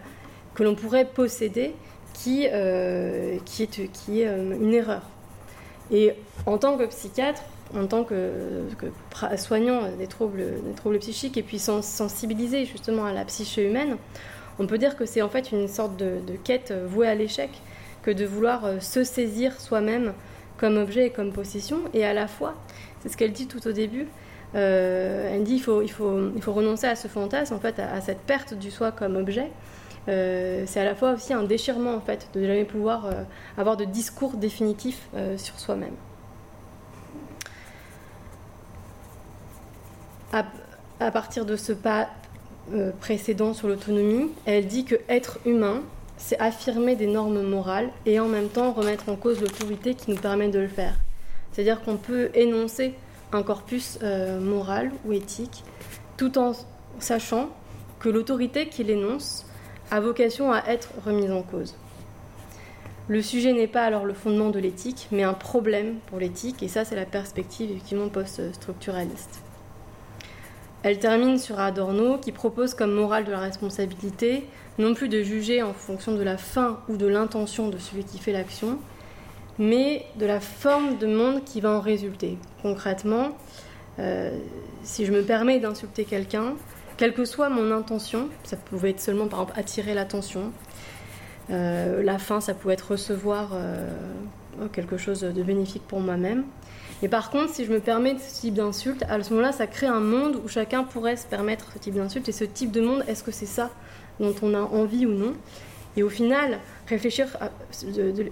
que 0.55 0.63
l'on 0.63 0.73
pourrait 0.73 1.05
posséder, 1.05 1.75
qui, 2.15 2.47
euh, 2.51 3.37
qui 3.45 3.61
est, 3.61 3.91
qui 3.91 4.21
est 4.21 4.25
une 4.25 4.73
erreur. 4.73 5.03
Et 5.91 6.15
en 6.47 6.57
tant 6.57 6.75
que 6.75 6.85
psychiatre, 6.85 7.43
en 7.75 7.87
tant 7.87 8.03
que, 8.03 8.31
soignant 9.37 9.81
des 9.97 10.07
troubles, 10.07 10.43
psychiques 10.99 11.37
et 11.37 11.43
puis 11.43 11.59
sensibiliser 11.59 12.65
justement 12.65 13.05
à 13.05 13.13
la 13.13 13.25
psyché 13.25 13.67
humaine, 13.67 13.97
on 14.59 14.67
peut 14.67 14.77
dire 14.77 14.95
que 14.95 15.05
c'est 15.05 15.21
en 15.21 15.29
fait 15.29 15.51
une 15.51 15.67
sorte 15.67 15.97
de, 15.97 16.19
quête 16.43 16.73
vouée 16.87 17.07
à 17.07 17.15
l'échec 17.15 17.49
que 18.03 18.11
de 18.11 18.25
vouloir 18.25 18.65
euh, 18.65 18.79
se 18.79 19.03
saisir 19.03 19.59
soi-même 19.59 20.13
comme 20.57 20.77
objet 20.77 21.07
et 21.07 21.09
comme 21.09 21.31
possession. 21.33 21.79
Et 21.93 22.05
à 22.05 22.13
la 22.13 22.27
fois, 22.27 22.55
c'est 23.01 23.09
ce 23.09 23.17
qu'elle 23.17 23.33
dit 23.33 23.47
tout 23.47 23.67
au 23.67 23.71
début, 23.71 24.07
euh, 24.55 25.29
elle 25.31 25.43
dit 25.43 25.55
il 25.55 25.91
faut, 25.91 26.23
renoncer 26.47 26.87
à 26.87 26.95
ce 26.95 27.07
fantasme, 27.07 27.53
en 27.53 27.59
fait, 27.59 27.79
à, 27.79 27.99
cette 28.01 28.21
perte 28.21 28.53
du 28.53 28.71
soi 28.71 28.91
comme 28.91 29.17
objet. 29.17 29.51
Euh, 30.07 30.63
c'est 30.67 30.79
à 30.79 30.85
la 30.85 30.95
fois 30.95 31.11
aussi 31.11 31.33
un 31.33 31.43
déchirement 31.43 31.93
en 31.93 31.99
fait 31.99 32.29
de 32.33 32.41
jamais 32.41 32.63
pouvoir 32.63 33.09
avoir 33.57 33.75
de 33.75 33.83
discours 33.83 34.37
définitif 34.37 35.09
sur 35.35 35.59
soi-même. 35.59 35.95
À, 40.33 41.11
partir 41.11 41.45
de 41.45 41.55
ce 41.55 41.73
pas 41.73 42.09
euh, 42.73 42.91
précédent 42.99 43.53
sur 43.53 43.67
l'autonomie, 43.67 44.31
elle 44.45 44.67
dit 44.67 44.85
que 44.85 44.95
être 45.07 45.39
humain, 45.45 45.81
c'est 46.17 46.39
affirmer 46.39 46.95
des 46.95 47.07
normes 47.07 47.41
morales 47.43 47.89
et 48.05 48.19
en 48.19 48.27
même 48.27 48.49
temps 48.49 48.71
remettre 48.73 49.09
en 49.09 49.15
cause 49.15 49.39
l'autorité 49.39 49.93
qui 49.95 50.11
nous 50.11 50.17
permet 50.17 50.49
de 50.49 50.59
le 50.59 50.67
faire. 50.67 50.95
C'est-à-dire 51.51 51.81
qu'on 51.81 51.97
peut 51.97 52.29
énoncer 52.33 52.93
un 53.31 53.43
corpus 53.43 53.99
euh, 54.03 54.39
moral 54.39 54.91
ou 55.05 55.13
éthique 55.13 55.63
tout 56.17 56.37
en 56.37 56.53
sachant 56.99 57.49
que 57.99 58.09
l'autorité 58.09 58.67
qui 58.67 58.83
l'énonce 58.83 59.45
a 59.91 59.99
vocation 59.99 60.51
à 60.51 60.63
être 60.67 60.89
remise 61.05 61.31
en 61.31 61.43
cause. 61.43 61.75
Le 63.07 63.21
sujet 63.21 63.53
n'est 63.53 63.67
pas 63.67 63.85
alors 63.85 64.03
le 64.03 64.13
fondement 64.13 64.49
de 64.49 64.59
l'éthique, 64.59 65.07
mais 65.11 65.23
un 65.23 65.33
problème 65.33 65.95
pour 66.07 66.19
l'éthique, 66.19 66.61
et 66.61 66.67
ça 66.67 66.83
c'est 66.83 66.95
la 66.95 67.05
perspective 67.05 67.71
effectivement 67.71 68.09
post-structuraliste. 68.09 69.41
Elle 70.87 70.99
termine 70.99 71.37
sur 71.37 71.59
Adorno 71.59 72.17
qui 72.17 72.31
propose 72.31 72.73
comme 72.73 72.93
morale 72.93 73.25
de 73.25 73.31
la 73.33 73.39
responsabilité 73.39 74.45
non 74.79 74.93
plus 74.93 75.09
de 75.09 75.21
juger 75.21 75.61
en 75.61 75.73
fonction 75.73 76.13
de 76.13 76.23
la 76.23 76.37
fin 76.37 76.79
ou 76.87 76.95
de 76.95 77.05
l'intention 77.05 77.67
de 77.67 77.77
celui 77.77 78.05
qui 78.05 78.19
fait 78.19 78.31
l'action, 78.31 78.79
mais 79.59 80.05
de 80.15 80.25
la 80.25 80.39
forme 80.39 80.97
de 80.97 81.05
monde 81.05 81.43
qui 81.43 81.59
va 81.59 81.71
en 81.71 81.81
résulter. 81.81 82.37
Concrètement, 82.61 83.37
euh, 83.99 84.39
si 84.83 85.05
je 85.05 85.11
me 85.11 85.23
permets 85.23 85.59
d'insulter 85.59 86.05
quelqu'un, 86.05 86.53
quelle 86.95 87.13
que 87.13 87.25
soit 87.25 87.49
mon 87.49 87.69
intention, 87.73 88.29
ça 88.45 88.55
pouvait 88.55 88.91
être 88.91 89.01
seulement 89.01 89.27
par 89.27 89.41
exemple 89.41 89.59
attirer 89.59 89.93
l'attention, 89.93 90.53
euh, 91.49 92.01
la 92.01 92.17
fin 92.17 92.39
ça 92.39 92.53
pouvait 92.53 92.75
être 92.75 92.91
recevoir 92.91 93.49
euh, 93.55 93.89
quelque 94.71 94.95
chose 94.95 95.19
de 95.19 95.43
bénéfique 95.43 95.83
pour 95.85 95.99
moi-même. 95.99 96.45
Et 97.03 97.07
par 97.07 97.29
contre, 97.29 97.53
si 97.53 97.65
je 97.65 97.71
me 97.71 97.79
permets 97.79 98.17
ce 98.17 98.41
type 98.41 98.55
d'insulte, 98.55 99.03
à 99.07 99.21
ce 99.21 99.29
moment-là, 99.31 99.51
ça 99.51 99.67
crée 99.67 99.87
un 99.87 99.99
monde 99.99 100.41
où 100.43 100.47
chacun 100.47 100.83
pourrait 100.83 101.15
se 101.15 101.27
permettre 101.27 101.71
ce 101.73 101.79
type 101.79 101.93
d'insulte. 101.93 102.27
Et 102.27 102.31
ce 102.31 102.43
type 102.43 102.71
de 102.71 102.81
monde, 102.81 103.03
est-ce 103.07 103.23
que 103.23 103.31
c'est 103.31 103.45
ça 103.45 103.69
dont 104.19 104.33
on 104.41 104.53
a 104.55 104.61
envie 104.61 105.05
ou 105.05 105.11
non? 105.11 105.33
Et 105.95 106.03
au 106.03 106.09
final, 106.09 106.59
réfléchir 106.87 107.27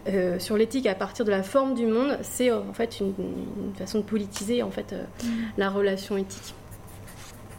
euh, 0.07 0.39
sur 0.39 0.57
l'éthique 0.57 0.85
à 0.87 0.95
partir 0.95 1.25
de 1.25 1.31
la 1.31 1.43
forme 1.43 1.73
du 1.73 1.85
monde, 1.85 2.17
c'est 2.21 2.51
en 2.51 2.73
fait 2.73 2.99
une, 2.99 3.13
façon 3.77 3.99
de 3.99 4.03
politiser 4.03 4.61
en 4.61 4.69
fait 4.69 4.93
mm. 4.93 5.27
la 5.57 5.69
relation 5.69 6.17
éthique, 6.17 6.53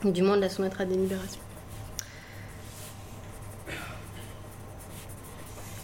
ou 0.05 0.11
du 0.11 0.23
moins 0.23 0.37
de 0.37 0.43
la 0.43 0.49
soumettre 0.49 0.81
à 0.81 0.85
délibération. 0.85 1.41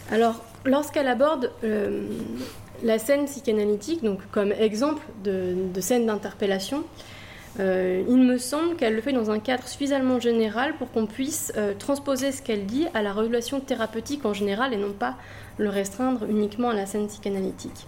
Alors, 0.09 0.43
lorsqu'elle 0.65 1.07
aborde 1.07 1.51
euh, 1.63 2.07
la 2.81 2.99
scène 2.99 3.25
psychanalytique, 3.25 4.03
donc 4.03 4.19
comme 4.31 4.51
exemple 4.51 5.03
de, 5.23 5.55
scène 5.79 6.05
d'interpellation, 6.05 6.83
euh, 7.59 8.03
il 8.07 8.17
me 8.17 8.37
semble 8.39 8.75
qu'elle 8.75 8.95
le 8.95 9.01
fait 9.01 9.13
dans 9.13 9.29
un 9.29 9.39
cadre 9.39 9.67
suffisamment 9.67 10.19
général 10.19 10.75
pour 10.77 10.91
qu'on 10.91 11.05
puisse 11.05 11.53
euh, 11.55 11.73
transposer 11.77 12.31
ce 12.31 12.41
qu'elle 12.41 12.65
dit 12.65 12.87
à 12.95 13.03
la 13.03 13.13
relation 13.13 13.59
thérapeutique 13.59 14.25
en 14.25 14.33
général 14.33 14.73
et 14.73 14.77
non 14.77 14.91
pas 14.91 15.17
le 15.59 15.69
restreindre 15.69 16.25
uniquement 16.27 16.69
à 16.69 16.73
la 16.73 16.87
scène 16.87 17.07
psychanalytique. 17.07 17.87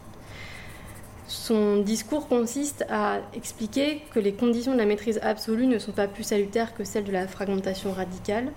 Son 1.27 1.77
discours 1.77 2.27
consiste 2.27 2.85
à 2.89 3.21
expliquer 3.33 4.03
que 4.13 4.19
les 4.19 4.33
conditions 4.33 4.73
de 4.73 4.77
la 4.77 4.85
maîtrise 4.85 5.19
absolue 5.23 5.65
ne 5.65 5.79
sont 5.79 5.91
pas 5.91 6.07
plus 6.07 6.23
salutaires 6.23 6.75
que 6.75 6.83
celles 6.83 7.03
de 7.03 7.11
la 7.11 7.27
fragmentation 7.27 7.91
radicale 7.91 8.51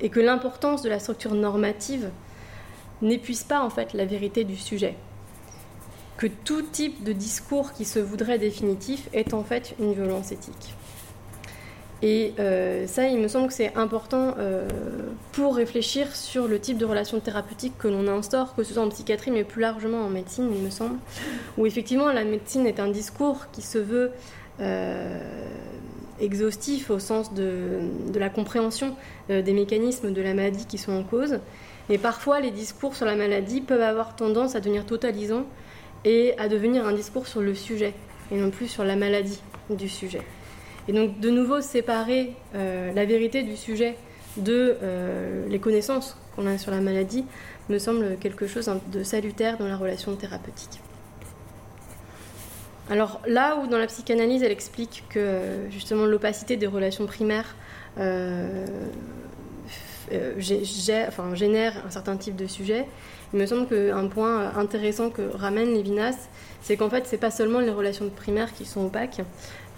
et 0.00 0.08
que 0.08 0.18
l'importance 0.18 0.82
de 0.82 0.88
la 0.88 0.98
structure 0.98 1.34
normative 1.34 2.10
n'épuise 3.00 3.44
pas 3.44 3.62
en 3.62 3.70
fait 3.70 3.92
la 3.92 4.04
vérité 4.04 4.42
du 4.42 4.56
sujet. 4.56 4.96
Que 6.16 6.26
tout 6.26 6.62
type 6.62 7.02
de 7.04 7.12
discours 7.12 7.72
qui 7.72 7.84
se 7.84 7.98
voudrait 7.98 8.38
définitif 8.38 9.08
est 9.12 9.34
en 9.34 9.42
fait 9.42 9.74
une 9.80 9.92
violence 9.92 10.30
éthique. 10.32 10.74
Et 12.02 12.34
euh, 12.40 12.86
ça, 12.88 13.06
il 13.06 13.18
me 13.18 13.28
semble 13.28 13.46
que 13.46 13.54
c'est 13.54 13.74
important 13.76 14.34
euh, 14.38 14.68
pour 15.32 15.54
réfléchir 15.54 16.14
sur 16.16 16.48
le 16.48 16.58
type 16.58 16.76
de 16.76 16.84
relation 16.84 17.20
thérapeutique 17.20 17.74
que 17.78 17.86
l'on 17.86 18.08
instaure, 18.08 18.56
que 18.56 18.64
ce 18.64 18.74
soit 18.74 18.82
en 18.82 18.88
psychiatrie, 18.88 19.30
mais 19.30 19.44
plus 19.44 19.60
largement 19.60 20.04
en 20.04 20.08
médecine, 20.08 20.50
il 20.52 20.62
me 20.62 20.70
semble, 20.70 20.98
où 21.58 21.66
effectivement 21.66 22.10
la 22.12 22.24
médecine 22.24 22.66
est 22.66 22.80
un 22.80 22.88
discours 22.88 23.46
qui 23.52 23.62
se 23.62 23.78
veut 23.78 24.10
euh, 24.60 25.20
exhaustif 26.20 26.90
au 26.90 26.98
sens 26.98 27.34
de, 27.34 27.78
de 28.12 28.18
la 28.18 28.30
compréhension 28.30 28.96
des 29.28 29.52
mécanismes 29.52 30.12
de 30.12 30.22
la 30.22 30.34
maladie 30.34 30.66
qui 30.66 30.78
sont 30.78 30.92
en 30.92 31.04
cause, 31.04 31.38
et 31.88 31.98
parfois, 31.98 32.40
les 32.40 32.50
discours 32.50 32.94
sur 32.94 33.06
la 33.06 33.16
maladie 33.16 33.60
peuvent 33.60 33.82
avoir 33.82 34.14
tendance 34.16 34.54
à 34.54 34.60
devenir 34.60 34.86
totalisants 34.86 35.44
et 36.04 36.34
à 36.38 36.48
devenir 36.48 36.86
un 36.86 36.92
discours 36.92 37.26
sur 37.26 37.40
le 37.40 37.54
sujet 37.54 37.94
et 38.30 38.36
non 38.36 38.50
plus 38.50 38.68
sur 38.68 38.84
la 38.84 38.96
maladie 38.96 39.40
du 39.70 39.88
sujet. 39.88 40.22
Et 40.88 40.92
donc, 40.92 41.20
de 41.20 41.30
nouveau, 41.30 41.60
séparer 41.60 42.32
euh, 42.54 42.92
la 42.92 43.04
vérité 43.04 43.42
du 43.42 43.56
sujet 43.56 43.96
de 44.36 44.76
euh, 44.82 45.46
les 45.48 45.58
connaissances 45.58 46.16
qu'on 46.34 46.46
a 46.46 46.58
sur 46.58 46.70
la 46.70 46.80
maladie 46.80 47.24
me 47.68 47.78
semble 47.78 48.16
quelque 48.18 48.46
chose 48.46 48.70
de 48.90 49.02
salutaire 49.02 49.58
dans 49.58 49.68
la 49.68 49.76
relation 49.76 50.16
thérapeutique. 50.16 50.80
Alors 52.90 53.20
là 53.26 53.56
où 53.56 53.68
dans 53.68 53.78
la 53.78 53.86
psychanalyse 53.86 54.42
elle 54.42 54.52
explique 54.52 55.04
que 55.08 55.40
justement 55.70 56.04
l'opacité 56.04 56.56
des 56.56 56.66
relations 56.66 57.06
primaires 57.06 57.54
euh, 57.98 58.66
euh, 60.12 60.34
génère 60.38 61.86
un 61.86 61.90
certain 61.90 62.16
type 62.16 62.36
de 62.36 62.46
sujet. 62.46 62.86
Il 63.32 63.40
me 63.40 63.46
semble 63.46 63.66
qu'un 63.66 64.06
point 64.08 64.54
intéressant 64.56 65.08
que 65.08 65.22
ramène 65.34 65.72
Lévinas, 65.72 66.28
c'est 66.60 66.76
qu'en 66.76 66.90
fait, 66.90 67.06
ce 67.06 67.12
n'est 67.12 67.18
pas 67.18 67.30
seulement 67.30 67.60
les 67.60 67.70
relations 67.70 68.08
primaires 68.10 68.52
qui 68.52 68.66
sont 68.66 68.84
opaques, 68.84 69.22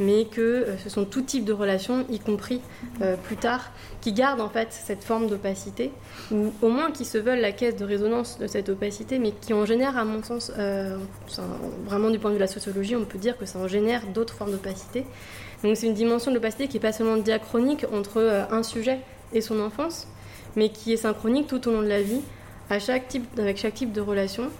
mais 0.01 0.25
que 0.25 0.41
euh, 0.41 0.77
ce 0.79 0.91
sont 0.91 1.05
tout 1.05 1.23
type 1.23 1.45
de 1.45 1.53
relations, 1.53 2.05
y 2.11 2.19
compris 2.19 2.61
euh, 3.01 3.17
plus 3.17 3.37
tard, 3.37 3.71
qui 4.01 4.13
gardent 4.13 4.41
en 4.41 4.49
fait 4.49 4.69
cette 4.71 5.05
forme 5.05 5.29
d'opacité, 5.29 5.93
ou 6.33 6.53
au 6.63 6.69
moins 6.69 6.91
qui 6.91 7.05
se 7.05 7.17
veulent 7.17 7.41
la 7.41 7.53
caisse 7.53 7.77
de 7.77 7.85
résonance 7.85 8.39
de 8.39 8.49
cette 8.49 8.69
opacité, 8.69 9.21
mais 9.21 9.33
qui 9.41 9.55
en 9.55 9.65
génèrent, 9.65 9.97
à 9.97 10.05
mon 10.05 10.23
sens, 10.23 10.51
vraiment 11.87 12.11
du 12.11 12.19
point 12.19 12.31
de 12.31 12.35
vue 12.35 12.41
de 12.41 12.45
la 12.45 12.49
sociologie, 12.49 12.97
on 12.97 13.05
peut 13.05 13.19
dire 13.19 13.39
que 13.39 13.47
ça 13.47 13.61
en 13.61 13.69
génère 13.69 14.07
d'autres 14.09 14.35
formes 14.35 14.51
d'opacité. 14.51 15.05
Donc 15.63 15.77
c'est 15.77 15.87
une 15.87 15.95
dimension 15.95 16.33
de 16.33 16.37
l'opacité 16.37 16.67
qui 16.67 16.75
n'est 16.75 16.81
pas 16.81 16.93
seulement 16.93 17.17
diachronique 17.17 17.87
entre 17.93 18.47
un 18.51 18.63
sujet 18.63 18.99
et 19.33 19.41
son 19.41 19.61
enfance, 19.61 20.09
mais 20.57 20.71
qui 20.71 20.93
est 20.93 20.97
synchronique 20.99 21.47
tout 21.47 21.67
au 21.69 21.73
long 21.73 21.83
de 21.83 21.89
la 21.89 22.03
vie, 22.03 22.21
à 22.71 22.79
chaque 22.79 23.09
type, 23.09 23.27
avec 23.39 23.57
chaque 23.57 23.75
type 23.75 23.93
de 23.93 24.01
relation. 24.01 24.51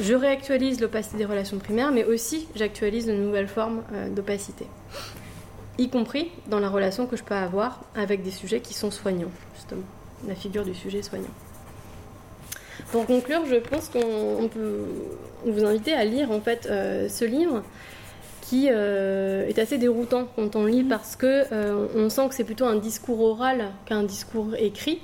Je 0.00 0.14
réactualise 0.14 0.80
l'opacité 0.80 1.16
des 1.16 1.24
relations 1.24 1.58
primaires, 1.58 1.92
mais 1.92 2.04
aussi 2.04 2.48
j'actualise 2.54 3.06
de 3.06 3.12
nouvelles 3.12 3.48
formes 3.48 3.82
euh, 3.92 4.08
d'opacité, 4.08 4.66
y 5.78 5.88
compris 5.88 6.30
dans 6.46 6.60
la 6.60 6.68
relation 6.68 7.06
que 7.06 7.16
je 7.16 7.24
peux 7.24 7.34
avoir 7.34 7.80
avec 7.94 8.22
des 8.22 8.30
sujets 8.30 8.60
qui 8.60 8.74
sont 8.74 8.90
soignants, 8.90 9.32
justement, 9.54 9.82
la 10.26 10.34
figure 10.34 10.64
du 10.64 10.74
sujet 10.74 11.02
soignant. 11.02 11.34
Pour 12.92 13.06
conclure, 13.06 13.44
je 13.46 13.56
pense 13.56 13.88
qu'on 13.88 14.48
peut 14.48 14.84
vous 15.44 15.64
inviter 15.64 15.92
à 15.92 16.04
lire 16.04 16.30
en 16.30 16.40
fait 16.40 16.66
euh, 16.70 17.08
ce 17.08 17.24
livre 17.24 17.62
qui 18.48 18.68
euh, 18.70 19.46
est 19.46 19.58
assez 19.58 19.76
déroutant 19.76 20.26
quand 20.34 20.56
on 20.56 20.64
lit 20.64 20.84
parce 20.84 21.16
que 21.16 21.44
euh, 21.52 21.86
on 21.94 22.08
sent 22.08 22.28
que 22.28 22.34
c'est 22.34 22.44
plutôt 22.44 22.64
un 22.64 22.76
discours 22.76 23.20
oral 23.20 23.72
qu'un 23.84 24.04
discours 24.04 24.54
écrit. 24.58 25.00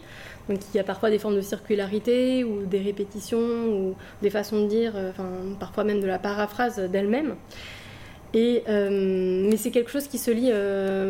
Donc 0.49 0.59
il 0.72 0.76
y 0.76 0.80
a 0.80 0.84
parfois 0.84 1.11
des 1.11 1.18
formes 1.18 1.36
de 1.36 1.40
circularité 1.40 2.45
ou 2.45 2.66
des 2.66 2.80
répétitions 2.80 3.38
ou 3.38 3.95
des 4.22 4.30
façons 4.30 4.62
de 4.62 4.68
dire, 4.68 4.92
euh, 4.95 5.11
enfin 5.11 5.28
parfois 5.59 5.84
même 5.84 6.01
de 6.01 6.07
la 6.07 6.18
paraphrase 6.18 6.78
d'elle-même. 6.78 7.36
Et, 8.36 8.64
mais 8.66 9.57
c'est 9.57 9.70
quelque 9.70 9.92
chose 9.92 10.09
qui 10.09 10.18
se 10.18 10.32
lit 10.32 10.51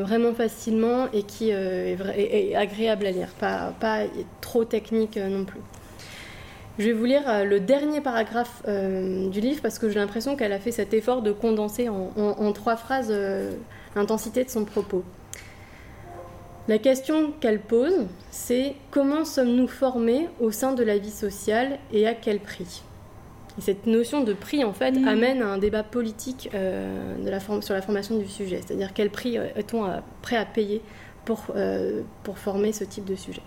vraiment 0.03 0.35
facilement 0.35 1.11
et 1.15 1.23
qui 1.23 1.49
est, 1.49 2.55
agréable 2.55 3.07
à 3.07 3.11
lire, 3.13 3.29
pas, 3.41 4.03
trop 4.43 4.67
technique 4.67 5.17
non 5.17 5.47
plus. 5.47 5.61
Je 6.79 6.87
vais 6.87 6.93
vous 6.93 7.05
lire 7.05 7.23
euh, 7.29 7.45
le 7.45 7.61
dernier 7.61 8.01
paragraphe 8.01 8.63
euh, 8.67 9.29
du 9.29 9.41
livre 9.41 9.61
parce 9.63 9.79
que 9.79 9.89
j'ai 9.89 10.01
l'impression 10.01 10.35
qu'elle 10.35 10.53
a 10.53 10.59
fait 10.59 10.73
cet 10.73 10.93
effort 10.93 11.23
de 11.23 11.31
condenser 11.31 11.89
en, 11.89 12.53
trois 12.53 12.77
phrases 12.77 13.11
euh, 13.11 13.53
l'intensité 13.95 14.43
de 14.43 14.51
son 14.51 14.65
propos. 14.65 15.05
La 16.67 16.79
question 16.79 17.33
qu'elle 17.41 17.61
pose, 17.61 18.07
c'est 18.31 18.75
comment 18.91 19.25
sommes-nous 19.25 19.69
formés 19.69 20.29
au 20.41 20.51
sein 20.51 20.73
de 20.73 20.83
la 20.83 20.97
vie 20.97 21.11
sociale 21.11 21.79
et 21.93 22.07
à 22.07 22.15
quel 22.15 22.41
prix? 22.41 22.83
Et 23.59 23.61
cette 23.61 23.87
notion 23.87 24.25
de 24.25 24.33
prix, 24.33 24.65
en 24.65 24.73
fait, 24.73 24.93
mm. 24.93 25.07
amène 25.07 25.43
à 25.43 25.49
un 25.49 25.59
débat 25.59 25.83
politique 25.83 26.51
de 26.53 27.31
la 27.31 27.41
sur 27.41 27.75
la 27.75 27.83
formation 27.83 28.19
du 28.19 28.27
sujet. 28.27 28.61
C'est-à-dire 28.65 28.93
quel 28.95 29.11
prix 29.11 29.37
est-on 29.37 29.85
prêt 30.23 30.37
à 30.37 30.47
payer 30.47 30.81
pour, 31.27 31.45
pour 32.23 32.39
former 32.39 32.73
ce 32.73 32.85
type 32.85 33.05
de 33.05 33.15
sujet? 33.15 33.43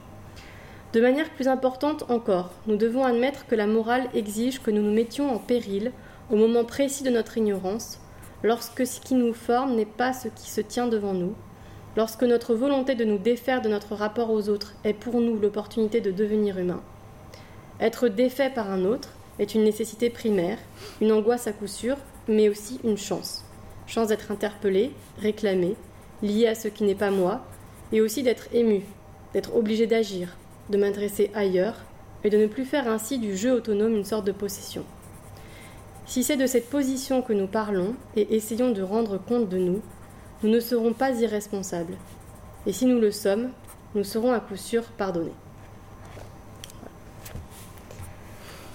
De 0.93 1.01
manière 1.01 1.29
plus 1.31 1.47
importante 1.47 2.05
encore, 2.09 2.51
nous 2.65 2.77
devons 2.77 3.03
admettre 3.03 3.45
que 3.45 3.55
la 3.55 3.67
morale 3.67 4.07
exige 4.13 4.61
que 4.61 4.71
nous 4.71 4.81
nous 4.81 4.93
mettions 4.93 5.33
en 5.33 5.37
péril 5.37 5.91
au 6.31 6.37
moment 6.37 6.63
précis 6.63 7.03
de 7.03 7.09
notre 7.09 7.37
ignorance, 7.37 7.99
lorsque 8.41 8.87
ce 8.87 9.01
qui 9.01 9.15
nous 9.15 9.33
forme 9.33 9.75
n'est 9.75 9.85
pas 9.85 10.13
ce 10.13 10.29
qui 10.29 10.49
se 10.49 10.61
tient 10.61 10.87
devant 10.87 11.13
nous, 11.13 11.33
lorsque 11.97 12.21
notre 12.21 12.53
volonté 12.53 12.93
de 12.93 13.03
nous 13.03 13.17
défaire 13.17 13.63
de 13.63 13.69
notre 13.69 13.95
rapport 13.95 14.29
aux 14.29 14.49
autres 14.49 14.75
est 14.83 14.93
pour 14.93 15.19
nous 15.19 15.35
l'opportunité 15.35 15.99
de 15.99 16.11
devenir 16.11 16.59
humain. 16.59 16.81
Être 17.81 18.07
défait 18.07 18.51
par 18.51 18.71
un 18.71 18.85
autre 18.85 19.09
est 19.39 19.55
une 19.55 19.63
nécessité 19.63 20.11
primaire, 20.11 20.59
une 21.01 21.11
angoisse 21.11 21.47
à 21.47 21.53
coup 21.53 21.65
sûr, 21.65 21.97
mais 22.27 22.49
aussi 22.49 22.79
une 22.83 22.99
chance. 22.99 23.43
Chance 23.87 24.09
d'être 24.09 24.31
interpellé, 24.31 24.91
réclamé, 25.19 25.75
lié 26.21 26.45
à 26.45 26.53
ce 26.53 26.67
qui 26.67 26.83
n'est 26.83 26.93
pas 26.93 27.09
moi, 27.09 27.41
et 27.91 27.99
aussi 27.99 28.21
d'être 28.21 28.47
ému, 28.53 28.83
d'être 29.33 29.55
obligé 29.55 29.87
d'agir, 29.87 30.37
de 30.69 30.77
m'adresser 30.77 31.31
ailleurs 31.33 31.81
et 32.23 32.29
de 32.29 32.37
ne 32.37 32.45
plus 32.45 32.65
faire 32.65 32.87
ainsi 32.87 33.17
du 33.17 33.35
jeu 33.35 33.53
autonome 33.53 33.95
une 33.95 34.05
sorte 34.05 34.25
de 34.25 34.31
possession. 34.31 34.83
Si 36.05 36.23
c'est 36.23 36.37
de 36.37 36.45
cette 36.45 36.69
position 36.69 37.23
que 37.23 37.33
nous 37.33 37.47
parlons 37.47 37.95
et 38.15 38.35
essayons 38.35 38.71
de 38.71 38.83
rendre 38.83 39.17
compte 39.17 39.49
de 39.49 39.57
nous, 39.57 39.81
nous 40.43 40.49
ne 40.49 40.59
serons 40.59 40.93
pas 40.93 41.11
irresponsables. 41.11 41.95
Et 42.65 42.73
si 42.73 42.85
nous 42.85 42.99
le 42.99 43.11
sommes, 43.11 43.49
nous 43.95 44.03
serons 44.03 44.33
à 44.33 44.39
coup 44.39 44.55
sûr 44.55 44.83
pardonnés. 44.83 45.33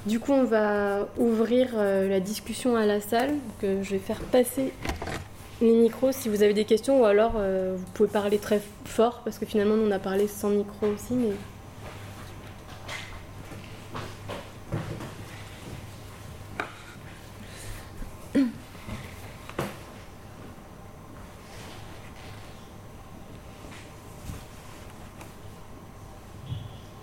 Du 0.06 0.18
coup, 0.18 0.32
on 0.32 0.44
va 0.44 1.08
ouvrir 1.16 1.68
euh, 1.74 2.08
la 2.08 2.18
discussion 2.18 2.74
à 2.74 2.86
la 2.86 3.00
salle. 3.00 3.30
Donc, 3.30 3.82
je 3.82 3.90
vais 3.90 3.98
faire 3.98 4.20
passer 4.20 4.72
les 5.60 5.74
micros 5.74 6.10
si 6.10 6.28
vous 6.28 6.42
avez 6.42 6.54
des 6.54 6.64
questions 6.64 7.02
ou 7.02 7.04
alors 7.04 7.34
vous 7.34 7.84
pouvez 7.94 8.08
parler 8.08 8.38
très 8.38 8.60
fort 8.84 9.20
parce 9.24 9.38
que 9.38 9.46
finalement 9.46 9.76
on 9.76 9.92
a 9.92 10.00
parlé 10.00 10.26
sans 10.26 10.50
micro 10.50 10.88
aussi. 10.88 11.14
Mais... 11.14 11.30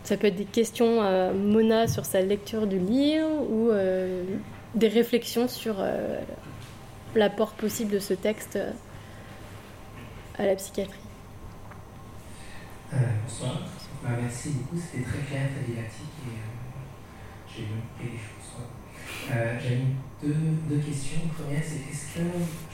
Ça 0.10 0.18
peut 0.18 0.26
être 0.26 0.38
des 0.38 0.46
questions 0.46 1.04
à 1.04 1.32
Mona 1.32 1.88
sur 1.88 2.04
sa 2.04 2.20
lecture 2.22 2.66
du 2.66 2.80
livre 2.80 3.30
ou 3.48 3.70
euh, 3.70 4.24
des 4.74 4.88
réflexions 4.88 5.48
sur 5.48 5.76
euh, 5.78 6.20
l'apport 7.14 7.52
possible 7.52 7.92
de 7.92 8.00
ce 8.00 8.16
texte 8.16 8.56
euh, 8.56 8.72
à 10.40 10.48
la 10.48 10.56
psychiatrie. 10.56 10.98
bonsoir. 12.92 13.62
Bah, 14.02 14.10
merci 14.20 14.50
beaucoup, 14.50 14.82
c'était 14.84 15.04
très 15.04 15.20
clair, 15.28 15.48
très 15.54 15.72
didactique 15.72 16.16
et 16.26 16.40
j'ai 17.48 17.62
vu 17.62 18.10
des 18.12 18.18
choses. 18.18 18.66
J'ai 19.62 20.28
deux, 20.28 20.80
questions. 20.80 21.20
La 21.38 21.44
première, 21.44 21.64
c'est 21.64 21.88
est-ce 21.88 22.16
que 22.16 22.26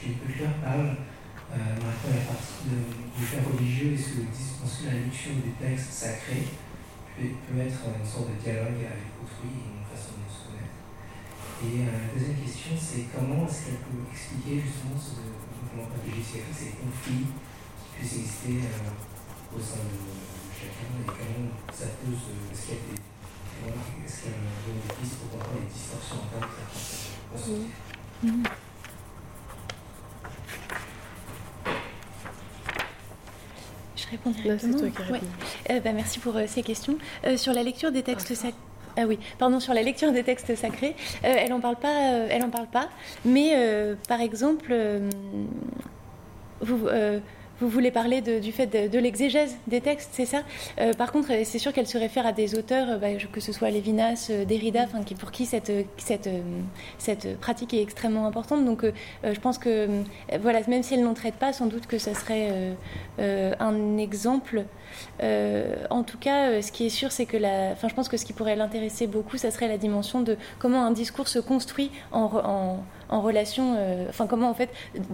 Gilles 0.02 0.16
Butler 0.26 0.56
parle 0.64 0.96
dans 1.52 1.86
la 1.86 2.22
partie 2.30 2.64
du 3.18 3.26
fait 3.26 3.42
religieux 3.42 3.92
Est-ce 3.94 4.84
que 4.84 4.88
la 4.88 4.94
lecture 4.94 5.32
des 5.44 5.68
textes 5.68 5.92
sacrés 5.92 6.46
peut, 7.16 7.60
être 7.60 7.82
une 7.88 8.06
sorte 8.06 8.36
de 8.36 8.38
dialogue 8.44 8.84
avec 8.84 9.16
autrui 9.18 9.52
et 9.56 9.72
une 9.80 9.88
façon 9.88 10.20
de 10.20 10.28
se 10.28 10.52
connaître. 10.52 10.80
Et 11.64 11.88
euh, 11.88 11.96
la 11.96 12.12
deuxième 12.12 12.40
question, 12.44 12.76
c'est 12.76 13.08
comment 13.16 13.48
est-ce 13.48 13.72
qu'elle 13.72 13.82
peut 13.88 14.04
expliquer 14.12 14.60
justement 14.60 15.00
ce 15.00 15.24
comment 15.76 15.92
ces 16.56 16.72
conflits 16.80 17.28
qui 17.28 17.88
puissent 17.96 18.20
exister 18.20 18.64
euh, 18.64 19.56
au 19.56 19.60
sein 19.60 19.84
de, 19.84 20.00
chacun 20.56 20.88
et 21.00 21.08
comment 21.08 21.52
ça 21.72 21.88
peut 22.00 22.16
se. 22.16 22.32
Est-ce 22.52 22.62
qu'il 22.68 22.76
y 22.76 22.80
a 22.80 22.96
des. 22.96 23.00
Est-ce 24.06 24.28
a 24.28 24.36
des 24.36 24.94
pistes 25.00 25.16
pour 25.20 25.40
comprendre 25.40 25.64
les 25.64 25.72
distorsions 25.72 26.20
en 26.20 26.28
termes 26.28 26.52
de 28.24 28.75
Je 34.06 34.12
réponds 34.12 34.32
directement. 34.32 34.78
Euh, 35.70 35.80
bah, 35.80 35.92
merci 35.94 36.20
pour 36.20 36.36
euh, 36.36 36.46
ces 36.48 36.64
questions. 36.64 36.98
Euh, 37.26 37.38
sur 37.38 37.54
la 37.54 37.64
lecture 37.64 37.92
des 37.92 38.04
textes 38.04 38.34
sacrés. 38.36 38.54
Ah 38.98 39.04
oui, 39.06 39.20
pardon, 39.38 39.60
sur 39.60 39.74
la 39.74 39.84
lecture 39.84 40.14
des 40.14 40.24
textes 40.24 40.56
sacrés, 40.56 40.96
elle 41.22 41.50
n'en 41.50 41.60
parle 41.60 41.76
pas, 41.76 42.28
elle 42.30 42.42
en 42.46 42.50
parle 42.50 42.68
pas. 42.68 42.88
Mais 43.26 43.54
par 44.08 44.22
exemple, 44.22 44.74
vous, 46.62 46.88
vous 47.62 47.70
voulez 47.70 47.92
parler 47.92 48.22
du 48.22 48.52
fait 48.52 48.68
de, 48.68 49.00
l'exégèse 49.00 49.56
des 49.68 49.80
textes, 49.80 50.10
c'est 50.14 50.26
ça 50.26 50.44
euh, 50.80 50.94
Par 50.94 51.12
contre, 51.12 51.30
c'est 51.44 51.60
sûr 51.60 51.72
qu'elle 51.72 51.88
se 51.88 51.98
réfère 51.98 52.26
à 52.26 52.34
des 52.34 52.58
auteurs, 52.58 52.90
euh, 52.90 52.98
bah, 52.98 53.08
que 53.32 53.40
ce 53.40 53.54
soit 53.54 53.70
Lévinas, 53.70 54.28
euh, 54.30 54.44
Derrida, 54.44 54.86
pour 55.20 55.32
qui 55.32 55.46
cette, 55.46 55.72
cette, 55.98 56.30
cette 56.98 57.40
pratique 57.40 57.74
est 57.74 57.82
extrêmement 57.82 58.26
importante. 58.26 58.66
Donc, 58.66 58.86
je 59.24 59.40
pense 59.40 59.58
que, 59.58 59.88
voilà, 60.40 60.60
même 60.68 60.84
si 60.84 60.96
elle 60.96 61.04
n'en 61.04 61.14
traite 61.14 61.36
pas, 61.36 61.54
sans 61.54 61.68
doute 61.68 61.88
que 61.88 61.98
ça 61.98 62.14
serait 62.14 62.76
un 63.20 63.98
exemple. 63.98 64.66
en 65.22 66.04
tout 66.04 66.18
cas, 66.18 66.62
ce 66.62 66.72
qui 66.72 66.86
est 66.86 66.90
sûr, 66.90 67.12
c'est 67.12 67.26
que 67.26 67.38
la, 67.38 67.72
enfin, 67.72 67.88
je 67.88 67.96
pense 67.96 68.10
que 68.10 68.18
ce 68.18 68.26
qui 68.26 68.34
pourrait 68.34 68.56
l'intéresser 68.56 69.08
beaucoup, 69.08 69.38
ça 69.38 69.52
serait 69.52 69.68
la 69.68 69.78
dimension 69.78 70.22
de 70.22 70.38
comment 70.60 70.86
un 70.86 70.92
discours 70.92 71.28
se 71.28 71.40
construit 71.40 71.92
en 72.12 72.80
relation, 73.10 73.76
euh, 73.78 74.06
enfin 74.10 74.28
comment 74.28 74.50
en 74.50 74.54
fait, 74.54 74.70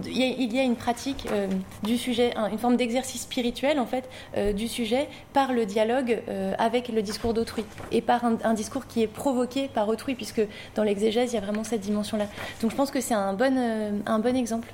il 0.06 0.52
y, 0.52 0.58
a 0.58 0.62
une 0.62 0.76
pratique 0.76 1.26
euh, 1.30 1.46
du 1.82 1.98
sujet, 1.98 2.34
une 2.50 2.58
forme 2.58 2.76
d'exercice 2.76 3.22
spirituel 3.22 3.78
en 3.78 3.86
fait 3.86 4.08
euh, 4.36 4.52
du 4.52 4.68
sujet 4.68 5.08
par 5.32 5.52
le 5.52 5.66
dialogue 5.66 6.20
avec 6.58 6.88
le 6.88 7.02
discours 7.02 7.34
d'autrui 7.34 7.64
et 7.90 8.00
par 8.00 8.24
un, 8.24 8.54
discours 8.54 8.86
qui 8.86 9.02
est 9.02 9.06
provoqué 9.06 9.68
par 9.68 9.88
autrui, 9.88 10.14
puisque 10.14 10.42
dans 10.74 10.82
l'exégèse 10.82 11.32
il 11.32 11.34
y 11.34 11.38
a 11.38 11.40
vraiment 11.40 11.64
cette 11.64 11.80
dimension-là. 11.80 12.26
Donc 12.60 12.70
je 12.70 12.76
pense 12.76 12.90
que 12.90 13.00
c'est 13.00 13.14
un 13.14 13.32
bon, 13.32 14.02
un 14.06 14.18
bon 14.18 14.36
exemple, 14.36 14.68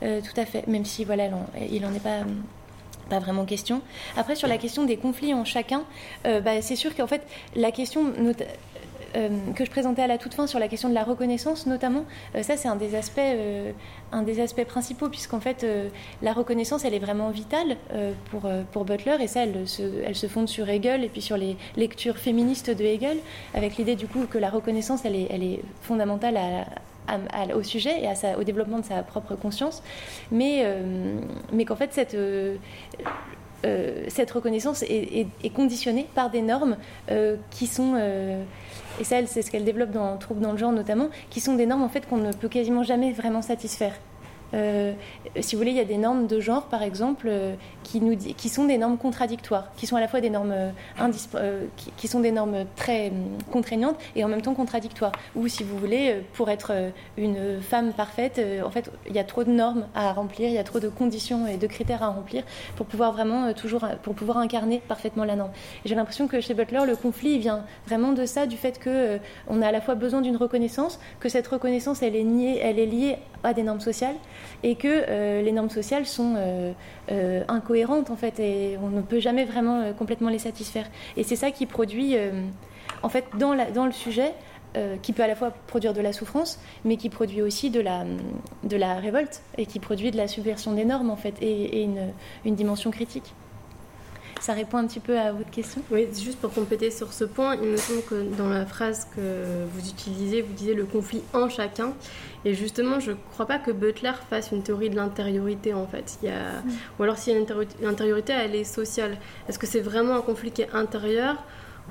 tout 0.00 0.40
à 0.40 0.44
fait, 0.44 0.66
même 0.66 0.84
si 0.84 1.04
voilà, 1.04 1.28
il 1.70 1.84
en 1.86 1.94
est 1.94 2.02
pas 2.02 2.20
pas 3.10 3.18
vraiment 3.18 3.44
question. 3.44 3.82
Après, 4.16 4.36
sur 4.36 4.48
la 4.48 4.56
question 4.56 4.84
des 4.84 4.96
conflits 4.96 5.34
en 5.34 5.44
chacun, 5.44 5.82
bah, 6.24 6.62
c'est 6.62 6.76
sûr 6.76 6.94
qu'en 6.94 7.06
fait, 7.06 7.26
la 7.56 7.70
question, 7.70 8.12
que 9.12 9.64
je 9.64 9.70
présentais 9.70 10.02
à 10.02 10.06
la 10.06 10.18
toute 10.18 10.34
fin 10.34 10.46
sur 10.46 10.58
la 10.58 10.68
question 10.68 10.88
de 10.88 10.94
la 10.94 11.04
reconnaissance, 11.04 11.66
notamment, 11.66 12.04
euh, 12.34 12.42
ça 12.42 12.56
c'est 12.56 12.68
un 12.68 12.76
des 12.76 12.94
aspects, 12.94 13.18
euh, 13.18 13.72
un 14.10 14.22
des 14.22 14.40
aspects 14.40 14.64
principaux, 14.64 15.08
puisqu'en 15.08 15.40
fait 15.40 15.66
la 16.22 16.32
reconnaissance 16.32 16.84
elle 16.84 16.94
est 16.94 16.98
vraiment 16.98 17.30
vitale 17.30 17.76
pour, 18.30 18.48
pour 18.72 18.84
Butler, 18.84 19.16
et 19.20 19.26
ça 19.26 19.44
elle 19.44 19.66
se, 19.66 20.26
fonde 20.26 20.48
sur 20.48 20.68
Hegel 20.68 21.04
et 21.04 21.08
puis 21.08 21.22
sur 21.22 21.36
les 21.36 21.56
lectures 21.76 22.16
féministes 22.16 22.70
de 22.70 22.84
Hegel, 22.84 23.18
avec 23.54 23.76
l'idée 23.76 23.96
du 23.96 24.06
coup 24.06 24.26
que 24.26 24.38
la 24.38 24.50
reconnaissance 24.50 25.04
elle 25.04 25.16
est, 25.16 25.60
fondamentale 25.82 26.38
au 27.54 27.62
sujet 27.62 28.02
et 28.02 28.36
au 28.36 28.44
développement 28.44 28.78
de 28.78 28.84
sa 28.84 29.02
propre 29.02 29.34
conscience, 29.34 29.82
mais, 30.30 30.64
mais 31.52 31.64
qu'en 31.64 31.76
fait 31.76 31.92
cette 31.92 32.16
cette 34.08 34.30
reconnaissance 34.30 34.82
est, 34.82 35.54
conditionnée 35.54 36.06
par 36.14 36.30
des 36.30 36.42
normes 36.42 36.76
qui 37.50 37.66
sont 37.66 37.94
et 39.00 39.04
ça, 39.04 39.24
c'est 39.26 39.42
ce 39.42 39.50
qu'elle 39.50 39.64
développe 39.64 39.90
dans 39.90 40.16
Trouble 40.16 40.40
dans 40.40 40.52
le 40.52 40.58
genre 40.58 40.72
notamment, 40.72 41.08
qui 41.30 41.40
sont 41.40 41.54
des 41.54 41.66
normes 41.66 41.82
en 41.82 41.88
fait 41.88 42.08
qu'on 42.08 42.18
ne 42.18 42.32
peut 42.32 42.48
quasiment 42.48 42.82
jamais 42.82 43.12
vraiment 43.12 43.42
satisfaire. 43.42 43.94
Euh, 44.54 44.92
si 45.40 45.54
vous 45.54 45.60
voulez, 45.60 45.70
il 45.70 45.76
y 45.76 45.80
a 45.80 45.84
des 45.84 45.96
normes 45.96 46.26
de 46.26 46.40
genre, 46.40 46.64
par 46.64 46.82
exemple, 46.82 47.26
euh, 47.28 47.54
qui, 47.82 48.48
sont 48.48 48.64
des 48.64 48.78
normes 48.78 48.98
contradictoires, 48.98 49.68
qui 49.76 49.86
sont 49.86 49.96
à 49.96 50.00
la 50.00 50.08
fois 50.08 50.20
des 50.20 50.30
normes, 50.30 50.54
euh, 50.54 51.66
qui, 51.96 52.08
sont 52.08 52.20
des 52.20 52.32
normes 52.32 52.64
très 52.76 53.08
hum, 53.08 53.38
contraignantes 53.50 53.96
et 54.16 54.24
en 54.24 54.28
même 54.28 54.42
temps 54.42 54.54
contradictoires. 54.54 55.12
Ou 55.34 55.48
si 55.48 55.64
vous 55.64 55.76
voulez, 55.78 56.22
pour 56.34 56.50
être 56.50 56.72
une 57.16 57.60
femme 57.60 57.92
parfaite, 57.92 58.40
en 58.64 58.70
fait, 58.70 58.90
il 59.08 59.14
y 59.14 59.18
a 59.18 59.24
trop 59.24 59.44
de 59.44 59.50
normes 59.50 59.86
à 59.94 60.12
remplir, 60.12 60.48
il 60.48 60.54
y 60.54 60.58
a 60.58 60.64
trop 60.64 60.80
de 60.80 60.88
conditions 60.88 61.46
et 61.46 61.56
de 61.56 61.66
critères 61.66 62.02
à 62.02 62.08
remplir 62.08 62.42
pour 62.76 62.86
pouvoir 62.86 63.12
vraiment 63.12 63.52
toujours, 63.52 63.86
pour 64.02 64.14
pouvoir 64.14 64.38
incarner 64.38 64.82
parfaitement 64.86 65.24
la 65.24 65.36
norme. 65.36 65.50
j'ai 65.84 65.94
l'impression 65.94 66.28
que 66.28 66.40
chez 66.40 66.54
Butler, 66.54 66.84
le 66.86 66.96
conflit 66.96 67.38
vient 67.38 67.64
vraiment 67.86 68.12
de 68.12 68.26
ça, 68.26 68.46
du 68.46 68.56
fait 68.56 68.78
que 68.78 69.18
on 69.48 69.62
a 69.62 69.68
à 69.68 69.72
la 69.72 69.80
fois 69.80 69.94
besoin 69.94 70.20
d'une 70.20 70.36
reconnaissance, 70.36 70.98
que 71.20 71.28
cette 71.28 71.46
reconnaissance, 71.46 72.02
elle 72.02 72.16
est, 72.16 72.22
liée 72.86 73.16
à 73.42 73.52
des 73.54 73.62
normes 73.62 73.80
sociales 73.80 74.16
et 74.62 74.76
que 74.76 74.88
euh, 74.88 75.42
les 75.42 75.52
normes 75.52 75.70
sociales 75.70 76.06
sont 76.06 76.34
euh, 76.36 77.42
euh, 77.72 77.82
incohérentes 77.82 78.10
en 78.10 78.16
fait 78.16 78.38
et 78.40 78.78
on 78.82 78.88
ne 78.88 79.02
peut 79.02 79.20
jamais 79.20 79.44
vraiment 79.44 79.92
complètement 79.94 80.28
les 80.28 80.38
satisfaire. 80.38 80.86
Et 81.16 81.22
c'est 81.22 81.36
ça 81.36 81.50
qui 81.50 81.66
produit, 81.66 82.16
en 83.02 83.08
fait, 83.08 83.24
dans, 83.38 83.54
le 83.54 83.92
sujet, 83.92 84.32
qui 85.02 85.12
peut 85.12 85.22
à 85.22 85.26
la 85.26 85.34
fois 85.34 85.52
produire 85.66 85.92
de 85.92 86.00
la 86.00 86.12
souffrance, 86.12 86.58
mais 86.84 86.96
qui 86.96 87.08
produit 87.08 87.42
aussi 87.42 87.70
de 87.70 87.80
la, 87.80 88.04
de 88.64 88.76
la 88.76 88.94
révolte 88.94 89.42
et 89.58 89.66
qui 89.66 89.78
produit 89.78 90.10
de 90.10 90.16
la 90.16 90.28
subversion 90.28 90.72
des 90.72 90.84
normes 90.84 91.10
en 91.10 91.16
fait 91.16 91.34
et, 91.40 91.82
une, 91.82 92.12
une 92.44 92.54
dimension 92.54 92.90
critique. 92.90 93.34
Ça 94.42 94.54
répond 94.54 94.78
un 94.78 94.88
petit 94.88 94.98
peu 94.98 95.16
à 95.16 95.30
votre 95.30 95.50
question? 95.50 95.82
Oui, 95.92 96.08
juste 96.12 96.40
pour 96.40 96.52
compléter 96.52 96.90
sur 96.90 97.12
ce 97.12 97.22
point, 97.22 97.54
il 97.62 97.68
me 97.68 97.76
semble 97.76 98.02
que 98.02 98.24
dans 98.36 98.48
la 98.48 98.66
phrase 98.66 99.06
que 99.14 99.20
vous 99.72 99.88
utilisez, 99.88 100.42
vous 100.42 100.52
disiez 100.52 100.74
le 100.74 100.84
conflit 100.84 101.22
en 101.32 101.48
chacun. 101.48 101.92
Et 102.44 102.54
justement, 102.54 102.98
je 102.98 103.12
ne 103.12 103.16
crois 103.32 103.46
pas 103.46 103.58
que 103.58 103.70
Butler 103.70 104.12
fasse 104.28 104.50
une 104.50 104.62
théorie 104.62 104.90
de 104.90 104.96
l'intériorité 104.96 105.74
en 105.74 105.86
fait. 105.86 106.18
Il 106.22 106.28
y 106.28 106.32
a... 106.32 106.60
Mm. 106.60 106.72
Ou 106.98 107.02
alors 107.04 107.18
si 107.18 107.32
l'intériorité, 107.80 108.32
elle 108.32 108.54
est 108.54 108.64
sociale. 108.64 109.16
Est-ce 109.48 109.58
que 109.58 109.66
c'est 109.66 109.80
vraiment 109.80 110.14
un 110.14 110.22
conflit 110.22 110.50
qui 110.50 110.62
est 110.62 110.70
intérieur 110.72 111.36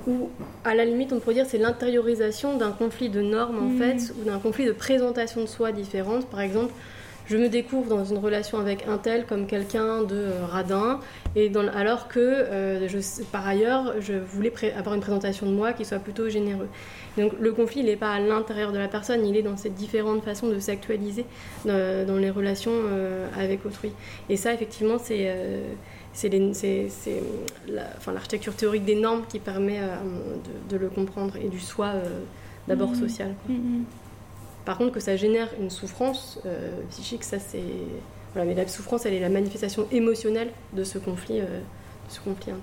ou 0.08 0.30
à 0.64 0.74
la 0.74 0.86
limite 0.86 1.12
on 1.12 1.20
pourrait 1.20 1.36
dire 1.36 1.46
c'est 1.46 1.58
l'intériorisation 1.58 2.56
d'un 2.58 2.72
conflit 2.72 3.10
de 3.10 3.22
normes 3.22 3.60
en 3.60 3.70
mm. 3.70 3.78
fait 3.78 4.14
ou 4.18 4.24
d'un 4.24 4.40
conflit 4.40 4.66
de 4.66 4.72
présentation 4.72 5.42
de 5.42 5.48
soi 5.48 5.74
différente 5.74 6.28
par 6.28 6.40
exemple 6.40 6.72
je 7.28 7.38
me 7.38 7.50
découvre 7.50 7.88
dans 7.88 8.04
une 8.04 8.18
relation 8.18 8.58
avec 8.60 8.88
un 8.88 8.98
tel 8.98 9.26
comme 9.26 9.48
quelqu'un 9.48 10.04
de 10.04 10.16
euh, 10.16 10.46
radin, 10.46 11.00
et 11.36 11.50
dans, 11.50 11.68
alors 11.68 12.08
que 12.08 12.20
euh, 12.20 12.88
je, 12.88 13.24
par 13.32 13.48
ailleurs, 13.48 13.94
je 14.00 14.14
voulais 14.14 14.52
avoir 14.76 14.96
une 14.96 15.02
présentation 15.02 15.46
de 15.46 15.54
moi 15.54 15.74
qui 15.74 15.86
soit 15.86 16.00
plutôt 16.00 16.30
généreuse. 16.30 16.68
Donc 17.18 17.34
le 17.40 17.52
conflit, 17.52 17.82
il 17.82 17.86
n'est 17.86 17.96
pas 17.96 18.12
à 18.12 18.20
l'intérieur 18.20 18.72
de 18.72 18.78
la 18.78 18.88
personne, 18.88 19.26
il 19.26 19.36
est 19.36 19.42
dans 19.42 19.58
ces 19.58 19.70
différentes 19.70 20.24
façons 20.24 20.48
de 20.48 20.60
s'actualiser 20.60 21.26
euh, 21.68 22.06
dans, 22.06 22.18
les 22.18 22.30
relations 22.30 22.74
avec 23.38 23.66
autrui. 23.66 23.92
Et 24.30 24.38
ça, 24.38 24.54
effectivement, 24.54 24.98
c'est 24.98 25.34
c'est 26.14 26.30
l'architecture 28.08 28.54
théorique 28.54 28.84
des 28.84 28.96
normes 28.96 29.24
qui 29.30 29.40
permet 29.40 29.80
de, 30.70 30.78
le 30.78 30.90
comprendre 30.90 31.36
et 31.38 31.48
du 31.48 31.60
soi 31.60 31.94
d'abord 32.68 32.92
mmh. 32.92 32.96
social. 32.96 33.34
Mmh, 33.48 33.84
par 34.66 34.78
contre, 34.78 34.92
que 34.92 35.00
ça 35.00 35.16
génère 35.16 35.50
une 35.60 35.70
souffrance 35.70 36.40
euh, 36.46 36.82
psychique, 36.90 37.24
ça 37.24 37.40
c'est. 37.40 37.64
Voilà, 38.34 38.48
mais 38.48 38.56
la 38.56 38.68
souffrance, 38.68 39.06
elle 39.06 39.14
est 39.14 39.20
la 39.20 39.30
manifestation 39.30 39.88
émotionnelle 39.92 40.52
de 40.74 40.84
ce 40.84 40.98
conflit, 40.98 41.40
euh, 41.42 41.60
de 41.60 42.10
ce 42.10 42.20
conflit 42.22 42.52
interne. 42.52 42.62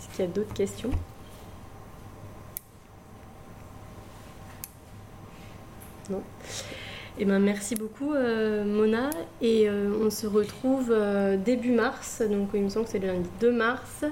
Est-ce 0.00 0.16
qu'il 0.16 0.24
y 0.24 0.28
a 0.28 0.30
d'autres 0.30 0.54
questions? 0.54 0.90
Non 6.10 6.22
eh 7.18 7.24
ben, 7.24 7.38
merci 7.38 7.74
beaucoup 7.76 8.12
Mona 8.12 9.10
et 9.40 9.68
on 9.70 10.10
se 10.10 10.26
retrouve 10.26 10.92
début 11.44 11.70
mars, 11.70 12.22
donc 12.28 12.48
il 12.54 12.62
me 12.62 12.68
semble 12.68 12.86
que 12.86 12.92
c'est 12.92 12.98
le 12.98 13.06
lundi 13.06 13.28
2 13.40 13.52
mars, 13.52 14.04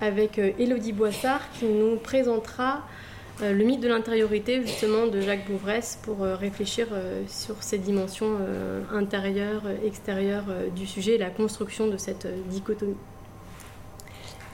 avec 0.00 0.38
Elodie 0.38 0.92
Boissard 0.92 1.40
qui 1.52 1.66
nous 1.66 1.96
présentera 1.96 2.82
euh, 3.40 3.52
le 3.52 3.64
mythe 3.64 3.80
de 3.80 3.88
l'intériorité 3.88 4.60
justement 4.62 5.06
de 5.06 5.20
Jacques 5.20 5.46
Bouvresse 5.46 5.98
pour 6.02 6.22
euh, 6.22 6.36
réfléchir 6.36 6.88
euh, 6.92 7.24
sur 7.26 7.62
ces 7.62 7.78
dimensions 7.78 8.38
intérieures, 8.92 9.62
extérieures 9.84 10.44
du 10.74 10.86
sujet 10.86 11.14
et 11.14 11.18
la 11.18 11.30
construction 11.30 11.86
de 11.86 11.96
cette 11.96 12.26
dichotomie. 12.48 12.96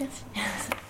Merci. 0.00 0.24